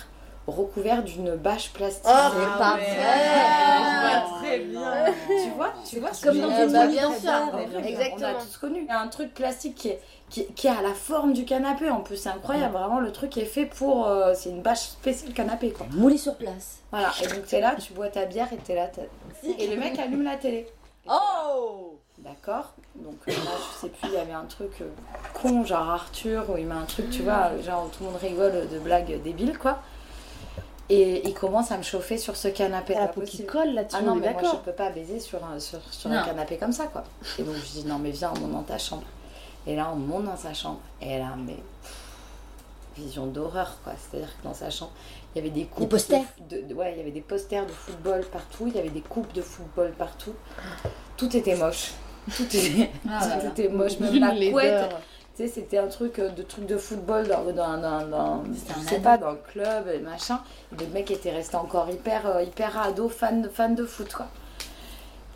recouvert 0.48 1.04
d'une 1.04 1.36
bâche 1.36 1.72
plastique. 1.72 2.06
Oh, 2.06 2.30
C'est 2.34 2.58
pas 2.60 2.74
vrai. 2.78 2.98
Ah, 3.00 4.26
très 4.42 4.60
bien. 4.60 5.06
tu 5.28 5.50
vois, 5.52 5.74
tu 5.88 6.00
vois, 6.00 6.10
Comme 6.24 6.40
dans 6.40 6.50
une 6.64 6.72
bah, 6.74 6.88
bien 6.88 7.14
sûr. 7.14 7.32
On 7.54 7.58
a 7.84 7.88
Exactement. 7.88 8.40
tous 8.42 8.58
connu. 8.58 8.82
Il 8.82 8.88
y 8.88 8.92
a 8.92 9.00
un 9.00 9.08
truc 9.08 9.34
classique 9.34 9.76
qui 9.76 9.90
est, 9.90 10.02
qui, 10.30 10.46
qui 10.54 10.68
est 10.68 10.72
à 10.72 10.82
la 10.82 10.94
forme 10.94 11.34
du 11.34 11.46
canapé. 11.46 11.90
En 11.90 12.02
plus, 12.02 12.18
c'est 12.18 12.30
incroyable. 12.30 12.74
Vraiment, 12.74 13.00
le 13.00 13.12
truc 13.12 13.38
est 13.38 13.46
fait 13.46 13.66
pour. 13.66 14.08
euh, 14.08 14.34
c'est 14.36 14.50
une 14.50 14.62
bâche 14.62 14.82
spéciale 14.82 15.34
canapé, 15.34 15.72
quoi. 15.72 15.86
Moulé 15.92 16.18
sur 16.18 16.36
place. 16.36 16.80
Voilà. 16.92 17.12
Et 17.24 17.28
donc, 17.28 17.46
t'es 17.48 17.62
là, 17.62 17.76
tu 17.76 17.94
bois 17.94 18.10
ta 18.10 18.26
bière 18.26 18.52
et 18.52 18.58
t'es 18.58 18.76
là. 18.76 18.90
Et 19.58 19.68
le 19.68 19.78
mec 19.78 19.98
allume 20.00 20.24
la 20.24 20.36
télé. 20.38 20.68
Oh 21.10 22.00
D'accord. 22.20 22.74
Donc 22.96 23.16
euh, 23.28 23.32
là, 23.32 23.36
je 23.74 23.80
sais 23.82 23.90
plus, 23.90 24.08
il 24.10 24.14
y 24.14 24.18
avait 24.18 24.32
un 24.34 24.46
truc 24.46 24.72
euh, 24.82 24.86
con, 25.34 25.66
genre 25.66 25.90
Arthur, 25.90 26.46
où 26.50 26.58
il 26.58 26.66
met 26.68 26.76
un 26.76 26.86
truc, 26.86 27.10
tu 27.10 27.24
vois, 27.24 27.50
genre 27.66 27.90
tout 27.92 28.04
le 28.06 28.12
monde 28.12 28.20
rigole 28.22 28.70
de 28.72 28.80
blagues 28.80 29.22
débiles, 29.24 29.58
quoi. 29.58 29.80
Et 30.90 31.26
il 31.28 31.34
commence 31.34 31.72
à 31.72 31.78
me 31.78 31.84
chauffer 31.84 32.18
sur 32.18 32.36
ce 32.36 32.50
canapé. 32.50 32.94
La 32.94 33.08
peau 33.08 33.22
qui 33.22 33.46
colle 33.46 33.74
là-dessus, 33.74 33.96
Ah 34.00 34.04
non, 34.04 34.16
mais 34.16 34.30
moi 34.32 34.40
je 34.40 34.44
d'accord. 34.46 34.62
peux 34.62 34.74
pas 34.74 34.90
baiser 34.90 35.20
sur 35.20 35.44
un, 35.44 35.60
sur, 35.60 35.80
sur 35.92 36.10
Non. 36.10 36.18
un 36.18 36.24
canapé 36.24 36.58
comme 36.58 36.74
ça, 36.74 36.88
quoi. 36.88 37.04
Et 37.40 37.44
donc 37.44 37.56
je 37.56 37.80
dis, 37.82 37.86
non, 37.86 38.00
mais 38.00 38.12
viens, 38.12 38.32
on 38.36 38.40
monte 38.42 38.52
dans 38.52 38.64
ta 38.64 38.78
chambre. 38.78 39.04
Et 39.66 39.76
là, 39.78 39.90
on 39.94 39.96
monte 39.96 40.26
dans 40.26 40.36
sa 40.38 40.54
chambre. 40.54 40.80
Et 41.02 41.18
là, 41.18 41.36
mais. 41.38 41.54
pff, 41.56 42.00
Vision 42.96 43.26
d'horreur, 43.26 43.78
quoi. 43.84 43.94
C'est-à-dire 43.98 44.30
que 44.38 44.44
dans 44.48 44.54
sa 44.54 44.70
chambre, 44.70 44.92
il 45.34 45.40
y 45.40 45.42
avait 45.42 45.50
des 45.50 45.66
coupes. 45.66 45.90
posters. 45.90 46.22
de- 46.48 46.62
de- 46.62 46.74
ouais, 46.76 46.92
il 46.94 46.98
y 47.00 47.02
avait 47.02 47.10
des 47.12 47.22
posters 47.22 47.66
de 47.66 47.72
football 47.72 48.24
partout. 48.32 48.66
Il 48.68 48.76
y 48.76 48.80
avait 48.80 48.90
des 48.90 49.02
coupes 49.02 49.34
de 49.34 49.42
football 49.42 49.94
partout. 49.98 50.34
Tout 51.18 51.36
était 51.36 51.56
moche. 51.56 51.94
Tout 52.36 52.44
était, 52.44 52.92
Ah 53.10 53.20
tout 53.24 53.30
là. 53.30 53.46
était 53.50 53.68
moche. 53.70 54.00
Même 54.00 54.14
Une 54.14 54.22
la 54.22 54.52
couette. 54.52 54.96
Tu 55.36 55.44
sais, 55.44 55.48
c'était 55.48 55.80
un 55.80 55.88
truc 55.88 56.20
euh, 56.20 56.30
de 56.30 56.44
truc 56.44 56.68
de 56.68 56.78
football 56.78 57.28
dans, 57.28 57.44
dans, 57.52 58.06
dans, 58.08 58.44
je 58.46 58.88
sais 58.90 59.00
pas, 59.00 59.18
dans 59.18 59.32
le 59.32 59.40
club 59.52 59.88
et 59.88 59.98
machin. 60.00 60.40
Et 60.72 60.84
le 60.84 60.88
mec 60.92 61.10
était 61.10 61.32
resté 61.32 61.56
encore 61.56 61.90
hyper, 61.90 62.28
euh, 62.28 62.44
hyper 62.44 62.78
ado, 62.80 63.10
fan, 63.10 63.42
de- 63.42 63.50
fan 63.50 63.74
de 63.74 63.84
foot, 63.86 64.14
quoi. 64.14 64.28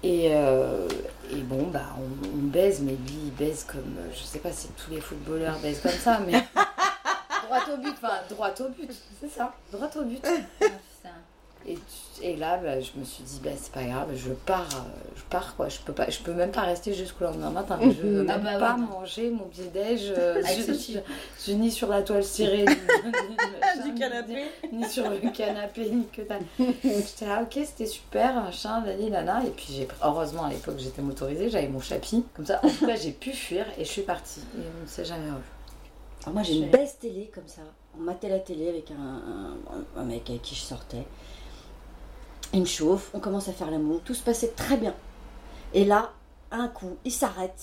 Et, 0.04 0.30
euh, 0.36 0.88
et 1.32 1.38
bon, 1.42 1.64
bah, 1.68 1.82
on, 1.98 2.28
on 2.28 2.44
baise, 2.44 2.82
mais 2.82 2.92
lui, 2.92 3.18
il 3.26 3.32
baise 3.34 3.64
comme. 3.64 3.96
Je 4.14 4.24
sais 4.24 4.38
pas 4.38 4.52
si 4.52 4.68
tous 4.70 4.92
les 4.92 5.02
footballeurs 5.02 5.58
baisent 5.60 5.82
comme 5.82 5.92
ça, 5.92 6.20
mais. 6.20 6.34
droit 7.48 7.74
au 7.74 7.78
but, 7.78 7.94
enfin, 7.94 8.14
droit 8.30 8.52
au 8.60 8.70
but, 8.70 8.92
c'est 9.20 9.32
ça, 9.32 9.52
droit 9.72 9.90
au 10.00 10.04
but. 10.04 10.24
Ah. 11.68 11.72
Et, 12.24 12.36
là, 12.36 12.58
bah, 12.58 12.80
je 12.82 12.92
me 12.98 13.04
suis 13.06 13.24
dit, 13.24 13.40
bah, 13.44 13.52
c'est 13.56 13.72
pas 13.72 13.84
grave, 13.84 14.08
je 14.16 14.32
pars, 14.32 14.68
euh, 14.74 15.10
je 15.16 15.22
pars 15.30 15.56
quoi. 15.56 15.70
Je 15.70 15.78
peux, 15.80 15.94
pas, 15.94 16.10
je 16.10 16.18
peux 16.20 16.34
même 16.34 16.50
pas 16.52 16.62
rester 16.62 16.94
jusqu'au 16.94 17.26
lendemain 17.26 17.52
matin. 17.52 17.78
Je 17.82 17.88
veux 18.02 18.26
Ah 18.28 18.38
même 18.38 18.44
bah 18.44 18.58
pas 18.58 18.74
ouais. 18.76 18.82
manger 18.82 19.30
mon 19.30 19.44
petit-déj. 19.46 20.14
euh, 20.18 20.42
je, 21.46 21.52
ni 21.52 21.70
sur 21.72 21.90
la 21.90 22.02
toile 22.02 22.24
cirée 22.24 22.66
du, 23.84 23.92
Du 23.92 24.00
canapé. 24.00 24.46
Ni, 24.72 24.80
ni 24.80 24.90
sur 24.90 25.08
le 25.10 25.18
canapé, 25.32 25.90
ni 25.92 26.08
que 26.08 26.22
dalle. 26.24 26.42
J'étais 26.84 27.28
là, 27.28 27.44
ok, 27.44 27.60
c'était 27.66 27.86
super, 27.86 28.34
machin, 28.44 28.84
lali, 28.86 29.10
lala. 29.12 29.44
Et 29.46 29.52
puis, 29.52 29.68
j'ai 29.70 29.88
heureusement, 30.04 30.46
à 30.46 30.50
l'époque, 30.50 30.78
j'étais 30.80 31.02
motorisée, 31.04 31.50
j'avais 31.50 31.68
mon 31.68 31.82
chapi. 31.82 32.26
Comme 32.36 32.46
ça, 32.48 32.60
en 32.64 32.70
tout 32.70 32.88
cas, 32.88 32.96
j'ai 32.96 33.12
pu 33.12 33.32
fuir 33.32 33.66
et 33.78 33.86
je 33.86 33.90
suis 33.90 34.02
partie. 34.02 34.40
Et 34.58 34.62
on 34.80 34.84
ne 34.84 34.88
s'est 34.88 35.06
jamais 35.06 35.30
revu. 35.30 35.44
Alors 36.24 36.34
moi 36.34 36.44
j'ai 36.44 36.56
une 36.56 36.70
baisse 36.70 36.98
télé 37.00 37.32
comme 37.34 37.48
ça. 37.48 37.62
On 37.98 38.02
matait 38.02 38.28
la 38.28 38.40
télé 38.40 38.68
avec 38.68 38.92
un, 38.92 38.96
un- 38.96 40.02
un 40.02 40.04
mec 40.04 40.30
avec 40.30 40.42
qui 40.42 40.56
je 40.56 40.60
sortais. 40.62 41.04
Il 42.54 42.62
me 42.62 42.66
chauffe, 42.66 43.10
on 43.14 43.20
commence 43.20 43.48
à 43.50 43.54
faire 43.54 43.70
l'amour, 43.70 44.00
tout 44.06 44.14
se 44.14 44.24
passait 44.24 44.50
très 44.56 44.78
bien. 44.78 44.94
Et 45.74 45.84
là, 45.86 46.12
un 46.52 46.68
coup, 46.70 46.98
il 47.06 47.12
s'arrête, 47.12 47.62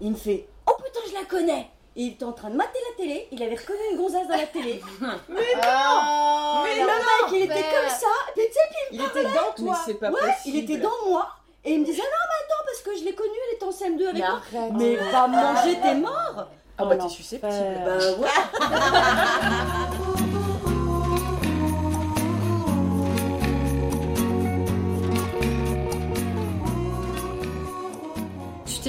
il 0.00 0.10
me 0.12 0.16
fait 0.16 0.46
Oh 0.66 0.72
putain, 0.76 1.00
je 1.08 1.14
la 1.14 1.24
connais 1.24 1.70
Et 1.96 2.02
il 2.02 2.12
était 2.12 2.24
en 2.24 2.32
train 2.32 2.50
de 2.50 2.56
mater 2.56 2.78
la 2.90 2.96
télé, 3.02 3.28
il 3.32 3.42
avait 3.42 3.56
reconnu 3.56 3.78
une 3.92 3.96
gonzesse 3.98 4.28
dans 4.28 4.36
la 4.36 4.46
télé. 4.46 4.80
Oh, 5.02 6.62
Mais 6.64 6.80
le 6.80 6.86
mec, 6.86 7.32
il 7.32 7.42
était 7.42 7.54
comme 7.54 7.88
ça, 7.88 8.06
et 8.28 8.32
puis 8.34 8.44
tu 8.46 8.52
sais, 8.52 8.60
puis 8.70 8.78
il, 8.92 9.00
Il 9.00 9.06
était 9.06 9.22
dans 9.24 9.30
Mais 9.58 9.64
toi. 9.64 9.78
c'est 9.86 9.94
pas 9.94 10.10
Ouais, 10.10 10.20
possible. 10.20 10.56
il 10.56 10.64
était 10.64 10.76
dans 10.78 10.90
moi. 11.08 11.28
Et 11.64 11.72
il 11.74 11.80
me 11.80 11.84
disait 11.84 12.02
Non, 12.02 12.08
mais 12.08 12.44
attends, 12.44 12.64
parce 12.66 12.80
que 12.82 12.96
je 12.98 13.04
l'ai 13.04 13.14
connue, 13.14 13.30
elle 13.48 13.56
était 13.56 13.64
en 13.64 13.70
CM2 13.70 14.02
avec 14.08 14.14
Mais 14.14 14.20
moi. 14.20 14.40
arrête. 14.54 14.72
Mais 14.74 14.96
va 14.96 15.26
manger 15.28 15.80
tes 15.80 15.94
morts 15.94 16.46
Ah 16.78 16.84
bah 16.84 16.96
Oh, 16.98 17.02
t'es 17.02 17.08
susceptible. 17.08 17.52
l'enfer. 17.52 18.16
Bah 18.18 18.22
ouais 18.22 19.89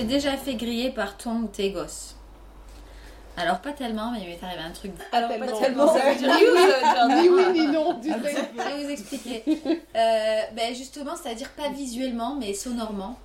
t'es 0.01 0.07
déjà 0.07 0.35
fait 0.37 0.55
griller 0.55 0.91
par 0.91 1.17
ton 1.17 1.41
ou 1.41 1.47
tes 1.47 1.71
gosses 1.71 2.15
Alors 3.37 3.59
pas 3.59 3.71
tellement, 3.71 4.11
mais 4.11 4.21
il 4.21 4.27
m'est 4.27 4.43
arrivé 4.43 4.61
un 4.61 4.71
truc. 4.71 4.91
Alors, 5.11 5.29
pas 5.29 5.47
tellement, 5.47 5.93
ça 5.93 6.11
veut 6.11 6.15
dire 6.15 6.35
Ni 7.07 7.29
oui, 7.29 7.29
Ni 7.29 7.29
non. 7.29 7.43
oui 7.43 7.59
ni 7.59 7.67
non, 7.67 7.99
tu 8.01 8.09
sais. 8.09 8.49
Je 8.57 8.63
vais 8.63 8.83
vous 8.83 8.89
expliquer. 8.89 9.43
Euh, 9.95 10.41
ben 10.55 10.75
justement, 10.75 11.15
c'est-à-dire 11.15 11.49
pas 11.51 11.69
visuellement, 11.69 12.35
mais 12.35 12.53
sonorement. 12.53 13.17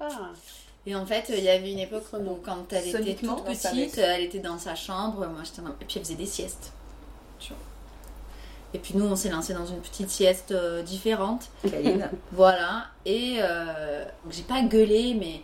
Ah. 0.00 0.30
Et 0.86 0.94
en 0.94 1.04
fait, 1.04 1.30
il 1.36 1.42
y 1.44 1.48
avait 1.48 1.72
une 1.72 1.78
époque 1.78 2.04
où 2.12 2.34
quand 2.42 2.72
elle 2.72 2.88
était 2.88 3.14
toute 3.14 3.44
petite, 3.44 3.98
elle 3.98 4.22
était 4.22 4.38
dans 4.38 4.58
sa 4.58 4.74
chambre, 4.74 5.26
moi 5.26 5.42
j'étais 5.44 5.62
dans... 5.62 5.70
Et 5.70 5.84
puis 5.86 5.96
elle 5.96 6.02
faisait 6.04 6.14
des 6.14 6.26
siestes. 6.26 6.72
Tu 7.38 7.48
vois. 7.48 7.58
Et 8.72 8.78
puis 8.78 8.96
nous, 8.96 9.04
on 9.04 9.16
s'est 9.16 9.30
lancé 9.30 9.52
dans 9.52 9.66
une 9.66 9.80
petite 9.80 10.10
sieste 10.10 10.52
euh, 10.52 10.82
différente. 10.82 11.50
Caline. 11.68 12.08
Voilà. 12.32 12.86
Et 13.04 13.38
euh, 13.40 14.04
j'ai 14.30 14.42
pas 14.42 14.62
gueulé, 14.62 15.16
mais 15.18 15.42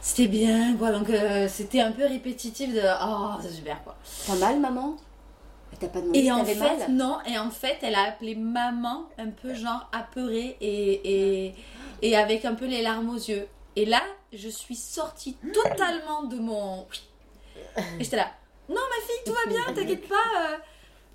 c'était 0.00 0.28
bien, 0.28 0.76
quoi. 0.76 0.92
Donc 0.92 1.08
euh, 1.10 1.48
c'était 1.48 1.80
un 1.80 1.92
peu 1.92 2.04
répétitif 2.06 2.74
de 2.74 2.80
Oh, 3.04 3.38
c'est 3.42 3.50
super, 3.52 3.82
quoi. 3.84 3.96
T'as 4.26 4.36
mal, 4.36 4.60
maman? 4.60 4.96
T'as 5.78 5.88
pas 5.88 6.00
demandé 6.00 6.18
Et 6.18 6.32
en 6.32 6.44
fait, 6.44 6.54
mal? 6.56 6.90
non, 6.90 7.18
et 7.26 7.38
en 7.38 7.50
fait, 7.50 7.78
elle 7.82 7.94
a 7.94 8.02
appelé 8.08 8.34
maman, 8.34 9.04
un 9.18 9.30
peu 9.30 9.54
genre 9.54 9.88
apeurée 9.92 10.56
et, 10.60 11.46
et, 11.46 11.54
et 12.02 12.16
avec 12.16 12.44
un 12.44 12.54
peu 12.54 12.66
les 12.66 12.82
larmes 12.82 13.08
aux 13.10 13.14
yeux. 13.18 13.46
Et 13.76 13.86
là, 13.86 14.02
je 14.32 14.48
suis 14.48 14.74
sortie 14.76 15.36
totalement 15.54 16.24
de 16.24 16.36
mon. 16.36 16.86
Et 17.98 18.04
j'étais 18.04 18.16
là, 18.16 18.30
non, 18.68 18.74
ma 18.76 19.06
fille, 19.06 19.24
tout 19.24 19.32
va 19.32 19.46
bien, 19.48 19.74
t'inquiète 19.74 20.08
pas. 20.08 20.16
euh, 20.50 20.56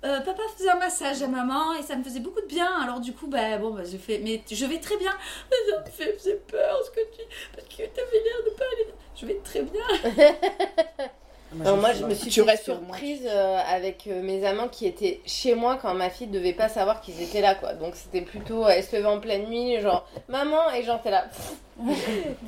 euh, 0.04 0.20
papa 0.20 0.42
faisait 0.56 0.70
un 0.70 0.76
massage 0.78 1.22
à 1.22 1.26
maman 1.26 1.74
et 1.74 1.82
ça 1.82 1.96
me 1.96 2.04
faisait 2.04 2.20
beaucoup 2.20 2.40
de 2.40 2.46
bien. 2.46 2.68
Alors, 2.82 3.00
du 3.00 3.12
coup, 3.12 3.26
bah, 3.26 3.58
bon, 3.58 3.70
bah, 3.70 3.82
je 3.90 3.96
fais, 3.96 4.20
mais 4.22 4.42
je 4.50 4.66
vais 4.66 4.78
très 4.78 4.96
bien. 4.96 5.12
Mais 5.50 5.72
ça 5.72 5.80
me 5.80 5.86
fait, 5.86 6.12
faisait 6.18 6.40
peur 6.50 6.78
ce 6.84 6.90
que 6.90 7.00
tu. 7.16 7.22
Parce 7.54 7.66
que 7.68 7.82
t'avais 7.94 8.22
l'air 8.24 8.44
de 8.44 8.50
pas 8.50 8.64
aller. 8.72 8.94
Je 9.18 9.26
vais 9.26 9.40
très 9.42 9.62
bien. 9.62 9.82
Non, 11.54 11.76
moi, 11.76 11.92
je 11.92 12.04
me 12.04 12.12
suis 12.12 12.28
Tu 12.28 12.40
fait 12.40 12.44
moi. 12.46 12.56
surprise 12.56 13.22
euh, 13.24 13.58
avec 13.70 14.08
euh, 14.08 14.20
mes 14.20 14.44
amants 14.44 14.66
qui 14.68 14.84
étaient 14.84 15.20
chez 15.26 15.54
moi 15.54 15.78
quand 15.80 15.94
ma 15.94 16.10
fille 16.10 16.26
devait 16.26 16.52
pas 16.52 16.68
savoir 16.68 17.00
qu'ils 17.00 17.22
étaient 17.22 17.40
là, 17.40 17.54
quoi. 17.54 17.72
Donc 17.74 17.94
c'était 17.94 18.20
plutôt, 18.20 18.64
euh, 18.66 18.70
elle 18.70 18.82
se 18.82 18.94
levait 18.96 19.06
en 19.06 19.20
pleine 19.20 19.46
nuit, 19.46 19.80
genre 19.80 20.06
maman, 20.28 20.70
et 20.72 20.82
genre 20.82 21.00
t'es 21.00 21.10
là, 21.12 21.26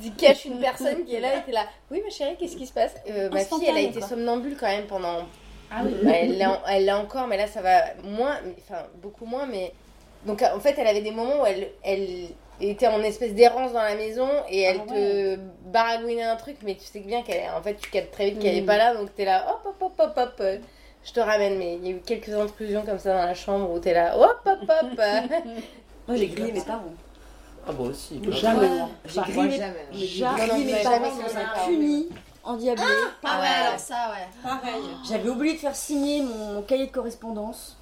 tu 0.01 0.11
caches 0.17 0.45
une 0.45 0.59
personne 0.59 1.05
qui 1.05 1.15
est 1.15 1.21
là, 1.21 1.37
et 1.37 1.43
t'es 1.43 1.53
là, 1.53 1.65
oui 1.89 2.01
ma 2.03 2.09
chérie, 2.09 2.35
qu'est-ce 2.37 2.57
qui 2.57 2.67
se 2.67 2.73
passe? 2.73 2.93
Euh, 3.09 3.29
Ma 3.31 3.39
fille, 3.45 3.65
elle 3.67 3.77
a 3.77 3.81
été 3.81 4.01
somnambule 4.01 4.57
quand 4.59 4.67
même 4.67 4.85
pendant. 4.85 5.25
Ah 5.71 5.81
oui. 5.85 5.93
Bah, 6.03 6.11
elle 6.13 6.37
l'a 6.37 6.61
elle 6.69 6.85
l'a 6.85 6.97
encore, 6.99 7.27
mais 7.27 7.37
là 7.37 7.47
ça 7.47 7.61
va 7.61 7.81
moins, 8.03 8.37
enfin 8.59 8.83
beaucoup 9.01 9.25
moins, 9.25 9.45
mais. 9.45 9.71
Donc 10.25 10.41
en 10.41 10.59
fait, 10.59 10.75
elle 10.77 10.87
avait 10.87 11.01
des 11.01 11.11
moments 11.11 11.43
où 11.43 11.45
elle, 11.45 11.69
elle 11.83 12.27
était 12.59 12.87
en 12.87 13.01
espèce 13.03 13.33
d'errance 13.33 13.71
dans 13.71 13.81
la 13.81 13.95
maison 13.95 14.27
et 14.49 14.61
elle 14.63 14.81
Ah 14.81 14.93
te 14.93 15.35
baragouinait 15.65 16.23
un 16.23 16.35
truc, 16.35 16.57
mais 16.63 16.75
tu 16.75 16.83
sais 16.85 16.99
bien 16.99 17.21
qu'elle 17.23 17.37
est. 17.43 17.49
En 17.51 17.61
fait, 17.61 17.75
tu 17.75 17.89
captes 17.89 18.11
très 18.11 18.31
vite 18.31 18.39
qu'elle 18.39 18.55
est 18.57 18.61
Mm. 18.61 18.65
pas 18.65 18.77
là, 18.77 18.95
donc 18.95 19.15
t'es 19.15 19.23
là, 19.23 19.45
hop, 19.49 19.61
hop, 19.65 19.75
hop, 19.81 19.93
hop, 19.97 20.13
hop. 20.17 20.33
euh, 20.41 20.57
Je 21.05 21.13
te 21.13 21.19
ramène, 21.21 21.57
mais 21.57 21.75
il 21.75 21.85
y 21.87 21.93
a 21.93 21.95
eu 21.95 22.01
quelques 22.05 22.33
intrusions 22.33 22.83
comme 22.85 22.99
ça 22.99 23.13
dans 23.17 23.25
la 23.25 23.33
chambre 23.33 23.71
où 23.71 23.79
t'es 23.79 23.93
là, 23.93 24.17
hop, 24.17 24.41
hop, 24.45 24.59
hop. 24.63 24.99
euh. 24.99 25.21
Moi 26.07 26.17
j'ai 26.17 26.27
grillé 26.27 26.51
mes 26.51 26.61
parents. 26.61 26.83
Ah, 27.65 27.71
bon, 27.71 27.85
aussi. 27.89 28.19
Jamais 28.29 28.67
moi. 28.67 28.89
J'ai 29.05 29.21
grillé 29.21 29.43
mes 29.47 29.57
jamais. 29.57 29.85
J'ai 29.93 30.25
grillé 30.25 30.65
mes 30.65 30.83
jamais 30.83 30.99
parents 30.99 31.15
ça, 31.15 31.21
dans 31.23 31.29
ça, 31.29 31.39
endiablé. 32.49 32.83
Ah 33.23 33.39
ouais, 33.39 33.47
alors 33.47 33.79
ça, 33.79 34.11
ouais. 34.11 34.27
Pareil. 34.43 34.83
J'avais 35.07 35.29
oublié 35.29 35.53
de 35.53 35.59
faire 35.59 35.75
signer 35.75 36.21
mon 36.21 36.61
cahier 36.63 36.87
de 36.87 36.91
correspondance. 36.91 37.75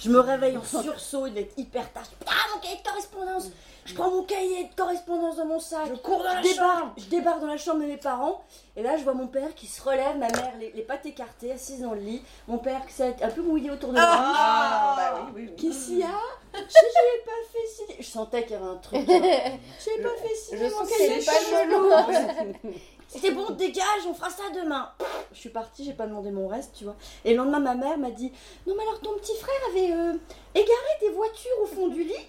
Je 0.00 0.10
me 0.10 0.18
réveille 0.18 0.56
en 0.56 0.64
sursaut, 0.64 1.28
il 1.28 1.38
être 1.38 1.56
hyper 1.56 1.90
tard. 1.92 2.02
Ah, 2.26 2.32
mon 2.52 2.60
cahier 2.60 2.76
de 2.76 2.88
correspondance 2.88 3.44
Je 3.84 3.94
prends 3.94 4.10
mon 4.10 4.24
cahier 4.24 4.64
de 4.64 4.74
correspondance 4.74 5.36
dans 5.36 5.46
mon 5.46 5.60
sac. 5.60 5.86
Je 5.88 5.94
cours 5.94 6.18
dans 6.24 6.34
la 6.34 6.42
débarque, 6.42 6.98
je 6.98 7.04
débarque 7.04 7.40
dans 7.40 7.46
la 7.46 7.56
chambre 7.56 7.80
de 7.82 7.86
mes 7.86 7.96
parents. 7.96 8.42
Et 8.74 8.82
là, 8.82 8.96
je 8.96 9.04
vois 9.04 9.14
mon 9.14 9.28
père 9.28 9.54
qui 9.54 9.68
se 9.68 9.80
relève, 9.80 10.18
ma 10.18 10.26
mère 10.26 10.52
les, 10.58 10.72
les 10.72 10.82
pattes 10.82 11.06
écartées, 11.06 11.52
assise 11.52 11.82
dans 11.82 11.92
le 11.94 12.00
lit. 12.00 12.22
Mon 12.48 12.58
père 12.58 12.84
qui 12.84 12.94
s'est 12.94 13.14
un 13.22 13.28
peu 13.30 13.42
mouillé 13.42 13.70
autour 13.70 13.90
de 13.90 13.94
moi. 13.94 14.04
Ah, 14.04 14.94
bah 14.96 15.14
oui, 15.26 15.32
oui, 15.36 15.48
oui. 15.50 15.56
Qu'est-ce 15.56 15.86
qu'il 15.86 15.98
y 15.98 16.02
a? 16.02 16.08
Je 16.54 16.58
j'ai 16.58 17.24
pas 17.24 17.30
fait 17.52 17.68
signer. 17.68 17.96
Je 18.02 18.06
sentais 18.06 18.42
qu'il 18.42 18.52
y 18.52 18.54
avait 18.56 18.66
un 18.66 18.76
truc. 18.76 19.00
J'ai 19.06 20.02
pas 20.02 20.08
fait 20.20 20.34
signer 20.34 20.68
Je 20.68 20.74
mon 20.74 20.84
cahier. 20.84 21.20
c'est 21.20 21.26
pas 21.26 21.40
chelou. 21.40 22.72
C'était 23.12 23.30
bon, 23.32 23.50
dégage, 23.50 24.06
on 24.08 24.14
fera 24.14 24.30
ça 24.30 24.44
demain. 24.54 24.88
Je 25.32 25.38
suis 25.38 25.50
partie, 25.50 25.84
j'ai 25.84 25.92
pas 25.92 26.06
demandé 26.06 26.30
mon 26.30 26.48
reste, 26.48 26.74
tu 26.78 26.84
vois. 26.84 26.96
Et 27.24 27.32
le 27.32 27.36
lendemain, 27.36 27.60
ma 27.60 27.74
mère 27.74 27.98
m'a 27.98 28.10
dit 28.10 28.32
Non, 28.66 28.74
mais 28.76 28.82
alors 28.84 29.00
ton 29.00 29.12
petit 29.18 29.36
frère 29.36 29.54
avait 29.70 29.92
euh, 29.92 30.14
égaré 30.54 30.92
tes 31.00 31.10
voitures 31.10 31.58
au 31.62 31.66
fond 31.66 31.88
du 31.88 32.04
lit? 32.04 32.26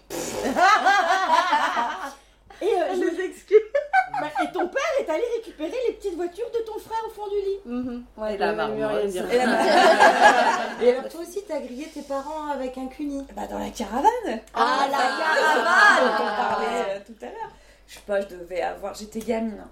et, 2.62 2.66
euh, 2.66 2.94
je 2.94 3.00
me- 3.00 3.14
Bah, 4.22 4.28
et 4.44 4.52
ton 4.52 4.68
père 4.68 4.84
est 5.00 5.10
allé 5.10 5.24
récupérer 5.38 5.74
les 5.88 5.94
petites 5.96 6.16
voitures 6.16 6.50
de 6.54 6.60
ton 6.60 6.78
frère 6.78 7.00
au 7.08 7.10
fond 7.10 7.28
du 7.28 7.36
lit. 7.38 7.60
Mhm. 7.66 8.04
Ouais, 8.18 8.36
Et 8.36 8.38
bah, 8.38 8.54
mieux 8.68 8.86
rien 8.86 9.06
dire. 9.06 9.26
Et 10.82 10.92
alors 10.92 11.10
toi 11.10 11.22
aussi, 11.22 11.42
t'as 11.48 11.60
grillé 11.62 11.88
tes 11.88 12.04
parents 12.04 12.50
avec 12.52 12.78
un 12.78 12.88
cuni? 12.88 13.26
Bah, 13.36 13.48
dans 13.50 13.58
la 13.58 13.70
caravane. 13.70 14.42
Ah, 14.54 14.86
la 14.92 14.98
caravane 14.98 15.64
caravane 15.64 16.18
dont 16.18 16.24
on 16.24 16.28
parlait 16.38 16.86
euh, 16.90 17.00
tout 17.06 17.16
à 17.26 17.30
l'heure. 17.30 17.52
Je 17.88 17.96
sais 17.96 18.02
pas, 18.06 18.22
je 18.22 18.28
devais 18.28 18.62
avoir. 18.62 18.94
J'étais 18.94 19.20
gamine. 19.20 19.66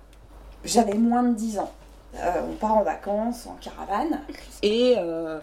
J'avais 0.64 0.94
moins 0.94 1.24
de 1.24 1.34
10 1.36 1.60
ans. 1.60 1.72
Euh, 2.16 2.42
on 2.50 2.56
part 2.56 2.78
en 2.78 2.84
vacances 2.84 3.48
en 3.48 3.56
caravane. 3.62 4.22
Et 4.62 4.96
euh, 4.98 5.40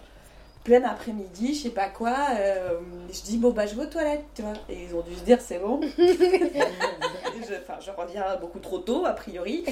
plein 0.68 0.84
après-midi, 0.84 1.54
je 1.54 1.62
sais 1.62 1.70
pas 1.70 1.88
quoi, 1.88 2.14
euh, 2.38 2.78
je 3.10 3.22
dis 3.22 3.38
bon 3.38 3.52
bah 3.52 3.64
je 3.66 3.74
vais 3.74 3.84
aux 3.84 3.86
toilettes, 3.86 4.24
tu 4.34 4.42
vois. 4.42 4.52
Et 4.68 4.82
ils 4.84 4.94
ont 4.94 5.00
dû 5.00 5.14
se 5.14 5.20
dire 5.24 5.38
c'est 5.40 5.58
bon. 5.58 5.80
je, 5.98 7.54
enfin, 7.54 7.78
je 7.80 7.90
reviens 7.90 8.36
beaucoup 8.38 8.58
trop 8.58 8.78
tôt, 8.78 9.06
a 9.06 9.12
priori. 9.12 9.64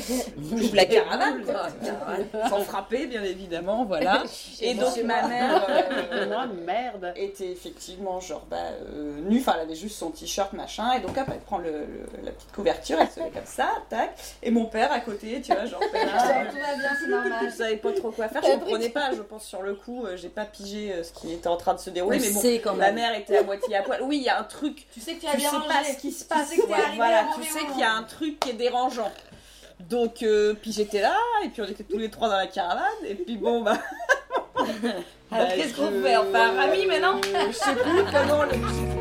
J'ouvre 0.57 0.75
la 0.75 0.87
caravane, 0.87 1.43
quoi. 1.45 1.69
sans 2.49 2.61
frapper 2.61 3.07
bien 3.07 3.23
évidemment, 3.25 3.85
voilà. 3.85 4.23
Et 4.63 4.73
donc 4.75 4.97
ma 5.05 5.29
mère. 5.29 5.67
euh, 6.13 6.25
Non, 6.27 6.49
merde. 6.65 7.13
était 7.17 7.51
effectivement 7.51 8.19
genre 8.21 8.47
bah, 8.51 8.57
euh, 8.87 9.21
nue, 9.29 9.41
enfin 9.41 9.53
elle 9.57 9.63
avait 9.67 9.75
juste 9.75 9.99
son 9.99 10.11
t-shirt 10.11 10.55
machin, 10.55 10.93
et 10.93 11.01
donc 11.01 11.11
hop, 11.19 11.27
elle 11.31 11.41
prend 11.41 11.59
le, 11.59 11.71
le- 11.71 12.25
la 12.25 12.31
petite 12.31 12.53
couverture, 12.53 12.97
elle 13.01 13.11
se 13.11 13.21
met 13.21 13.31
comme 13.31 13.45
ça, 13.45 13.69
tac, 13.91 14.15
et 14.43 14.51
mon 14.51 14.65
père 14.65 14.91
à 14.93 15.01
côté, 15.01 15.43
tu 15.43 15.53
vois, 15.53 15.67
genre 15.67 15.81
Tout 15.81 15.93
va 15.93 16.05
bien, 16.05 16.91
c'est 17.01 17.09
normal. 17.11 17.33
je 17.45 17.51
savais 17.55 17.77
pas 17.77 17.93
trop 17.93 18.11
quoi 18.13 18.29
faire, 18.29 18.43
je 18.43 18.53
comprenais 18.59 18.89
pas, 18.89 19.13
je 19.15 19.21
pense 19.23 19.45
sur 19.45 19.61
le 19.63 19.75
coup, 19.75 20.07
j'ai 20.17 20.29
pas 20.31 20.45
pigé 20.47 20.86
euh, 20.93 21.03
ce 21.03 21.13
qui 21.13 21.33
était 21.33 21.49
en 21.49 21.57
train 21.57 21.75
de 21.75 21.79
se 21.81 21.91
dérouler, 21.91 22.19
mais 22.19 22.31
bon, 22.31 22.43
quand 22.63 22.75
même. 22.75 22.95
mère 22.95 23.15
était 23.15 23.39
à 23.39 23.43
moitié 23.43 23.77
à 23.77 23.83
poil, 23.83 24.01
oui, 24.03 24.19
il 24.19 24.23
y 24.25 24.29
a 24.29 24.39
un 24.41 24.45
truc, 24.45 24.87
Tu 24.93 25.01
sais 25.01 25.15
que 25.15 25.21
tu 25.21 25.27
tu 25.27 25.33
sais 25.33 25.37
bien 25.39 25.61
pas 25.61 25.85
ce 25.85 25.97
qui 25.97 26.13
se 26.13 26.23
Tu 26.23 26.29
passe, 26.29 26.49
sais 26.49 26.63
ouais, 26.63 26.77
voilà, 26.97 27.19
à 27.19 27.23
un 27.23 27.33
tu 27.33 27.39
mauvais 27.41 27.51
sais 27.51 27.67
qu'il 27.67 27.81
y 27.81 27.85
a 27.85 27.93
un 27.93 28.03
truc 28.03 28.41
qui 28.41 28.51
est 28.51 28.55
dérangeant. 28.55 29.11
Donc, 29.81 30.23
euh, 30.23 30.55
puis 30.55 30.73
j'étais 30.73 31.01
là, 31.03 31.17
et 31.45 31.49
puis 31.49 31.63
on 31.63 31.67
était 31.67 31.85
tous 31.85 31.99
les 31.99 32.11
trois 32.11 32.29
dans 32.29 32.37
la 32.37 32.47
caravane, 32.47 32.83
et 33.07 33.15
puis 33.15 33.37
bon, 33.37 33.63
bah. 33.63 33.79
Bah, 35.31 35.39
qu'est-ce 35.57 35.75
qu'on 35.75 35.91
fait 36.03 36.17
Enfin, 36.17 36.55
ramis 36.57 36.87
maintenant 36.87 37.21
Je 37.23 37.53
sais 37.53 37.75
plus 37.75 38.05
comment 38.13 38.45
le. 38.45 38.96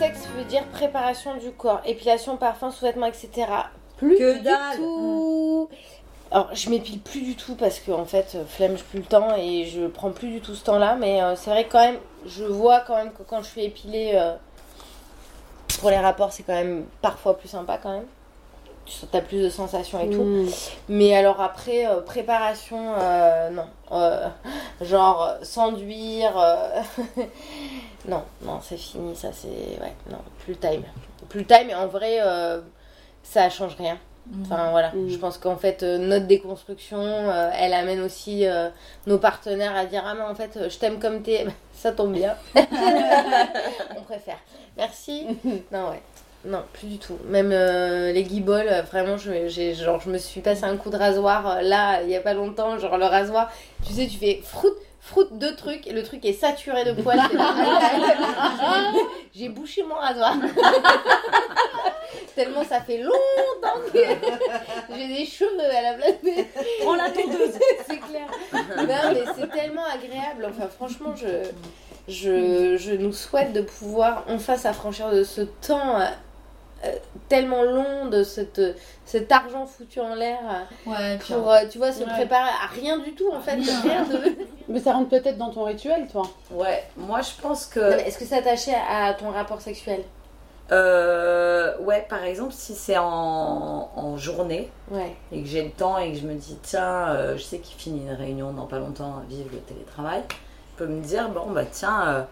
Sexe 0.00 0.26
veut 0.34 0.44
dire 0.44 0.64
préparation 0.68 1.36
du 1.36 1.50
corps, 1.50 1.82
épilation, 1.84 2.38
parfum, 2.38 2.70
sous-vêtements, 2.70 3.04
etc. 3.04 3.28
Plus 3.98 4.16
Que 4.16 4.38
du 4.38 4.40
dalle. 4.40 4.76
tout. 4.76 5.68
Alors, 6.30 6.48
je 6.54 6.70
m'épile 6.70 7.00
plus 7.00 7.20
du 7.20 7.36
tout 7.36 7.54
parce 7.54 7.80
que 7.80 7.92
en 7.92 8.06
fait, 8.06 8.32
euh, 8.34 8.44
flemme, 8.46 8.78
j'ai 8.78 8.82
plus 8.84 9.00
le 9.00 9.04
temps 9.04 9.36
et 9.36 9.66
je 9.66 9.86
prends 9.88 10.10
plus 10.10 10.28
du 10.30 10.40
tout 10.40 10.54
ce 10.54 10.64
temps-là. 10.64 10.96
Mais 10.98 11.20
euh, 11.22 11.36
c'est 11.36 11.50
vrai 11.50 11.64
que 11.64 11.72
quand 11.72 11.84
même, 11.84 11.98
je 12.24 12.44
vois 12.44 12.80
quand 12.80 12.96
même 12.96 13.12
que 13.12 13.22
quand 13.22 13.42
je 13.42 13.48
suis 13.48 13.62
épilée 13.62 14.12
euh, 14.14 14.32
pour 15.80 15.90
les 15.90 15.98
rapports, 15.98 16.32
c'est 16.32 16.44
quand 16.44 16.54
même 16.54 16.86
parfois 17.02 17.36
plus 17.36 17.48
sympa 17.48 17.76
quand 17.76 17.92
même. 17.92 18.06
Tu 19.10 19.16
as 19.16 19.20
plus 19.20 19.40
de 19.42 19.48
sensations 19.48 20.00
et 20.00 20.10
tout. 20.10 20.22
Mm. 20.22 20.48
Mais 20.88 21.14
alors 21.14 21.40
après, 21.40 21.86
euh, 21.86 22.00
préparation, 22.00 22.94
euh, 22.98 23.50
non. 23.50 23.66
Euh, 23.92 24.26
genre, 24.80 25.36
s'enduire. 25.42 26.32
non, 28.08 28.22
non, 28.42 28.60
c'est 28.62 28.76
fini, 28.76 29.14
ça 29.14 29.28
c'est. 29.32 29.48
Ouais, 29.80 29.94
non, 30.10 30.18
plus 30.44 30.54
le 30.54 30.58
time. 30.58 30.82
Plus 31.28 31.40
le 31.40 31.46
time, 31.46 31.70
et 31.70 31.74
en 31.74 31.86
vrai, 31.86 32.18
ça 33.22 33.48
change 33.48 33.76
rien. 33.76 33.96
Enfin 34.42 34.70
voilà, 34.70 34.92
Mhm. 34.92 35.08
je 35.08 35.16
pense 35.16 35.38
qu'en 35.38 35.56
fait, 35.56 35.82
notre 35.82 36.26
déconstruction, 36.26 37.00
elle 37.56 37.72
amène 37.72 38.00
aussi 38.00 38.44
nos 39.06 39.18
partenaires 39.18 39.74
à 39.76 39.86
dire 39.86 40.02
Ah, 40.06 40.14
mais 40.14 40.22
en 40.22 40.34
fait, 40.34 40.68
je 40.68 40.78
t'aime 40.78 40.98
comme 40.98 41.22
t'es. 41.22 41.46
Ça 41.74 41.92
tombe 41.92 42.12
bien. 42.12 42.34
On 42.54 44.02
préfère. 44.02 44.38
Merci. 44.76 45.26
non, 45.72 45.88
ouais. 45.90 46.02
Non, 46.44 46.62
plus 46.72 46.86
du 46.86 46.98
tout. 46.98 47.18
Même 47.26 47.50
euh, 47.52 48.12
les 48.12 48.22
guibolles, 48.22 48.68
euh, 48.70 48.80
vraiment, 48.80 49.18
je, 49.18 49.48
j'ai, 49.48 49.74
genre, 49.74 50.00
je 50.00 50.08
me 50.08 50.16
suis 50.16 50.40
passé 50.40 50.64
un 50.64 50.78
coup 50.78 50.88
de 50.88 50.96
rasoir 50.96 51.46
euh, 51.46 51.60
là, 51.60 52.02
il 52.02 52.08
y 52.08 52.16
a 52.16 52.20
pas 52.20 52.32
longtemps. 52.32 52.78
Genre, 52.78 52.96
le 52.96 53.04
rasoir, 53.04 53.52
tu 53.86 53.92
sais, 53.92 54.06
tu 54.06 54.16
fais 54.16 54.40
froute, 54.42 54.76
froute 55.00 55.38
deux 55.38 55.54
trucs, 55.54 55.86
et 55.86 55.92
le 55.92 56.02
truc 56.02 56.24
est 56.24 56.32
saturé 56.32 56.84
de 56.84 56.92
poils. 57.02 57.20
j'ai 59.34 59.50
bouché 59.50 59.82
mon 59.82 59.96
rasoir. 59.96 60.34
Tellement 62.34 62.64
ça 62.64 62.80
fait 62.80 62.98
longtemps 62.98 63.80
que 63.92 63.98
j'ai 64.96 65.08
des 65.08 65.26
cheveux 65.26 65.60
à 65.60 65.82
la 65.82 65.92
place 65.94 66.22
des. 66.22 66.46
Prends 66.80 66.94
la 66.94 67.10
tondeuse 67.10 67.58
C'est 67.86 67.98
clair. 67.98 68.26
Non, 68.52 69.12
mais 69.12 69.24
c'est 69.36 69.50
tellement 69.50 69.84
agréable. 69.84 70.46
Enfin, 70.48 70.68
franchement, 70.68 71.14
je, 71.14 71.26
je, 72.08 72.78
je 72.78 72.92
nous 72.92 73.12
souhaite 73.12 73.52
de 73.52 73.60
pouvoir 73.60 74.24
enfin 74.28 74.56
s'affranchir 74.56 75.10
de 75.10 75.22
ce 75.22 75.42
temps 75.42 76.00
euh, 76.84 76.92
tellement 77.28 77.62
long, 77.62 78.06
de 78.06 78.22
cette, 78.24 78.60
cet 79.04 79.30
argent 79.32 79.66
foutu 79.66 80.00
en 80.00 80.14
l'air 80.14 80.38
euh, 80.86 80.90
Ouais, 80.90 81.18
pour, 81.18 81.50
euh, 81.50 81.58
tu 81.70 81.78
vois, 81.78 81.92
se 81.92 82.02
Ouais. 82.02 82.10
préparer 82.10 82.48
à 82.48 82.66
rien 82.74 82.98
du 82.98 83.14
tout, 83.14 83.30
en 83.32 83.40
fait. 83.40 83.56
Rien 83.82 84.04
de... 84.04 84.36
Mais 84.68 84.80
ça 84.80 84.92
rentre 84.92 85.10
peut-être 85.10 85.36
dans 85.38 85.50
ton 85.50 85.64
rituel, 85.64 86.06
toi. 86.10 86.22
Ouais, 86.50 86.84
moi 86.96 87.20
je 87.22 87.40
pense 87.42 87.66
que. 87.66 87.80
Non, 87.80 87.96
mais 87.96 88.08
Est-ce 88.08 88.18
que 88.18 88.24
c'est 88.24 88.38
attaché 88.38 88.72
à 88.88 89.12
ton 89.14 89.30
rapport 89.30 89.60
sexuel? 89.60 90.02
Euh, 90.72 91.76
ouais, 91.78 92.06
par 92.08 92.22
exemple, 92.24 92.52
si 92.52 92.74
c'est 92.74 92.96
en, 92.96 93.90
en 93.94 94.16
journée 94.16 94.70
Ouais. 94.90 95.16
et 95.32 95.42
que 95.42 95.48
j'ai 95.48 95.64
le 95.64 95.70
temps 95.70 95.98
et 95.98 96.12
que 96.12 96.18
je 96.18 96.26
me 96.26 96.34
dis, 96.34 96.56
tiens, 96.62 97.08
euh, 97.08 97.36
je 97.36 97.42
sais 97.42 97.58
qu'il 97.58 97.76
finit 97.76 98.02
une 98.06 98.12
réunion 98.14 98.52
dans 98.52 98.66
pas 98.66 98.78
longtemps, 98.78 99.14
vive 99.28 99.48
le 99.52 99.58
télétravail, 99.58 100.22
je 100.30 100.84
peux 100.84 100.86
me 100.90 101.00
dire, 101.02 101.28
bon, 101.30 101.50
bah 101.50 101.64
tiens, 101.70 102.02
euh, 102.06 102.22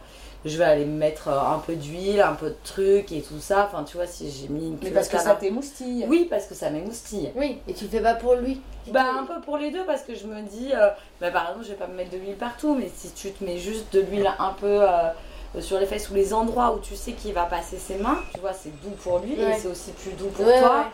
je 0.45 0.57
vais 0.57 0.65
aller 0.65 0.85
me 0.85 0.97
mettre 0.97 1.29
euh, 1.29 1.41
un 1.41 1.59
peu 1.59 1.75
d'huile, 1.75 2.21
un 2.21 2.35
peu 2.35 2.51
de 2.51 2.57
trucs 2.65 3.11
et 3.13 3.23
tout 3.23 3.41
ça. 3.41 3.69
Enfin, 3.69 3.85
tu 3.85 3.97
vois, 3.97 4.07
si 4.07 4.31
j'ai 4.31 4.49
mis 4.49 4.69
une 4.69 4.79
Mais 4.83 4.91
parce 4.91 5.09
que 5.09 5.19
ça 5.19 5.35
t'émoustille. 5.35 6.05
Oui, 6.09 6.27
parce 6.31 6.47
que 6.47 6.55
ça 6.55 6.71
m'émoustille. 6.71 7.31
Oui, 7.35 7.59
et 7.67 7.75
tu 7.75 7.85
le 7.85 7.91
fais 7.91 8.01
pas 8.01 8.15
pour 8.15 8.35
lui. 8.35 8.61
Bah 8.93 9.05
un 9.21 9.25
peu 9.25 9.41
pour 9.43 9.59
les 9.59 9.71
deux 9.71 9.85
parce 9.85 10.03
que 10.03 10.15
je 10.15 10.27
me 10.27 10.41
dis, 10.43 10.71
euh, 10.73 10.89
bah, 11.21 11.31
par 11.31 11.43
exemple 11.49 11.65
je 11.65 11.71
vais 11.71 11.77
pas 11.77 11.87
me 11.89 11.95
mettre 11.95 12.11
de 12.11 12.17
l'huile 12.17 12.37
partout, 12.37 12.75
mais 12.75 12.91
si 12.95 13.11
tu 13.13 13.31
te 13.33 13.45
mets 13.45 13.59
juste 13.59 13.93
de 13.93 14.01
l'huile 14.01 14.31
un 14.39 14.53
peu 14.53 14.81
euh, 14.83 15.11
sur 15.61 15.79
les 15.79 15.85
fesses 15.87 16.09
ou 16.11 16.15
les 16.15 16.33
endroits 16.33 16.75
où 16.75 16.79
tu 16.79 16.97
sais 16.97 17.13
qu'il 17.13 17.35
va 17.35 17.45
passer 17.45 17.77
ses 17.77 17.97
mains, 17.97 18.19
tu 18.33 18.41
vois 18.41 18.55
c'est 18.55 18.71
doux 18.81 18.95
pour 19.03 19.19
lui 19.19 19.35
Ouais. 19.35 19.51
et 19.57 19.59
c'est 19.59 19.69
aussi 19.69 19.91
plus 19.93 20.13
doux 20.13 20.29
pour 20.29 20.47
Ouais, 20.47 20.59
toi. 20.61 20.79
ouais. 20.79 20.85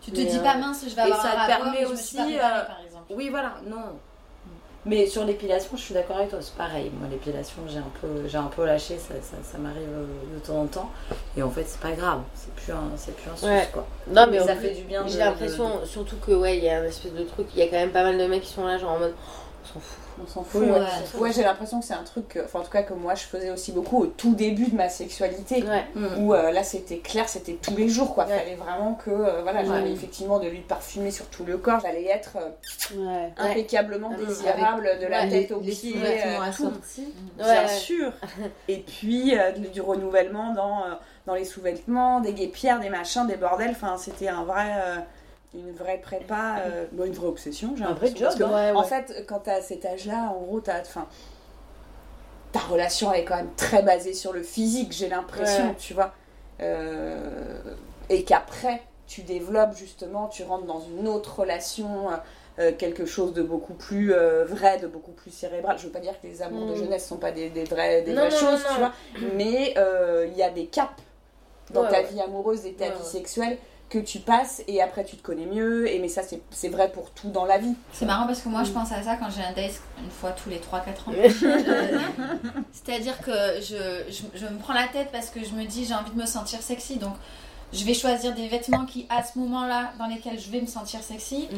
Tu 0.00 0.12
te 0.12 0.18
Mais, 0.18 0.24
dis 0.26 0.38
euh, 0.38 0.42
pas 0.42 0.56
mince, 0.56 0.82
je 0.88 0.94
vais 0.96 1.02
et 1.02 1.04
avoir 1.04 1.20
ça 1.22 1.28
un 1.28 1.32
te 1.32 1.36
rapport, 1.50 1.56
permet 1.64 1.80
mais 1.80 1.86
je 1.86 1.90
me 1.92 1.96
suis 1.96 2.16
pas 2.16 2.22
aussi, 2.24 2.32
préparée, 2.32 2.66
par 2.66 2.80
exemple. 2.86 3.04
Oui 3.14 3.28
voilà, 3.28 3.52
non. 3.66 3.76
Mais 4.84 5.06
sur 5.06 5.24
l'épilation, 5.24 5.70
je 5.76 5.80
suis 5.82 5.94
d'accord 5.94 6.16
avec 6.16 6.30
toi, 6.30 6.40
c'est 6.40 6.56
pareil. 6.56 6.90
Moi 6.98 7.06
l'épilation, 7.08 7.62
j'ai 7.68 7.78
un 7.78 7.90
peu, 8.00 8.26
j'ai 8.26 8.36
un 8.38 8.50
peu 8.54 8.66
lâché, 8.66 8.98
ça, 8.98 9.14
ça, 9.22 9.36
ça 9.44 9.58
m'arrive 9.58 9.88
euh, 9.88 10.06
de 10.34 10.44
temps 10.44 10.60
en 10.60 10.66
temps. 10.66 10.90
Et 11.36 11.42
en 11.42 11.50
fait 11.50 11.62
c'est 11.68 11.80
pas 11.80 11.92
grave, 11.92 12.20
c'est 12.34 12.52
plus 12.52 12.72
un, 12.72 12.90
c'est 12.96 13.14
plus 13.14 13.30
un 13.30 13.36
souci 13.36 13.46
Ouais. 13.46 13.68
quoi. 13.72 13.86
Non, 14.08 14.26
mais 14.28 14.40
ça 14.40 14.56
plus, 14.56 14.68
fait 14.68 14.74
du 14.74 14.82
bien. 14.82 15.04
J'ai 15.06 15.14
de- 15.14 15.18
l'impression, 15.20 15.86
surtout 15.86 16.16
que, 16.16 16.32
ouais, 16.32 16.58
il 16.58 16.64
y 16.64 16.68
a 16.68 16.80
un 16.80 16.84
espèce 16.84 17.12
de 17.14 17.22
truc, 17.22 17.46
il 17.54 17.60
y 17.60 17.62
a 17.62 17.66
quand 17.66 17.76
même 17.76 17.92
pas 17.92 18.02
mal 18.02 18.18
de 18.18 18.26
mecs 18.26 18.42
qui 18.42 18.52
sont 18.52 18.66
là, 18.66 18.76
genre 18.76 18.90
en 18.90 18.98
mode, 18.98 19.14
s'en 19.72 19.80
fout. 19.80 19.98
On 20.22 20.26
s'en 20.26 20.42
fout. 20.44 20.60
Oui, 20.62 20.70
ouais. 20.70 20.78
ouais. 20.80 21.20
Ouais, 21.20 21.32
j'ai 21.32 21.42
l'impression 21.42 21.80
que 21.80 21.86
c'est 21.86 21.94
un 21.94 22.02
truc, 22.04 22.28
que- 22.28 22.44
enfin 22.44 22.60
en 22.60 22.62
tout 22.62 22.70
cas 22.70 22.82
que 22.82 22.92
moi 22.94 23.14
je 23.14 23.24
faisais 23.24 23.50
aussi 23.50 23.72
beaucoup 23.72 23.98
au 24.02 24.06
tout 24.06 24.34
début 24.34 24.66
de 24.66 24.76
ma 24.76 24.88
sexualité. 24.88 25.62
Ouais. 25.64 25.84
Mm. 25.94 26.06
Où 26.24 26.34
euh, 26.34 26.50
là 26.52 26.62
c'était 26.62 26.98
clair, 26.98 27.28
c'était 27.28 27.54
tous 27.54 27.74
les 27.76 27.88
jours 27.88 28.14
quoi. 28.14 28.26
Ouais. 28.26 28.38
Fallait 28.38 28.54
vraiment 28.56 28.94
que 28.94 29.10
euh, 29.10 29.42
voilà, 29.42 29.64
j'avais 29.64 29.82
Ouais. 29.84 29.90
effectivement 29.92 30.38
de 30.38 30.48
l'huile 30.48 30.62
parfumée 30.62 31.10
sur 31.10 31.26
tout 31.28 31.44
le 31.44 31.56
corps. 31.56 31.80
J'allais 31.80 32.04
être 32.06 32.36
euh, 32.36 32.96
Ouais. 32.96 33.32
impeccablement 33.38 34.10
désirable 34.10 34.88
de 35.00 35.06
la 35.06 35.22
Ouais, 35.22 35.28
tête 35.30 35.52
aux 35.52 35.60
les 35.60 35.72
pieds, 35.72 35.94
euh, 36.04 36.38
tout. 36.56 36.72
Bien 37.38 37.66
sûr. 37.68 38.12
Et 38.68 38.78
puis 38.78 39.36
euh, 39.38 39.52
du, 39.52 39.68
du 39.68 39.80
renouvellement 39.80 40.52
dans, 40.54 40.80
euh, 40.84 40.94
dans 41.26 41.34
les 41.34 41.44
sous-vêtements, 41.44 42.20
des 42.20 42.32
guépières, 42.32 42.80
des 42.80 42.90
machins, 42.90 43.26
des 43.26 43.36
bordels. 43.36 43.70
Enfin, 43.70 43.96
c'était 43.98 44.28
un 44.28 44.44
vrai, 44.44 44.66
euh, 44.76 44.96
une 45.54 45.72
vraie 45.72 45.98
prépa, 45.98 46.56
euh, 46.66 46.86
bon, 46.92 47.04
une 47.04 47.12
vraie 47.12 47.26
obsession. 47.28 47.74
J'ai 47.76 47.84
Un 47.84 47.92
vrai. 47.94 48.10
Parce 48.10 48.36
job, 48.36 48.38
que, 48.38 48.44
hein. 48.44 48.72
Ouais, 48.72 48.78
En 48.78 48.84
fait, 48.84 49.24
quand 49.28 49.40
t'as 49.40 49.60
cet 49.60 49.84
âge-là, 49.84 50.32
en 50.34 50.40
gros, 50.40 50.60
t'as, 50.60 50.80
enfin, 50.80 51.06
ta 52.52 52.60
relation 52.60 53.12
elle 53.12 53.20
est 53.20 53.24
quand 53.24 53.36
même 53.36 53.54
très 53.56 53.82
basée 53.82 54.14
sur 54.14 54.32
le 54.32 54.42
physique. 54.42 54.92
J'ai 54.92 55.08
l'impression, 55.08 55.68
Ouais. 55.68 55.74
tu 55.78 55.94
vois, 55.94 56.12
Euh, 56.60 57.60
et 58.08 58.24
qu'après 58.24 58.82
tu 59.06 59.22
développes 59.22 59.74
justement, 59.74 60.28
tu 60.28 60.42
rentres 60.44 60.64
dans 60.66 60.80
une 60.80 61.08
autre 61.08 61.40
relation. 61.40 62.08
euh, 62.58 62.70
quelque 62.76 63.06
chose 63.06 63.32
de 63.32 63.40
beaucoup 63.42 63.72
plus 63.72 64.12
vrai, 64.44 64.78
de 64.78 64.86
beaucoup 64.86 65.12
plus 65.12 65.30
cérébral. 65.30 65.78
Je 65.78 65.86
veux 65.86 65.90
pas 65.90 66.00
dire 66.00 66.12
que 66.20 66.26
les 66.26 66.42
amours 66.42 66.66
de 66.66 66.74
Mm. 66.74 66.76
jeunesse 66.76 67.06
sont 67.08 67.16
pas 67.16 67.32
des, 67.32 67.48
des 67.48 67.64
vraies, 67.64 68.02
des 68.02 68.12
Non, 68.12 68.26
vraies 68.26 68.30
non, 68.30 68.36
choses, 68.36 68.62
non, 68.64 68.74
tu 68.74 68.78
vois. 68.78 68.92
Mais 69.36 69.74
il 70.30 70.36
y 70.36 70.42
a 70.42 70.50
des 70.50 70.66
caps 70.66 70.92
dans 71.70 71.86
ta 71.88 72.02
vie 72.02 72.20
amoureuse 72.20 72.66
et 72.66 72.74
ta 72.74 72.90
vie 72.90 73.04
sexuelle 73.04 73.56
que 73.92 73.98
tu 73.98 74.20
passes 74.20 74.62
et 74.68 74.80
après 74.80 75.04
tu 75.04 75.16
te 75.16 75.22
connais 75.22 75.44
mieux. 75.44 75.86
Et 75.92 75.98
mais 75.98 76.08
ça, 76.08 76.22
c'est 76.50 76.68
vrai 76.68 76.90
pour 76.90 77.10
tout 77.10 77.28
dans 77.28 77.44
la 77.44 77.58
vie. 77.58 77.74
C'est 77.92 78.06
marrant 78.06 78.26
parce 78.26 78.40
que 78.40 78.48
moi 78.48 78.64
je 78.64 78.70
Mm. 78.70 78.74
pense 78.74 78.90
à 78.92 79.02
ça 79.02 79.16
quand 79.16 79.28
j'ai 79.30 79.42
un 79.42 79.52
date 79.52 79.80
une 80.02 80.10
fois 80.10 80.30
tous 80.32 80.48
les 80.48 80.58
3-4 80.58 81.08
ans. 81.08 81.12
C'est-à-dire 82.72 83.20
que 83.20 83.30
je, 83.60 83.76
je, 84.10 84.22
je 84.38 84.46
me 84.46 84.58
prends 84.58 84.72
la 84.74 84.88
tête 84.88 85.08
parce 85.12 85.28
que 85.30 85.40
je 85.44 85.50
me 85.54 85.64
dis 85.64 85.84
j'ai 85.84 85.94
envie 85.94 86.10
de 86.10 86.18
me 86.20 86.26
sentir 86.26 86.62
sexy 86.62 86.96
donc 86.96 87.14
je 87.72 87.84
vais 87.84 87.94
choisir 87.94 88.34
des 88.34 88.48
vêtements 88.48 88.84
qui 88.86 89.06
à 89.08 89.22
ce 89.22 89.38
moment-là 89.38 89.92
dans 89.98 90.06
lesquels 90.06 90.38
je 90.40 90.50
vais 90.50 90.60
me 90.60 90.66
sentir 90.66 91.02
sexy. 91.02 91.48
Mm. 91.52 91.56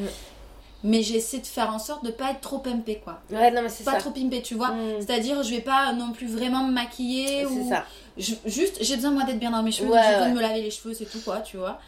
Mais 0.87 1.03
j'essaie 1.03 1.39
de 1.39 1.47
faire 1.47 1.73
en 1.73 1.79
sorte 1.79 2.05
de 2.05 2.11
pas 2.11 2.33
être 2.33 2.43
trop 2.43 2.59
pimpée 2.59 3.01
quoi. 3.03 3.19
Ouais, 3.31 3.51
non, 3.51 3.63
mais 3.63 3.71
c'est 3.71 3.85
Pas 3.85 3.93
ça. 3.93 3.99
trop 4.01 4.11
pimpée, 4.11 4.43
tu 4.43 4.55
vois. 4.55 4.73
Mm. 4.73 5.01
C'est-à-dire 5.01 5.43
je 5.43 5.51
vais 5.55 5.63
pas 5.63 5.93
non 5.95 6.13
plus 6.13 6.27
vraiment 6.27 6.63
me 6.65 6.73
maquiller 6.73 7.47
ou 7.47 7.63
C'est 7.63 7.69
ça. 7.71 7.85
je- 8.19 8.35
juste, 8.45 8.77
j'ai 8.83 8.97
besoin 8.97 9.13
moi 9.13 9.25
d'être 9.25 9.39
bien 9.39 9.51
dans 9.51 9.63
mes 9.63 9.73
cheveux, 9.73 9.89
Ouais, 9.91 9.99
j'ai 10.03 10.09
besoin 10.11 10.25
ouais. 10.27 10.31
de 10.33 10.37
me 10.37 10.43
laver 10.43 10.61
les 10.61 10.71
cheveux, 10.71 10.93
c'est 10.93 11.07
tout 11.07 11.21
quoi, 11.25 11.41
tu 11.41 11.57
vois. 11.57 11.81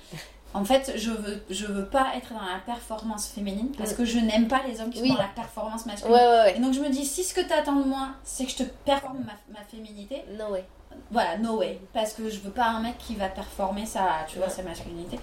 En 0.56 0.64
fait, 0.64 0.92
je 0.96 1.10
veux, 1.10 1.42
je 1.50 1.66
veux 1.66 1.84
pas 1.84 2.08
être 2.16 2.30
dans 2.32 2.40
la 2.40 2.58
performance 2.64 3.28
féminine 3.28 3.68
parce 3.76 3.92
que 3.92 4.04
je 4.04 4.18
n'aime 4.18 4.48
pas 4.48 4.62
les 4.66 4.80
hommes 4.80 4.90
qui 4.90 5.02
Oui. 5.02 5.08
sont 5.08 5.14
dans 5.14 5.20
la 5.22 5.28
performance 5.28 5.84
masculine. 5.86 6.14
ouais, 6.16 6.20
ouais. 6.26 6.56
Et 6.56 6.60
donc 6.60 6.72
je 6.72 6.80
me 6.80 6.88
dis, 6.88 7.04
si 7.04 7.22
ce 7.24 7.34
que 7.34 7.42
tu 7.42 7.52
attends 7.52 7.76
de 7.76 7.84
moi, 7.84 8.08
c'est 8.24 8.44
que 8.46 8.50
je 8.52 8.56
te 8.56 8.62
performe 8.84 9.18
ma, 9.24 9.32
ma 9.58 9.64
féminité, 9.66 10.24
No 10.38 10.52
way. 10.52 10.64
voilà, 11.10 11.36
no 11.38 11.58
way. 11.58 11.78
Parce 11.92 12.12
que 12.14 12.30
je 12.30 12.40
veux 12.40 12.50
pas 12.50 12.66
un 12.68 12.80
mec 12.80 12.96
qui 12.98 13.14
va 13.16 13.28
performer 13.28 13.84
sa, 13.86 14.08
tu 14.28 14.38
vois, 14.38 14.48
sa 14.48 14.62
masculinité. 14.62 15.18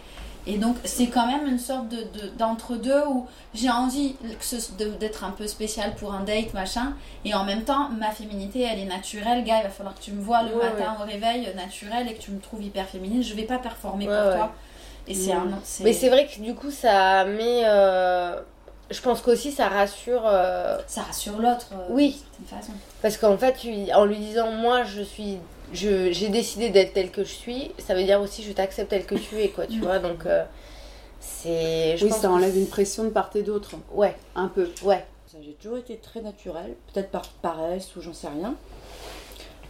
Et 0.46 0.58
donc 0.58 0.76
c'est 0.84 1.08
quand 1.08 1.26
même 1.26 1.48
une 1.48 1.58
sorte 1.58 1.88
de, 1.88 1.98
de- 2.04 2.30
d'entre-deux 2.38 3.02
où 3.08 3.26
j'ai 3.54 3.70
envie 3.72 4.16
d'être 5.00 5.24
un 5.24 5.32
peu 5.32 5.48
spécial 5.48 5.96
pour 5.96 6.14
un 6.14 6.20
date, 6.24 6.54
machin. 6.54 6.94
Et 7.26 7.34
en 7.34 7.46
même 7.46 7.64
temps, 7.64 7.90
ma 7.90 8.12
féminité, 8.12 8.62
elle 8.62 8.80
est 8.80 8.86
naturelle. 8.86 9.44
Gars, 9.46 9.60
il 9.60 9.64
va 9.64 9.70
falloir 9.70 9.96
que 9.96 10.02
tu 10.02 10.12
me 10.12 10.22
vois 10.22 10.44
le 10.44 10.54
matin 10.56 10.98
au 11.02 11.06
réveil, 11.06 11.48
euh, 11.48 11.54
naturel, 11.56 12.10
et 12.10 12.14
que 12.16 12.22
tu 12.22 12.32
me 12.32 12.40
trouves 12.42 12.62
hyper 12.62 12.86
féminine. 12.88 13.24
Je 13.24 13.34
vais 13.34 13.44
pas 13.46 13.58
performer 13.58 14.06
pour 14.06 14.14
toi. 14.16 14.54
Et 15.08 15.14
c'est 15.14 15.34
un... 15.34 15.48
Mais 15.82 15.92
c'est 15.94 16.10
vrai 16.10 16.28
que 16.28 16.40
du 16.42 16.56
coup, 16.56 16.72
ça 16.72 17.26
met. 17.26 17.64
euh, 17.66 18.40
Je 18.90 19.02
pense 19.02 19.22
qu'aussi, 19.22 19.52
ça 19.52 19.68
rassure. 19.68 20.24
euh, 20.26 20.78
Ça 20.88 21.02
rassure 21.02 21.38
l'autre 21.40 21.68
euh, 21.74 21.88
Oui. 21.90 22.22
d'une 22.40 22.48
certaine 22.48 22.68
façon. 22.68 22.78
Parce 23.02 23.18
qu'en 23.18 23.38
fait, 23.38 23.54
tu- 23.54 23.92
en 23.94 24.06
lui 24.06 24.18
disant, 24.18 24.52
moi, 24.52 24.84
je 24.84 25.02
suis. 25.02 25.40
je- 25.74 26.12
J'ai 26.12 26.30
décidé 26.30 26.70
d'être 26.70 26.94
telle 26.94 27.12
que 27.12 27.24
je 27.24 27.34
suis, 27.34 27.72
ça 27.80 27.96
veut 27.96 28.04
dire 28.04 28.22
aussi, 28.22 28.44
je 28.44 28.52
t'accepte 28.54 28.90
telle 28.92 29.06
que 29.06 29.16
tu 29.16 29.40
es, 29.42 29.50
quoi, 29.50 29.68
tu 29.68 29.80
Mm. 29.80 29.84
vois. 29.84 30.00
Donc, 30.00 30.26
euh, 30.26 30.44
c'est. 31.20 31.98
Oui, 32.02 32.10
pense 32.10 32.20
ça 32.22 32.30
enlève 32.32 32.56
une 32.56 32.68
pression 32.68 33.04
de 33.04 33.10
part 33.10 33.30
et 33.36 33.42
d'autre, 33.44 33.72
Ouais, 33.92 34.16
un 34.36 34.48
peu. 34.48 34.70
ouais. 34.84 35.06
Ça, 35.28 35.38
J'ai 35.44 35.54
toujours 35.54 35.78
été 35.80 35.98
très 35.98 36.22
naturelle, 36.22 36.76
peut-être 36.94 37.10
par 37.10 37.24
paresse 37.42 37.96
ou 37.96 38.02
j'en 38.02 38.14
sais 38.14 38.28
rien. 38.28 38.56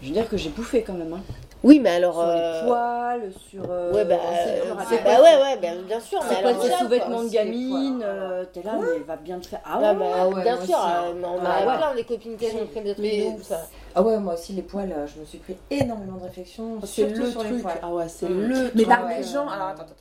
Je 0.01 0.07
veux 0.09 0.13
dire 0.13 0.27
que 0.27 0.35
j'ai 0.37 0.49
bouffé 0.49 0.83
quand 0.83 0.93
même. 0.93 1.13
Hein. 1.13 1.21
Oui, 1.63 1.79
mais 1.79 1.91
alors. 1.91 2.15
Sur 2.15 2.23
euh, 2.27 2.61
les 2.61 2.67
poils, 2.67 3.31
sur. 3.49 3.63
euh, 3.71 3.93
Ouais, 3.93 4.05
bah, 4.05 4.15
c'est- 4.43 4.49
euh, 4.61 4.73
c'est 4.89 5.03
bah 5.03 5.21
ouais, 5.21 5.41
ouais, 5.41 5.57
bah, 5.61 5.67
bien 5.87 5.99
sûr. 5.99 6.19
C'est 6.27 6.43
mais 6.43 6.53
quoi 6.53 6.69
ça, 6.69 6.77
sous-vêtements 6.79 7.23
de 7.23 7.29
gamine 7.29 8.01
euh, 8.03 8.43
T'es 8.51 8.61
là, 8.63 8.73
mais 8.81 8.87
elle 8.97 9.03
va 9.03 9.15
bien 9.15 9.39
te 9.39 9.47
faire. 9.47 9.61
Ah 9.63 9.79
Ah 9.81 9.93
ouais, 9.93 9.99
bah, 9.99 10.27
ouais, 10.27 10.43
bien 10.43 10.55
moi 10.57 10.65
sûr, 10.65 10.75
aussi, 10.75 10.83
hein. 10.85 11.03
euh, 11.07 11.13
mais 11.15 11.25
on 11.27 11.39
Ah 11.45 11.51
a 11.53 11.65
ouais. 11.65 11.77
plein 11.77 11.95
des 11.95 12.03
copines 12.03 12.35
qui 12.37 12.45
ont 12.47 12.65
pris 12.67 12.81
des 12.81 12.93
trucs 12.93 12.99
Mais 13.05 13.31
de 13.31 13.35
ouf, 13.37 13.43
ça. 13.43 13.61
Ah 13.95 14.01
ouais, 14.01 14.17
moi 14.17 14.33
aussi, 14.33 14.53
les 14.53 14.61
poils, 14.61 14.91
euh, 14.91 15.07
je 15.07 15.19
me 15.21 15.25
suis 15.25 15.37
pris 15.37 15.55
énormément 15.69 16.17
de 16.17 16.23
réflexion. 16.23 16.79
C'est 16.85 17.07
le 17.07 17.29
sur 17.31 17.43
les 17.43 17.59
poils. 17.59 17.79
Ah 17.81 17.89
ouais, 17.93 18.09
c'est 18.09 18.27
Mm. 18.29 18.41
le 18.47 18.55
Mais 18.75 18.83
truc. 18.83 18.87
par 18.89 19.05
ouais. 19.05 19.17
des 19.17 19.23
gens, 19.23 19.47
alors 19.47 19.67
attends, 19.67 19.83
attends, 19.83 19.83
attends. 19.83 19.93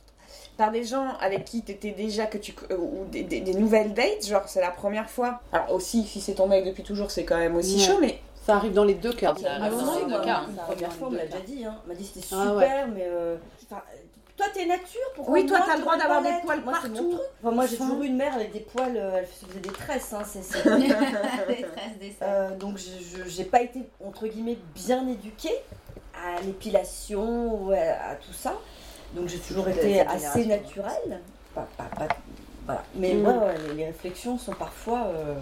par 0.57 0.71
des 0.71 0.83
gens 0.83 1.05
avec 1.21 1.45
qui 1.45 1.61
t'étais 1.61 1.91
déjà 1.91 2.25
que 2.25 2.37
tu 2.37 2.53
euh, 2.71 2.75
ou 2.77 3.05
des, 3.09 3.23
des- 3.23 3.39
des 3.39 3.53
nouvelles 3.53 3.93
dates, 3.93 4.25
genre 4.27 4.43
c'est 4.47 4.61
la 4.61 4.71
première 4.71 5.09
fois. 5.09 5.39
Alors 5.53 5.71
aussi, 5.73 6.03
si 6.03 6.19
c'est 6.19 6.33
ton 6.33 6.47
mec 6.47 6.65
depuis 6.65 6.83
toujours, 6.83 7.09
c'est 7.09 7.23
quand 7.23 7.37
même 7.37 7.55
aussi 7.55 7.75
Ouais. 7.77 7.81
chaud, 7.81 7.97
mais 8.01 8.19
Ça 8.45 8.55
arrive 8.57 8.73
dans 8.73 8.83
les 8.83 8.95
deux 8.95 9.13
cas. 9.13 9.33
Ah, 9.37 9.39
Ça 9.41 9.51
arrive 9.53 9.71
dans 9.71 9.85
non, 9.85 9.99
les 9.99 10.05
moi, 10.05 10.19
deux 10.19 10.25
cas. 10.25 10.41
Une 10.49 10.55
Ça 10.55 10.61
première 10.63 10.91
fois, 10.93 10.99
dans 10.99 11.07
on 11.07 11.11
me 11.11 11.17
l'a 11.17 11.25
déjà 11.25 11.39
dit. 11.39 11.65
Hein. 11.65 11.75
Elle 11.83 11.89
m'a 11.89 11.95
dit 11.95 12.05
c'était 12.05 12.27
Ah 12.31 12.41
super, 12.49 12.55
ouais. 12.55 12.91
mais. 12.93 13.05
euh, 13.07 13.37
toi, 14.35 14.47
t'es 14.53 14.65
nature, 14.65 14.99
pourquoi 15.15 15.33
Oui, 15.33 15.45
toi, 15.45 15.59
moi, 15.59 15.67
t'as 15.69 15.75
le 15.75 15.81
droit 15.81 15.97
d'avoir 15.97 16.21
des 16.23 16.29
poils 16.43 16.61
Moi, 16.63 16.73
partout. 16.73 16.93
truc. 16.93 17.19
Enfin, 17.43 17.55
moi, 17.55 17.65
j'ai 17.67 17.77
toujours 17.77 18.01
eu 18.01 18.07
une 18.07 18.17
mère 18.17 18.33
avec 18.33 18.51
des 18.51 18.59
poils, 18.61 18.97
euh, 18.97 19.17
elle 19.19 19.27
faisait 19.27 19.59
des 19.59 19.69
tresses. 19.69 20.11
Hein, 20.11 20.23
c'est- 20.25 20.41
c'est- 20.41 20.63
Détresse, 21.47 21.97
des 21.99 22.15
Euh, 22.23 22.55
donc 22.57 22.77
je- 22.77 23.29
j'ai 23.29 23.43
pas 23.45 23.61
été 23.61 23.83
entre 24.05 24.27
guillemets 24.27 24.57
bien 24.73 25.07
éduquée 25.07 25.55
à 26.15 26.41
l'épilation 26.41 27.69
à, 27.71 28.11
à 28.11 28.15
tout 28.15 28.33
ça. 28.33 28.53
Donc 29.13 29.27
j'ai 29.29 29.37
toujours 29.39 29.67
été 29.69 30.01
assez 30.01 30.45
naturelle. 30.47 31.21
Pas- 31.53 31.67
pas- 31.77 31.83
pas- 31.95 32.07
voilà. 32.65 32.83
Mais 32.95 33.13
Mm. 33.13 33.27
ouais, 33.27 33.33
ouais, 33.37 33.55
les, 33.67 33.73
les 33.75 33.85
réflexions 33.85 34.37
sont 34.39 34.53
parfois 34.53 35.05
euh, 35.07 35.35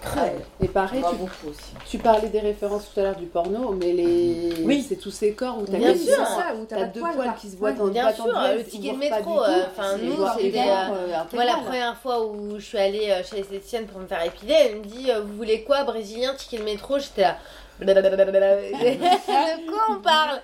cruelles. 0.00 0.40
Et 0.62 0.68
pareil, 0.68 1.00
Moi, 1.00 1.10
tu, 1.10 1.16
beaucoup 1.16 1.48
aussi. 1.48 1.72
tu 1.88 1.98
parlais 1.98 2.28
des 2.28 2.40
références 2.40 2.90
tout 2.92 3.00
à 3.00 3.04
l'heure 3.04 3.16
du 3.16 3.26
porno, 3.26 3.72
mais 3.72 3.92
les... 3.92 4.54
Oui. 4.64 4.84
c'est 4.88 4.96
tous 4.96 5.10
ces 5.10 5.32
corps 5.32 5.58
où 5.58 5.64
t'as 5.66 5.78
Bien 5.78 5.94
sûr. 5.96 6.16
ça, 6.16 6.54
où 6.60 6.64
t'as 6.64 6.84
deux 6.84 7.00
poils, 7.00 7.34
qui 7.40 7.48
se 7.50 7.56
voient 7.56 7.72
dans 7.72 7.88
bien 7.88 8.12
sûr, 8.12 8.26
euh, 8.26 8.54
le 8.54 8.58
dress, 8.60 8.68
ticket 8.68 8.92
de 8.92 8.96
métro, 8.98 9.42
euh, 9.42 9.64
enfin, 9.70 9.96
nous, 9.98 10.16
c'était, 10.36 10.48
hyper, 10.48 10.92
euh, 10.92 10.96
euh, 11.08 11.16
Moi, 11.34 11.44
la 11.44 11.54
première 11.56 11.96
fois 11.96 12.24
où 12.24 12.58
je 12.58 12.64
suis 12.64 12.78
allée 12.78 13.10
euh, 13.10 13.22
chez 13.22 13.36
l'esthéticienne 13.36 13.86
pour 13.86 14.00
me 14.00 14.06
faire 14.06 14.24
épiler, 14.24 14.54
elle 14.58 14.76
me 14.78 14.84
dit 14.84 15.10
euh, 15.10 15.20
Vous 15.20 15.36
voulez 15.36 15.62
quoi 15.62 15.84
Brésilien, 15.84 16.34
ticket 16.34 16.58
de 16.58 16.64
métro 16.64 16.98
J'étais 16.98 17.22
là. 17.22 17.36
de 17.80 19.70
quoi 19.70 19.80
on 19.88 20.00
parle? 20.00 20.40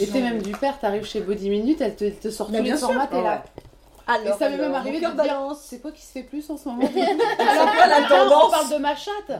Et 0.00 0.06
t'es 0.06 0.20
même 0.20 0.42
du 0.42 0.52
père, 0.52 0.78
t'arrives 0.80 1.04
chez 1.06 1.20
Body 1.20 1.48
Minute, 1.48 1.80
elle 1.80 1.94
te, 1.94 2.08
te 2.10 2.28
sort 2.30 2.48
tous 2.48 2.52
Mais 2.52 2.62
les 2.62 2.76
formats, 2.76 3.06
t'es 3.06 3.22
là. 3.22 3.44
Alors, 4.08 4.36
Et 4.36 4.38
ça 4.38 4.48
m'est 4.48 4.56
même 4.56 4.74
arrivé 4.74 5.00
de 5.00 5.22
dire, 5.22 5.56
c'est 5.60 5.80
quoi 5.80 5.90
qui 5.90 6.02
se 6.02 6.12
fait 6.12 6.22
plus 6.22 6.48
en 6.48 6.56
ce 6.56 6.68
moment 6.68 6.82
Alors 7.38 7.72
que 7.72 7.90
la 7.90 8.08
tendance, 8.08 8.44
on 8.46 8.50
parle 8.50 8.70
de 8.70 8.76
ma 8.78 8.94
chatte. 8.94 9.32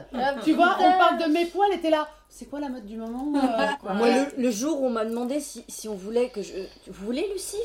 Tu 0.43 0.53
vois, 0.53 0.75
on 0.79 0.97
parle 0.97 1.17
de 1.19 1.31
mes 1.31 1.45
poils 1.45 1.71
et 1.73 1.79
t'es 1.79 1.89
là. 1.89 2.07
C'est 2.29 2.45
quoi 2.49 2.59
la 2.59 2.67
mode 2.69 2.85
du 2.85 2.97
moment 2.97 3.31
euh 3.39 3.93
Moi, 3.93 4.07
le, 4.09 4.43
le 4.43 4.51
jour 4.51 4.81
où 4.81 4.87
on 4.87 4.89
m'a 4.89 5.05
demandé 5.05 5.39
si, 5.39 5.63
si 5.69 5.87
on 5.87 5.95
voulait 5.95 6.29
que 6.29 6.41
je. 6.41 6.53
Vous 6.87 7.05
voulez 7.05 7.27
le 7.33 7.39
cif 7.39 7.59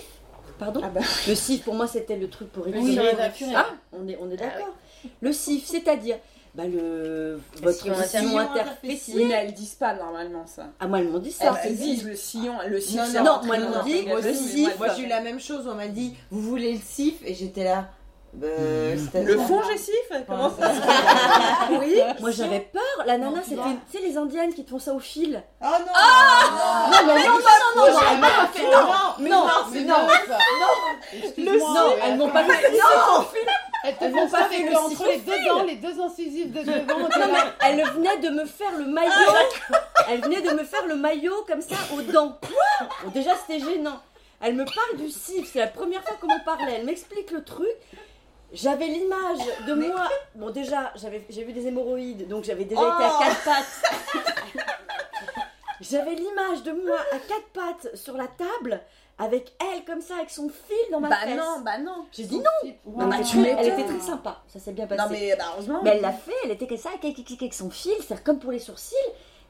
Pardon? 0.59 0.81
Ah 0.85 0.89
bah. 0.89 1.01
Le 1.27 1.35
cif, 1.35 1.65
pour 1.65 1.75
moi, 1.75 1.89
c'était 1.89 2.17
le 2.17 2.31
truc 2.31 2.53
pour 2.53 2.67
Oui, 2.67 2.73
récupérer. 2.73 3.15
naturel. 3.17 3.55
ah, 3.57 3.67
on 3.93 4.07
est, 4.07 4.17
on 4.21 4.31
est 4.31 4.37
d'accord. 4.37 4.69
Le 5.21 5.33
cif, 5.33 5.67
c'est-à-dire 5.67 6.19
bah, 6.55 6.65
le, 6.67 7.41
votre 7.63 7.79
sillon 7.79 7.95
sillon. 8.05 8.49
Oui, 8.85 9.25
mais 9.27 9.35
elles 9.35 9.55
disent 9.55 9.75
pas 9.75 9.95
normalement 9.95 10.47
ça. 10.47 10.65
Ah, 10.81 10.87
moi, 10.87 10.99
elles 11.01 11.09
m'ont 11.09 11.19
dit 11.19 11.33
ça. 11.33 11.55
Elles 11.65 11.77
disent 11.77 12.05
le 12.05 12.15
sillon, 12.15 12.55
le 12.69 12.81
sillon. 12.81 13.05
Non, 13.15 13.25
non, 13.25 13.41
moi, 13.45 13.57
elles 13.57 13.69
m'ont 13.69 13.83
dit, 13.85 14.03
le 14.05 14.35
sif. 14.35 14.77
Moi, 14.79 14.89
j'ai 14.97 15.05
eu 15.05 15.09
la 15.09 15.21
même 15.21 15.41
chose. 15.41 15.67
On 15.67 15.75
m'a 15.75 15.89
dit, 15.89 16.15
vous 16.31 16.43
voulez 16.43 16.75
le 16.75 16.81
cif 16.85 17.15
Et 17.25 17.35
j'étais 17.35 17.65
là. 17.65 17.87
Euh, 18.43 18.97
Le 19.15 19.37
fond 19.41 19.63
gessif 19.63 19.95
Comment 20.27 20.49
ça 20.59 20.73
Oui, 21.79 22.01
moi 22.19 22.31
j'avais 22.31 22.61
peur. 22.61 22.83
La 23.05 23.19
nana, 23.19 23.43
c'était, 23.43 23.61
tu 23.91 23.99
sais, 23.99 24.03
les 24.03 24.17
indiennes 24.17 24.55
qui 24.55 24.65
te 24.65 24.71
font 24.71 24.79
ça 24.79 24.95
au 24.95 25.01
fil. 25.01 25.43
Oh 25.61 25.65
non 25.67 25.77
Non, 26.91 27.07
non, 27.07 27.15
non, 27.15 27.25
non, 27.77 27.93
non, 27.93 27.99
elle 28.11 28.19
m'a 28.21 28.29
pas 28.31 28.47
fait 28.47 28.63
Non, 28.65 28.71
ça. 28.73 29.17
mais 29.19 29.29
non, 29.29 29.41
non, 29.45 29.51
C'est 29.71 29.81
mais 29.81 29.85
non, 29.85 29.97
non. 29.99 30.09
ça. 30.29 30.39
Le 31.13 31.19
Excuse-moi, 31.27 31.75
non, 31.75 31.91
mais 31.95 32.03
elles 32.07 32.17
m'ont 32.17 32.31
pas 32.31 32.45
fait. 32.45 32.71
Non, 32.71 32.79
Elles 33.21 33.27
te 33.27 33.37
elles 33.39 33.72
font 33.99 34.09
m'ont 34.11 34.29
ça 34.29 34.39
pas 34.39 34.49
fait 34.49 34.63
le- 34.63 34.77
entre 34.77 35.07
les 35.07 35.19
deux 35.19 35.45
dents, 35.47 35.63
les 35.65 35.77
deux 35.77 36.01
incisives 36.01 36.53
de 36.53 36.63
devant. 36.63 36.99
non, 37.01 37.09
mais 37.33 37.41
elle 37.69 37.85
venait 37.91 38.19
de 38.19 38.29
me 38.31 38.45
faire 38.45 38.73
le 38.79 38.87
maillot. 38.87 39.11
Elle 40.09 40.21
venait 40.23 40.41
de 40.41 40.51
me 40.53 40.65
faire 40.65 40.87
le 40.87 40.97
maillot 40.97 41.45
comme 41.49 41.61
ça 41.63 41.77
aux 41.95 42.03
dents. 42.03 42.39
Bon, 43.05 43.11
déjà, 43.13 43.33
c'était 43.37 43.65
gênant. 43.65 44.01
Elle 44.41 44.55
me 44.55 44.65
parle 44.65 44.97
du 44.99 45.09
cif. 45.11 45.51
C'est 45.53 45.61
la 45.61 45.67
première 45.69 46.03
fois 46.03 46.17
qu'on 46.21 46.27
m'en 46.29 46.41
parlait. 46.41 46.75
Elle 46.79 46.85
m'explique 46.87 47.31
le 47.31 47.43
truc. 47.45 47.69
J'avais 48.53 48.87
l'image 48.87 49.39
de 49.67 49.73
moi. 49.75 50.09
Bon, 50.35 50.51
déjà, 50.51 50.93
j'avais, 50.97 51.25
j'ai 51.31 51.43
vu 51.43 51.53
des 51.53 51.67
hémorroïdes, 51.69 52.29
donc 52.29 52.45
j'avais 52.45 52.65
déjà 52.65 52.83
été 52.83 53.05
à 53.05 53.19
quatre 53.19 53.45
pattes. 53.45 54.63
J'avais 55.81 56.15
l'image 56.15 56.63
de 56.63 56.73
moi 56.73 56.97
à 57.13 57.17
quatre 57.19 57.49
pattes 57.53 57.97
sur 57.97 58.17
la 58.17 58.27
table, 58.29 58.81
avec 59.19 59.53
elle 59.61 59.85
comme 59.85 60.01
ça, 60.01 60.15
avec 60.17 60.31
son 60.31 60.49
fil 60.49 60.77
dans 60.91 61.01
ma 61.01 61.09
Bah 61.09 61.17
fesse. 61.25 61.37
non, 61.37 61.61
bah 61.65 61.79
non. 61.79 62.07
J'ai 62.13 62.25
dit 62.25 62.39
non. 62.39 62.73
Bah, 62.87 63.17
tu 63.23 63.39
elle 63.47 63.67
était 63.69 63.85
très 63.85 64.01
sympa. 64.01 64.43
Ça 64.49 64.59
s'est 64.59 64.73
bien 64.73 64.87
passé. 64.87 65.03
Non 65.03 65.09
mais 65.11 65.37
bah, 65.37 65.45
heureusement. 65.55 65.81
Mais 65.83 65.91
elle 65.91 66.01
l'a 66.03 66.13
fait, 66.13 66.33
elle 66.45 66.51
était 66.51 66.67
comme 66.67 66.77
ça, 66.79 66.89
avec, 66.91 67.05
avec- 67.05 67.31
avec 67.41 67.55
son 67.55 67.71
fil, 67.71 67.93
c'est 68.07 68.23
comme 68.25 68.39
pour 68.39 68.51
les 68.53 68.59
sourcils, 68.59 68.95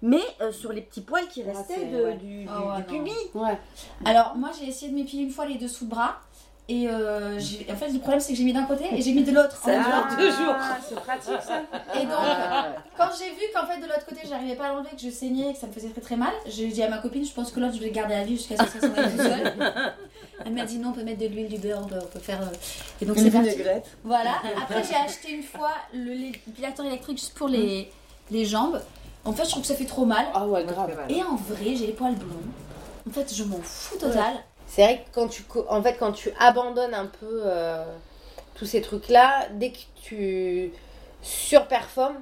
mais 0.02 0.20
euh, 0.40 0.52
sur 0.52 0.72
les 0.72 0.82
petits 0.82 1.00
poils 1.00 1.28
qui 1.28 1.42
Ouais, 1.42 1.52
restaient 1.52 1.86
de- 1.86 2.04
ouais. 2.04 2.14
du, 2.16 2.42
du, 2.44 2.48
Ah 2.50 2.60
ouais, 2.76 2.82
du 2.82 2.92
non. 2.92 2.98
pubis. 3.04 3.30
Ouais. 3.34 3.58
Alors, 4.04 4.34
moi, 4.36 4.50
j'ai 4.58 4.66
essayé 4.68 4.90
de 4.90 4.96
m'épiler 4.96 5.22
une 5.22 5.30
fois 5.30 5.46
les 5.46 5.56
dessous 5.58 5.84
de 5.84 5.90
bras. 5.90 6.16
Et 6.68 6.86
euh, 6.88 7.38
en 7.70 7.76
fait, 7.76 7.88
le 7.90 7.98
problème, 7.98 8.20
c'est 8.20 8.32
que 8.32 8.38
j'ai 8.38 8.44
mis 8.44 8.52
d'un 8.52 8.62
côté 8.64 8.84
et 8.92 9.02
j'ai 9.02 9.12
mis 9.12 9.24
de 9.24 9.32
l'autre. 9.32 9.60
en 9.64 9.66
même 9.72 9.82
temps. 9.84 9.90
Ah, 10.58 10.78
C'est 10.88 10.94
pratique 10.94 11.42
ça. 11.42 11.60
Et 12.00 12.04
donc, 12.06 12.18
quand 12.96 13.08
j'ai 13.18 13.30
vu 13.30 13.42
qu'en 13.54 13.66
fait, 13.66 13.78
de 13.78 13.86
l'autre 13.86 14.06
côté, 14.08 14.20
j'arrivais 14.28 14.54
pas 14.54 14.66
à 14.66 14.68
l'enlever, 14.68 14.90
que 14.90 15.02
je 15.02 15.10
saignais, 15.10 15.52
que 15.52 15.58
ça 15.58 15.66
me 15.66 15.72
faisait 15.72 15.88
très 15.88 16.00
très 16.00 16.16
mal, 16.16 16.32
j'ai 16.46 16.68
dit 16.68 16.82
à 16.82 16.88
ma 16.88 16.98
copine, 16.98 17.24
je 17.26 17.32
pense 17.32 17.50
que 17.50 17.60
l'autre, 17.60 17.74
je 17.74 17.80
vais 17.80 17.86
le 17.88 17.92
garder 17.92 18.14
à 18.14 18.22
vie 18.22 18.36
jusqu'à 18.36 18.56
ce 18.56 18.62
que 18.72 18.80
ça 18.80 18.86
aille 18.96 19.10
tout 19.12 19.22
seul. 19.22 19.52
Elle 20.46 20.52
m'a 20.54 20.64
dit 20.64 20.78
non, 20.78 20.90
on 20.90 20.92
peut 20.92 21.02
mettre 21.04 21.20
de 21.20 21.26
l'huile, 21.26 21.48
du 21.48 21.58
beurre, 21.58 21.80
on 21.84 21.86
peut, 21.88 21.98
on 22.00 22.06
peut 22.06 22.18
faire. 22.20 22.40
euh, 22.40 22.46
Et 23.00 23.04
donc, 23.04 23.16
c'est 23.18 23.30
parti. 23.30 23.56
Voilà. 24.04 24.30
Après, 24.62 24.82
j'ai 24.84 24.94
acheté 24.96 25.32
une 25.32 25.42
fois 25.42 25.72
le 25.92 26.12
l'épilateur 26.14 26.86
électrique 26.86 27.18
juste 27.18 27.34
pour 27.34 27.48
les, 27.48 27.90
les 28.30 28.44
jambes. 28.46 28.80
En 29.24 29.32
fait, 29.32 29.44
je 29.44 29.50
trouve 29.50 29.62
que 29.62 29.68
ça 29.68 29.74
fait 29.74 29.84
trop 29.84 30.04
mal. 30.04 30.26
Ah 30.34 30.46
ouais, 30.46 30.64
grave. 30.64 30.90
Et 31.08 31.22
en 31.22 31.36
vrai, 31.36 31.76
j'ai 31.76 31.86
les 31.88 31.92
poils 31.92 32.14
blonds. 32.14 32.36
En 33.08 33.12
fait, 33.12 33.32
je 33.34 33.44
m'en 33.44 33.58
fous 33.62 33.96
total. 33.98 34.34
C'est 34.74 34.82
vrai 34.84 34.96
que 35.04 35.14
quand 35.14 35.28
tu, 35.28 35.44
en 35.68 35.82
fait, 35.82 35.96
quand 35.98 36.12
tu 36.12 36.32
abandonnes 36.40 36.94
un 36.94 37.04
peu 37.04 37.42
euh, 37.44 37.84
tous 38.54 38.64
ces 38.64 38.80
trucs-là, 38.80 39.48
dès 39.52 39.70
que 39.70 39.78
tu 40.02 40.72
surperformes 41.20 42.16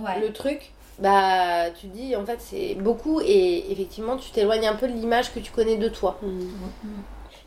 Ouais. 0.00 0.18
le 0.18 0.32
truc, 0.32 0.72
bah 0.98 1.68
tu 1.78 1.88
te 1.88 1.96
dis 1.96 2.16
en 2.16 2.24
fait 2.24 2.40
c'est 2.40 2.74
beaucoup 2.74 3.20
et 3.20 3.70
effectivement 3.72 4.16
tu 4.16 4.30
t'éloignes 4.30 4.66
un 4.68 4.76
peu 4.76 4.86
de 4.88 4.92
l'image 4.94 5.30
que 5.34 5.40
tu 5.40 5.50
connais 5.52 5.76
de 5.76 5.88
toi. 5.90 6.16
Mm. 6.22 6.46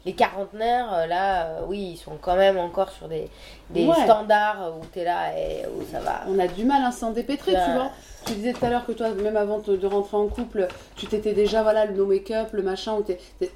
Les 0.05 0.13
quarantenaires, 0.13 0.93
euh, 0.93 1.05
là, 1.07 1.45
euh, 1.45 1.61
oui, 1.65 1.93
ils 1.93 1.97
sont 1.97 2.17
quand 2.21 2.35
même 2.35 2.57
encore 2.59 2.89
sur 2.91 3.07
des, 3.07 3.29
des 3.71 3.87
Ouais. 3.87 4.03
standards 4.03 4.73
où 4.77 4.85
t'es 4.85 5.03
là 5.05 5.35
et 5.35 5.63
où 5.65 5.83
ça 5.91 5.99
va. 6.01 6.21
On 6.27 6.37
a 6.37 6.47
du 6.47 6.63
mal 6.65 6.83
à 6.85 6.91
s'en 6.91 7.09
dépêtrer, 7.11 7.53
tu 7.53 7.71
vois. 7.71 7.89
Tu 8.25 8.33
disais 8.33 8.53
tout 8.53 8.65
à 8.65 8.69
l'heure 8.69 8.85
que 8.85 8.91
toi, 8.93 9.09
même 9.09 9.37
avant 9.37 9.59
de 9.59 9.75
de 9.75 9.87
rentrer 9.87 10.17
en 10.17 10.27
couple, 10.27 10.67
tu 10.95 11.07
t'étais 11.07 11.33
déjà, 11.33 11.61
voilà, 11.63 11.85
le 11.85 11.93
no 11.93 12.05
make-up, 12.05 12.49
le 12.53 12.63
machin. 12.63 12.93
où 12.93 13.03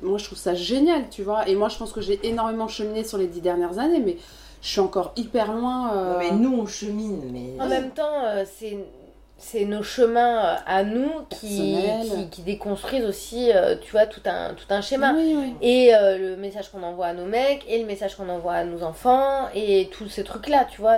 Moi, 0.02 0.18
je 0.18 0.26
trouve 0.26 0.38
ça 0.38 0.54
génial, 0.56 1.04
tu 1.10 1.24
vois. 1.24 1.48
Et 1.48 1.56
moi, 1.56 1.70
je 1.70 1.78
pense 1.78 1.94
que 1.94 2.02
j'ai 2.02 2.20
énormément 2.28 2.68
cheminé 2.68 3.04
sur 3.04 3.18
les 3.18 3.28
dix 3.28 3.42
dernières 3.42 3.80
années, 3.80 4.02
mais 4.04 4.18
je 4.62 4.68
suis 4.70 4.80
encore 4.80 5.14
hyper 5.16 5.54
loin. 5.54 5.96
euh, 5.96 6.16
mais 6.20 6.32
nous, 6.32 6.54
on 6.60 6.66
chemine, 6.66 7.22
mais. 7.32 7.64
En 7.64 7.68
même 7.68 7.92
temps, 7.92 8.24
euh, 8.26 8.44
c'est 8.46 8.78
c'est 9.40 9.66
nos 9.66 9.84
chemins 9.84 10.40
euh, 10.46 10.56
à 10.66 10.84
nous 10.84 11.12
qui, 11.30 11.76
Personnels. 11.80 12.08
qui, 12.26 12.30
qui 12.32 12.42
déconstruisent 12.42 13.06
aussi, 13.06 13.52
tu 13.84 13.92
vois, 13.92 14.08
tout 14.08 14.22
un, 14.26 14.56
tout 14.56 14.66
un 14.72 14.82
schéma. 14.82 15.14
Oui, 15.16 15.36
oui. 15.38 15.54
Et 15.62 15.94
euh, 15.96 16.18
le 16.18 16.36
message 16.38 16.72
qu'on 16.72 16.82
envoie 16.82 17.06
à 17.06 17.14
nos 17.14 17.26
mecs, 17.26 17.64
et 17.70 17.78
le 17.80 17.86
message 17.86 18.16
qu'on 18.16 18.30
envoie 18.30 18.54
à 18.54 18.64
nos 18.64 18.82
enfants, 18.82 19.48
et 19.54 19.90
tous 19.92 20.10
ces 20.10 20.24
trucs-là, 20.24 20.66
tu 20.70 20.82
vois. 20.82 20.98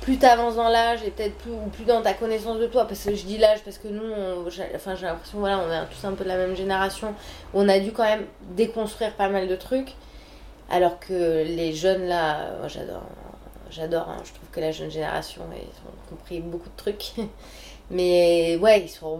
Plus 0.00 0.18
t'avances 0.18 0.56
dans 0.56 0.68
l'âge, 0.68 1.02
et 1.04 1.10
peut-être 1.10 1.36
plus, 1.36 1.52
ou 1.52 1.68
plus 1.70 1.84
dans 1.84 2.00
ta 2.00 2.14
connaissance 2.14 2.58
de 2.58 2.66
toi, 2.66 2.86
parce 2.86 3.04
que 3.04 3.14
je 3.14 3.24
dis 3.24 3.36
l'âge, 3.36 3.60
parce 3.64 3.78
que 3.78 3.88
nous, 3.88 4.02
enfin, 4.74 4.94
j'ai 4.94 5.06
l'impression, 5.06 5.38
voilà, 5.38 5.58
on 5.58 5.70
est 5.70 5.86
tous 5.86 6.06
un 6.06 6.12
peu 6.12 6.24
de 6.24 6.28
la 6.28 6.36
même 6.36 6.56
génération, 6.56 7.14
on 7.52 7.68
a 7.68 7.78
dû 7.78 7.92
quand 7.92 8.04
même 8.04 8.24
déconstruire 8.52 9.12
pas 9.14 9.28
mal 9.28 9.46
de 9.46 9.56
trucs, 9.56 9.94
alors 10.70 10.98
que 10.98 11.44
les 11.44 11.74
jeunes, 11.74 12.06
là, 12.06 12.52
moi 12.58 12.68
j'adore, 12.68 13.02
j'adore, 13.70 14.08
hein, 14.08 14.22
je 14.24 14.32
trouve 14.32 14.48
que 14.50 14.60
la 14.60 14.72
jeune 14.72 14.90
génération, 14.90 15.42
ils 15.52 15.60
ont 15.60 16.16
compris 16.16 16.40
beaucoup 16.40 16.68
de 16.68 16.76
trucs. 16.76 17.12
Mais 17.90 18.56
ouais, 18.60 18.82
ils 18.82 18.88
sont. 18.88 19.18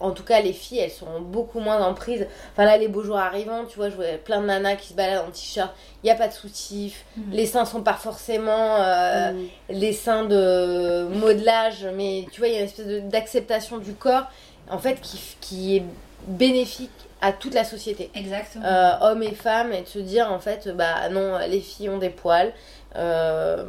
En 0.00 0.10
tout 0.10 0.24
cas, 0.24 0.40
les 0.40 0.52
filles, 0.52 0.78
elles 0.80 0.90
sont 0.90 1.20
beaucoup 1.20 1.60
moins 1.60 1.80
en 1.84 1.94
prise. 1.94 2.26
Enfin, 2.52 2.64
là, 2.64 2.76
les 2.76 2.88
beaux 2.88 3.02
jours 3.04 3.18
arrivants, 3.18 3.64
tu 3.68 3.76
vois, 3.76 3.90
je 3.90 3.94
vois 3.94 4.06
plein 4.24 4.40
de 4.40 4.46
nanas 4.46 4.74
qui 4.76 4.88
se 4.88 4.94
baladent 4.94 5.26
en 5.28 5.30
t-shirt. 5.30 5.70
Il 6.02 6.06
n'y 6.06 6.10
a 6.10 6.16
pas 6.16 6.26
de 6.28 6.32
soutif. 6.32 7.04
Mhm. 7.16 7.24
Les 7.32 7.46
seins 7.46 7.64
sont 7.64 7.82
pas 7.82 7.94
forcément 7.94 8.76
euh, 8.80 9.32
Mm. 9.32 9.46
les 9.70 9.92
seins 9.92 10.24
de 10.24 11.06
modelage, 11.14 11.86
mais 11.94 12.26
tu 12.32 12.40
vois, 12.40 12.48
il 12.48 12.54
y 12.54 12.56
a 12.56 12.60
une 12.60 12.66
espèce 12.66 13.04
d'acceptation 13.04 13.78
du 13.78 13.92
corps, 13.94 14.24
en 14.70 14.78
fait, 14.78 15.00
qui, 15.00 15.20
qui 15.40 15.76
est 15.76 15.82
bénéfique 16.26 16.90
à 17.20 17.32
toute 17.32 17.54
la 17.54 17.64
société. 17.64 18.10
Exactement. 18.14 18.64
Euh, 18.64 18.92
hommes 19.00 19.22
et 19.22 19.32
femmes, 19.34 19.72
et 19.72 19.82
de 19.82 19.86
se 19.88 19.98
dire, 19.98 20.32
en 20.32 20.38
fait, 20.40 20.68
bah 20.68 21.08
non, 21.10 21.38
les 21.48 21.60
filles 21.60 21.88
ont 21.88 21.98
des 21.98 22.10
poils. 22.10 22.52
Euh, 22.96 23.64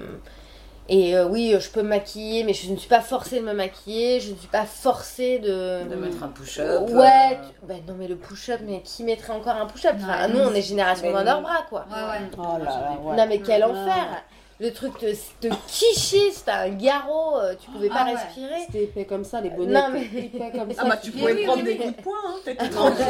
et 0.90 1.16
euh, 1.16 1.28
oui, 1.28 1.56
je 1.60 1.70
peux 1.70 1.84
me 1.84 1.90
maquiller, 1.90 2.44
mais 2.44 2.54
je 2.54 2.72
ne 2.72 2.76
suis 2.78 2.90
pas 2.90 3.02
forcée 3.02 3.40
de 3.40 3.46
me 3.46 3.54
maquiller, 3.54 4.20
je 4.20 4.32
ne 4.32 4.36
suis 4.38 4.48
pas 4.48 4.66
forcée 4.66 5.40
de. 5.40 5.88
De 5.88 5.96
mettre 5.96 6.24
un 6.24 6.28
push-up. 6.30 6.90
Ouais, 6.90 7.06
euh, 7.06 7.36
tu- 7.62 7.66
bah 7.68 7.76
non, 7.88 7.94
mais 7.98 8.08
le 8.08 8.16
push-up, 8.16 8.60
mais 8.66 8.82
qui 8.82 9.04
mettrait 9.04 9.34
encore 9.34 9.56
un 9.56 9.68
push-up? 9.68 9.96
Enfin, 10.02 10.28
Ouais, 10.28 10.34
nous, 10.34 10.40
on 10.40 10.54
est 10.54 10.62
génération 10.62 11.12
dans 11.12 11.20
non. 11.20 11.24
leurs 11.26 11.42
bras, 11.42 11.66
quoi. 11.70 11.86
Ouais, 11.90 11.96
ouais. 12.20 12.30
Oh 12.38 12.58
là 12.58 12.66
là, 12.66 12.98
ouais. 13.04 13.16
Non, 13.16 13.26
mais 13.30 13.40
quel 13.40 13.64
enfer 13.64 14.24
Le 14.60 14.74
truc 14.74 14.98
te, 14.98 15.06
te 15.40 15.54
quicher, 15.68 16.32
c'était 16.32 16.52
un 16.52 16.70
garrot, 16.70 17.38
euh, 17.40 17.54
tu 17.64 17.70
pouvais 17.72 17.88
pas 17.90 18.00
Ah 18.00 18.06
ouais. 18.06 18.12
respirer. 18.16 18.60
C'était 18.66 18.84
épais 18.86 19.06
comme 19.06 19.24
ça, 19.24 19.40
les 19.42 19.52
bonnets. 19.52 19.72
Non, 19.74 19.90
mais- 19.94 20.02
épais 20.04 20.52
comme 20.58 20.72
ça. 20.74 20.82
Ah 20.86 20.90
bah 20.90 20.98
tu 20.98 21.12
tu 21.12 21.18
pouvais 21.18 21.34
oui, 21.34 21.44
prendre 21.46 21.60
oui, 21.64 21.66
des 21.66 21.72
oui. 21.80 21.86
coups 21.86 21.98
de 21.98 22.02
poing, 22.02 22.18
hein, 22.28 22.36
t'étais 22.44 22.70
tranquille. 22.72 23.06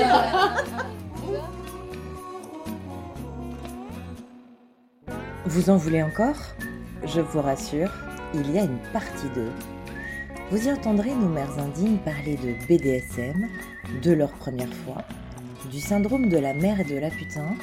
Vous 5.46 5.70
en 5.70 5.78
voulez 5.78 6.04
encore? 6.04 6.36
Je 7.06 7.22
vous 7.22 7.42
rassure, 7.42 7.92
il 8.34 8.52
y 8.52 8.60
a 8.60 8.64
une 8.64 8.80
partie 8.94 9.30
2. 9.36 9.50
Vous 10.52 10.68
y 10.68 10.72
entendrez 10.72 11.14
nos 11.14 11.30
mères 11.30 11.58
indignes 11.60 11.98
parler 11.98 12.38
de 12.38 12.54
BDSM, 12.68 13.48
de 14.04 14.12
leur 14.12 14.32
première 14.32 14.74
fois, 14.86 15.04
du 15.72 15.80
syndrome 15.80 16.30
de 16.30 16.38
la 16.38 16.54
mère 16.54 16.80
et 16.80 16.84
de 16.84 16.98
la 16.98 17.10
putain, 17.10 17.56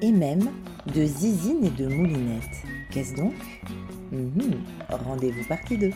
et 0.00 0.12
même 0.12 0.48
de 0.94 1.04
zizine 1.04 1.64
et 1.64 1.70
de 1.70 1.88
moulinette. 1.88 2.62
Qu'est-ce 2.90 3.14
donc? 3.14 3.34
Mhm, 4.12 4.64
Rendez-vous 4.88 5.44
partie 5.44 5.76
2. 5.76 5.90